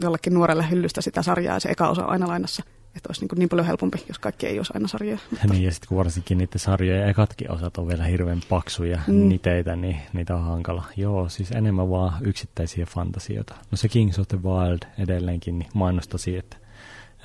jollekin 0.02 0.34
nuorelle 0.34 0.70
hyllystä 0.70 1.00
sitä 1.00 1.22
sarjaa 1.22 1.56
ja 1.56 1.60
se 1.60 1.68
eka 1.68 1.88
osa 1.88 2.04
on 2.04 2.10
aina 2.10 2.28
lainassa, 2.28 2.62
että 2.96 3.08
olisi 3.08 3.20
niin, 3.20 3.28
kuin 3.28 3.38
niin 3.38 3.48
paljon 3.48 3.66
helpompi, 3.66 4.04
jos 4.08 4.18
kaikki 4.18 4.46
ei 4.46 4.58
olisi 4.58 4.72
aina 4.74 4.88
sarjoja. 4.88 5.18
Mutta, 5.30 5.46
niin, 5.46 5.62
ja 5.62 5.72
sitten 5.72 5.88
kun 5.88 5.98
varsinkin 5.98 6.38
niiden 6.38 6.58
sarjojen 6.58 7.08
ekatkin 7.08 7.50
osat 7.50 7.78
on 7.78 7.88
vielä 7.88 8.04
hirveän 8.04 8.40
paksuja. 8.48 9.00
Mm. 9.06 9.28
niteitä, 9.28 9.76
niin 9.76 9.96
niitä 10.12 10.34
on 10.36 10.44
hankala. 10.44 10.84
Joo, 10.96 11.28
siis 11.28 11.50
enemmän 11.50 11.90
vaan 11.90 12.12
yksittäisiä 12.20 12.86
fantasioita. 12.86 13.54
No 13.70 13.76
se 13.76 13.88
Kings 13.88 14.18
of 14.18 14.28
the 14.28 14.38
Wild 14.42 14.82
edelleenkin 14.98 15.58
niin 15.58 15.70
mainostasi, 15.74 16.36
että, 16.36 16.56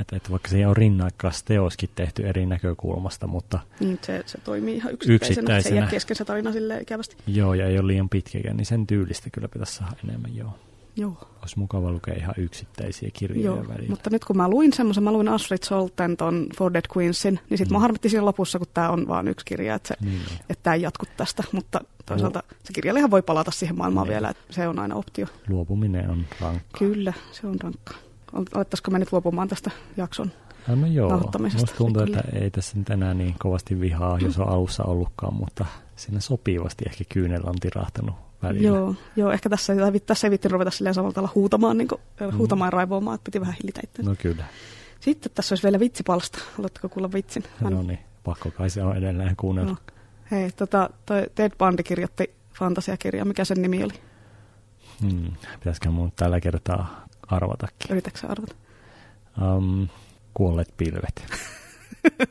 että, 0.02 0.16
että 0.16 0.30
vaikka 0.32 0.50
se 0.50 0.68
on 0.68 0.78
rinnakkaas 0.78 1.44
teoskin 1.44 1.90
tehty 1.96 2.28
eri 2.28 2.46
näkökulmasta, 2.46 3.28
mutta 3.28 3.60
niin 3.80 4.00
se, 4.02 4.24
se 4.26 4.38
toimii 4.38 4.76
ihan 4.76 4.94
yksittäisenä. 4.94 5.28
Se 5.28 5.34
Yksittäisenä. 5.42 5.76
jää 5.76 5.90
kesken 5.90 6.16
se 6.18 6.26
tarina 6.26 6.52
silleen 6.52 6.82
ikävästi. 6.82 7.16
joo, 7.28 7.54
ja 7.54 7.66
ei 7.68 7.80
ole 7.80 7.88
liian 7.88 8.10
pitkäkään, 8.10 8.58
niin 8.58 8.66
sen 8.66 8.88
tyylistä 8.88 9.30
kyllä 9.30 9.48
pitäisi 9.48 9.74
saada 9.76 9.96
enemmän, 10.04 10.36
joo. 10.36 10.60
Joo. 10.98 11.30
Olisi 11.42 11.60
mukava 11.60 11.92
lukea 11.92 12.14
ihan 12.18 12.34
yksittäisiä 12.38 13.10
kirjoja 13.14 13.46
Joo, 13.46 13.68
välillä. 13.68 13.90
mutta 13.90 14.10
nyt 14.10 14.26
kun 14.26 14.38
mä 14.38 14.50
luin 14.50 14.74
semmoisen, 14.74 15.04
mä 15.04 15.12
luin 15.12 15.28
Ashrid 15.30 15.64
Solten 15.64 16.18
ton 16.18 16.48
For 16.58 16.74
Dead 16.74 16.86
Queensin, 16.98 17.40
niin 17.50 17.58
sit 17.58 17.68
mm. 17.70 17.74
Mä 17.74 17.80
harmitti 17.80 18.10
siinä 18.10 18.26
lopussa, 18.26 18.58
kun 18.60 18.68
tämä 18.74 18.90
on 18.90 19.08
vaan 19.08 19.28
yksi 19.28 19.46
kirja, 19.46 19.76
että, 19.76 19.88
se, 19.88 19.96
Niin, 20.06 20.22
että 20.50 20.64
tämä 20.64 20.74
ei 20.74 20.82
jatku 20.82 21.06
tästä, 21.18 21.44
mutta 21.52 21.82
toisaalta 22.06 22.44
se 22.64 22.74
kirjailijahan 22.74 23.12
voi 23.12 23.22
palata 23.22 23.52
siihen 23.52 23.78
maailmaan 23.78 24.08
Niin. 24.08 24.12
vielä, 24.14 24.30
että 24.30 24.44
se 24.50 24.68
on 24.68 24.80
aina 24.80 24.96
optio. 24.96 25.28
Luopuminen 25.48 26.10
on 26.10 26.26
rankkaa. 26.42 26.80
Kyllä, 26.80 27.14
se 27.32 27.48
on 27.48 27.56
rankkaa. 27.64 27.98
Olettaisiko 28.56 28.92
me 28.92 29.00
nyt 29.00 29.12
luopumaan 29.12 29.48
tästä 29.48 29.72
jakson? 29.98 30.32
No, 30.68 30.76
no 30.76 30.88
joo, 30.88 31.32
musta 31.54 31.76
tuntuu, 31.78 32.02
että 32.04 32.24
ei 32.34 32.52
tässä 32.52 32.78
nyt 32.78 32.90
enää 32.90 33.14
niin 33.14 33.36
kovasti 33.40 33.80
vihaa, 33.80 34.18
jos 34.22 34.40
on 34.40 34.50
alussa 34.50 34.84
ollutkaan, 34.84 35.34
mutta 35.34 35.66
siinä 35.96 36.20
sopivasti 36.20 36.86
ehkä 36.88 37.04
kyynellä 37.10 37.50
on 37.50 37.56
tirahtanut 37.60 38.16
välillä. 38.44 38.68
Joo, 38.68 38.96
joo, 39.16 39.32
ehkä 39.32 39.50
tässä, 39.50 39.74
tässä 40.06 40.28
ei 40.28 40.32
vitti 40.32 40.48
ruveta 40.48 40.72
silleen 40.72 40.94
samalla 40.94 41.14
tavalla 41.14 41.32
huutamaan, 41.36 41.78
niin 41.78 41.88
kuin, 41.88 42.02
Mm. 42.32 42.38
huutamaan 42.38 42.68
ja 42.68 42.72
raivoamaan, 42.72 43.16
että 43.16 43.24
piti 43.26 43.42
vähän 43.42 43.56
hillitä 43.62 43.82
itseänsä. 43.84 44.12
No 44.12 44.16
kyllä, 44.20 44.44
Sitten 45.00 45.32
tässä 45.36 45.54
olisi 45.54 45.64
vielä 45.64 45.80
vitsipalsta. 45.80 46.40
Haluatteko 46.58 46.90
kuulla 46.90 47.10
vitsin? 47.14 47.44
Mä- 47.62 47.70
no 47.70 47.82
niin, 47.82 48.00
pakko 48.24 48.52
kai 48.52 48.70
se 48.70 48.84
on 48.84 48.98
edelleen 48.98 49.36
kuunnella. 49.36 49.72
No. 49.72 49.78
Hei, 50.32 50.52
tota, 50.52 50.90
toi 51.06 51.24
Ted 51.36 51.52
Bundy 51.60 51.84
kirjoitti 51.84 52.34
fantasiakirjaa. 52.54 53.26
Mikä 53.26 53.46
sen 53.46 53.62
nimi 53.62 53.84
oli? 53.84 53.94
Hmm, 55.02 55.32
pitäisikö 55.60 55.90
mun 55.92 56.12
tällä 56.16 56.40
kertaa 56.40 57.06
arvatakin. 57.28 57.92
Yritätkö 57.92 58.28
arvata? 58.28 58.56
Um, 59.42 59.88
kuolleet 60.34 60.74
pilvet. 60.78 61.26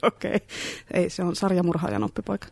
Okei. 0.02 0.34
Okay. 0.34 0.46
Ei, 0.92 1.10
se 1.10 1.22
on 1.22 1.36
sarjamurhaajan 1.36 2.04
oppipoika. 2.04 2.46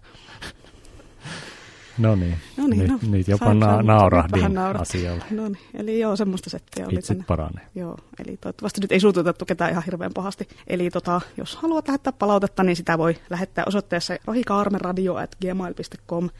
No 1.98 2.14
niin, 2.14 2.36
No 2.56 2.66
niin, 2.66 2.78
nyt, 2.78 2.88
no, 2.90 2.98
nyt 3.10 3.28
jopa 3.28 3.44
sain- 3.44 3.60
na- 3.60 3.82
naurahdin 3.82 4.58
asialle. 4.58 5.24
No 5.30 5.48
niin, 5.48 5.58
eli 5.74 6.00
joo, 6.00 6.16
semmoista 6.16 6.50
settiä 6.50 6.86
oli 6.86 7.02
tänne. 7.02 7.24
paranee. 7.26 7.66
Joo, 7.74 7.96
eli 8.26 8.36
toivottavasti 8.36 8.80
nyt 8.80 8.92
ei 8.92 9.00
suututettu 9.00 9.44
ketään 9.44 9.70
ihan 9.70 9.82
hirveän 9.86 10.12
pahasti. 10.14 10.48
Eli 10.66 10.90
tota, 10.90 11.20
jos 11.36 11.56
haluat 11.56 11.88
lähettää 11.88 12.12
palautetta, 12.12 12.62
niin 12.62 12.76
sitä 12.76 12.98
voi 12.98 13.16
lähettää 13.30 13.64
osoitteessa 13.66 14.14
rohikaarmeradio.gmail.com. 14.24 16.30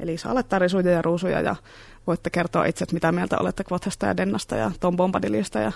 Eli 0.00 0.18
saa 0.18 0.34
laittaa 0.34 0.58
risuja 0.58 0.90
ja 0.90 1.02
ruusuja 1.02 1.40
ja 1.40 1.56
voitte 2.06 2.30
kertoa 2.30 2.64
itse, 2.64 2.84
että 2.84 2.94
mitä 2.94 3.12
mieltä 3.12 3.38
olette 3.38 3.64
Kvathasta 3.64 4.06
ja 4.06 4.16
Dennasta 4.16 4.56
ja 4.56 4.70
Tom 4.80 4.96
Bombadilista 4.96 5.58
ja 5.58 5.72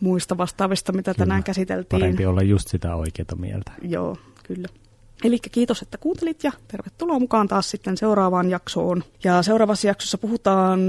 muista 0.00 0.36
vastaavista, 0.36 0.92
mitä 0.92 1.14
Kyllä. 1.14 1.26
tänään 1.26 1.44
käsiteltiin. 1.44 2.00
Parempi 2.00 2.26
olla 2.26 2.42
just 2.42 2.68
sitä 2.68 2.94
oikeaa 2.94 3.36
mieltä. 3.36 3.72
Joo, 3.82 4.16
kyllä. 4.42 4.68
Eli 5.24 5.38
kiitos, 5.38 5.82
että 5.82 5.98
kuuntelit 5.98 6.44
ja 6.44 6.52
tervetuloa 6.68 7.18
mukaan 7.18 7.48
taas 7.48 7.70
sitten 7.70 7.96
seuraavaan 7.96 8.50
jaksoon. 8.50 9.04
Ja 9.24 9.42
seuraavassa 9.42 9.86
jaksossa 9.86 10.18
puhutaan 10.18 10.80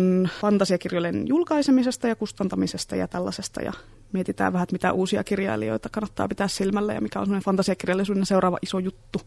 fantasiakirjojen 0.41 1.27
julkaisemisesta 1.27 2.07
ja 2.07 2.15
kustantamisesta 2.15 2.95
ja 2.95 3.07
tällaisesta. 3.07 3.61
Ja 3.61 3.73
mietitään 4.11 4.53
vähän, 4.53 4.67
mitä 4.71 4.93
uusia 4.93 5.23
kirjailijoita 5.23 5.89
kannattaa 5.89 6.27
pitää 6.27 6.47
silmällä 6.47 6.93
ja 6.93 7.01
mikä 7.01 7.19
on 7.19 7.25
semmoinen 7.25 7.45
fantasiakirjallisuuden 7.45 8.25
seuraava 8.25 8.57
iso 8.61 8.79
juttu. 8.79 9.21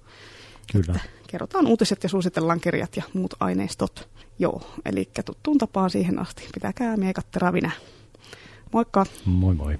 Kyllä. 0.73 1.01
Kerrotaan 1.27 1.67
uutiset 1.67 2.03
ja 2.03 2.09
suositellaan 2.09 2.61
kirjat 2.61 2.97
ja 2.97 3.03
muut 3.13 3.35
aineistot. 3.41 4.09
Joo, 4.39 4.63
eli 4.85 5.11
tuttuun 5.25 5.59
tapaan 5.59 5.91
siihen 5.91 6.19
asti. 6.19 6.49
Pitäkää 6.55 6.97
miekat 6.97 7.31
terävinä. 7.31 7.71
Moikka! 8.73 9.07
Moi 9.25 9.55
moi. 9.55 9.79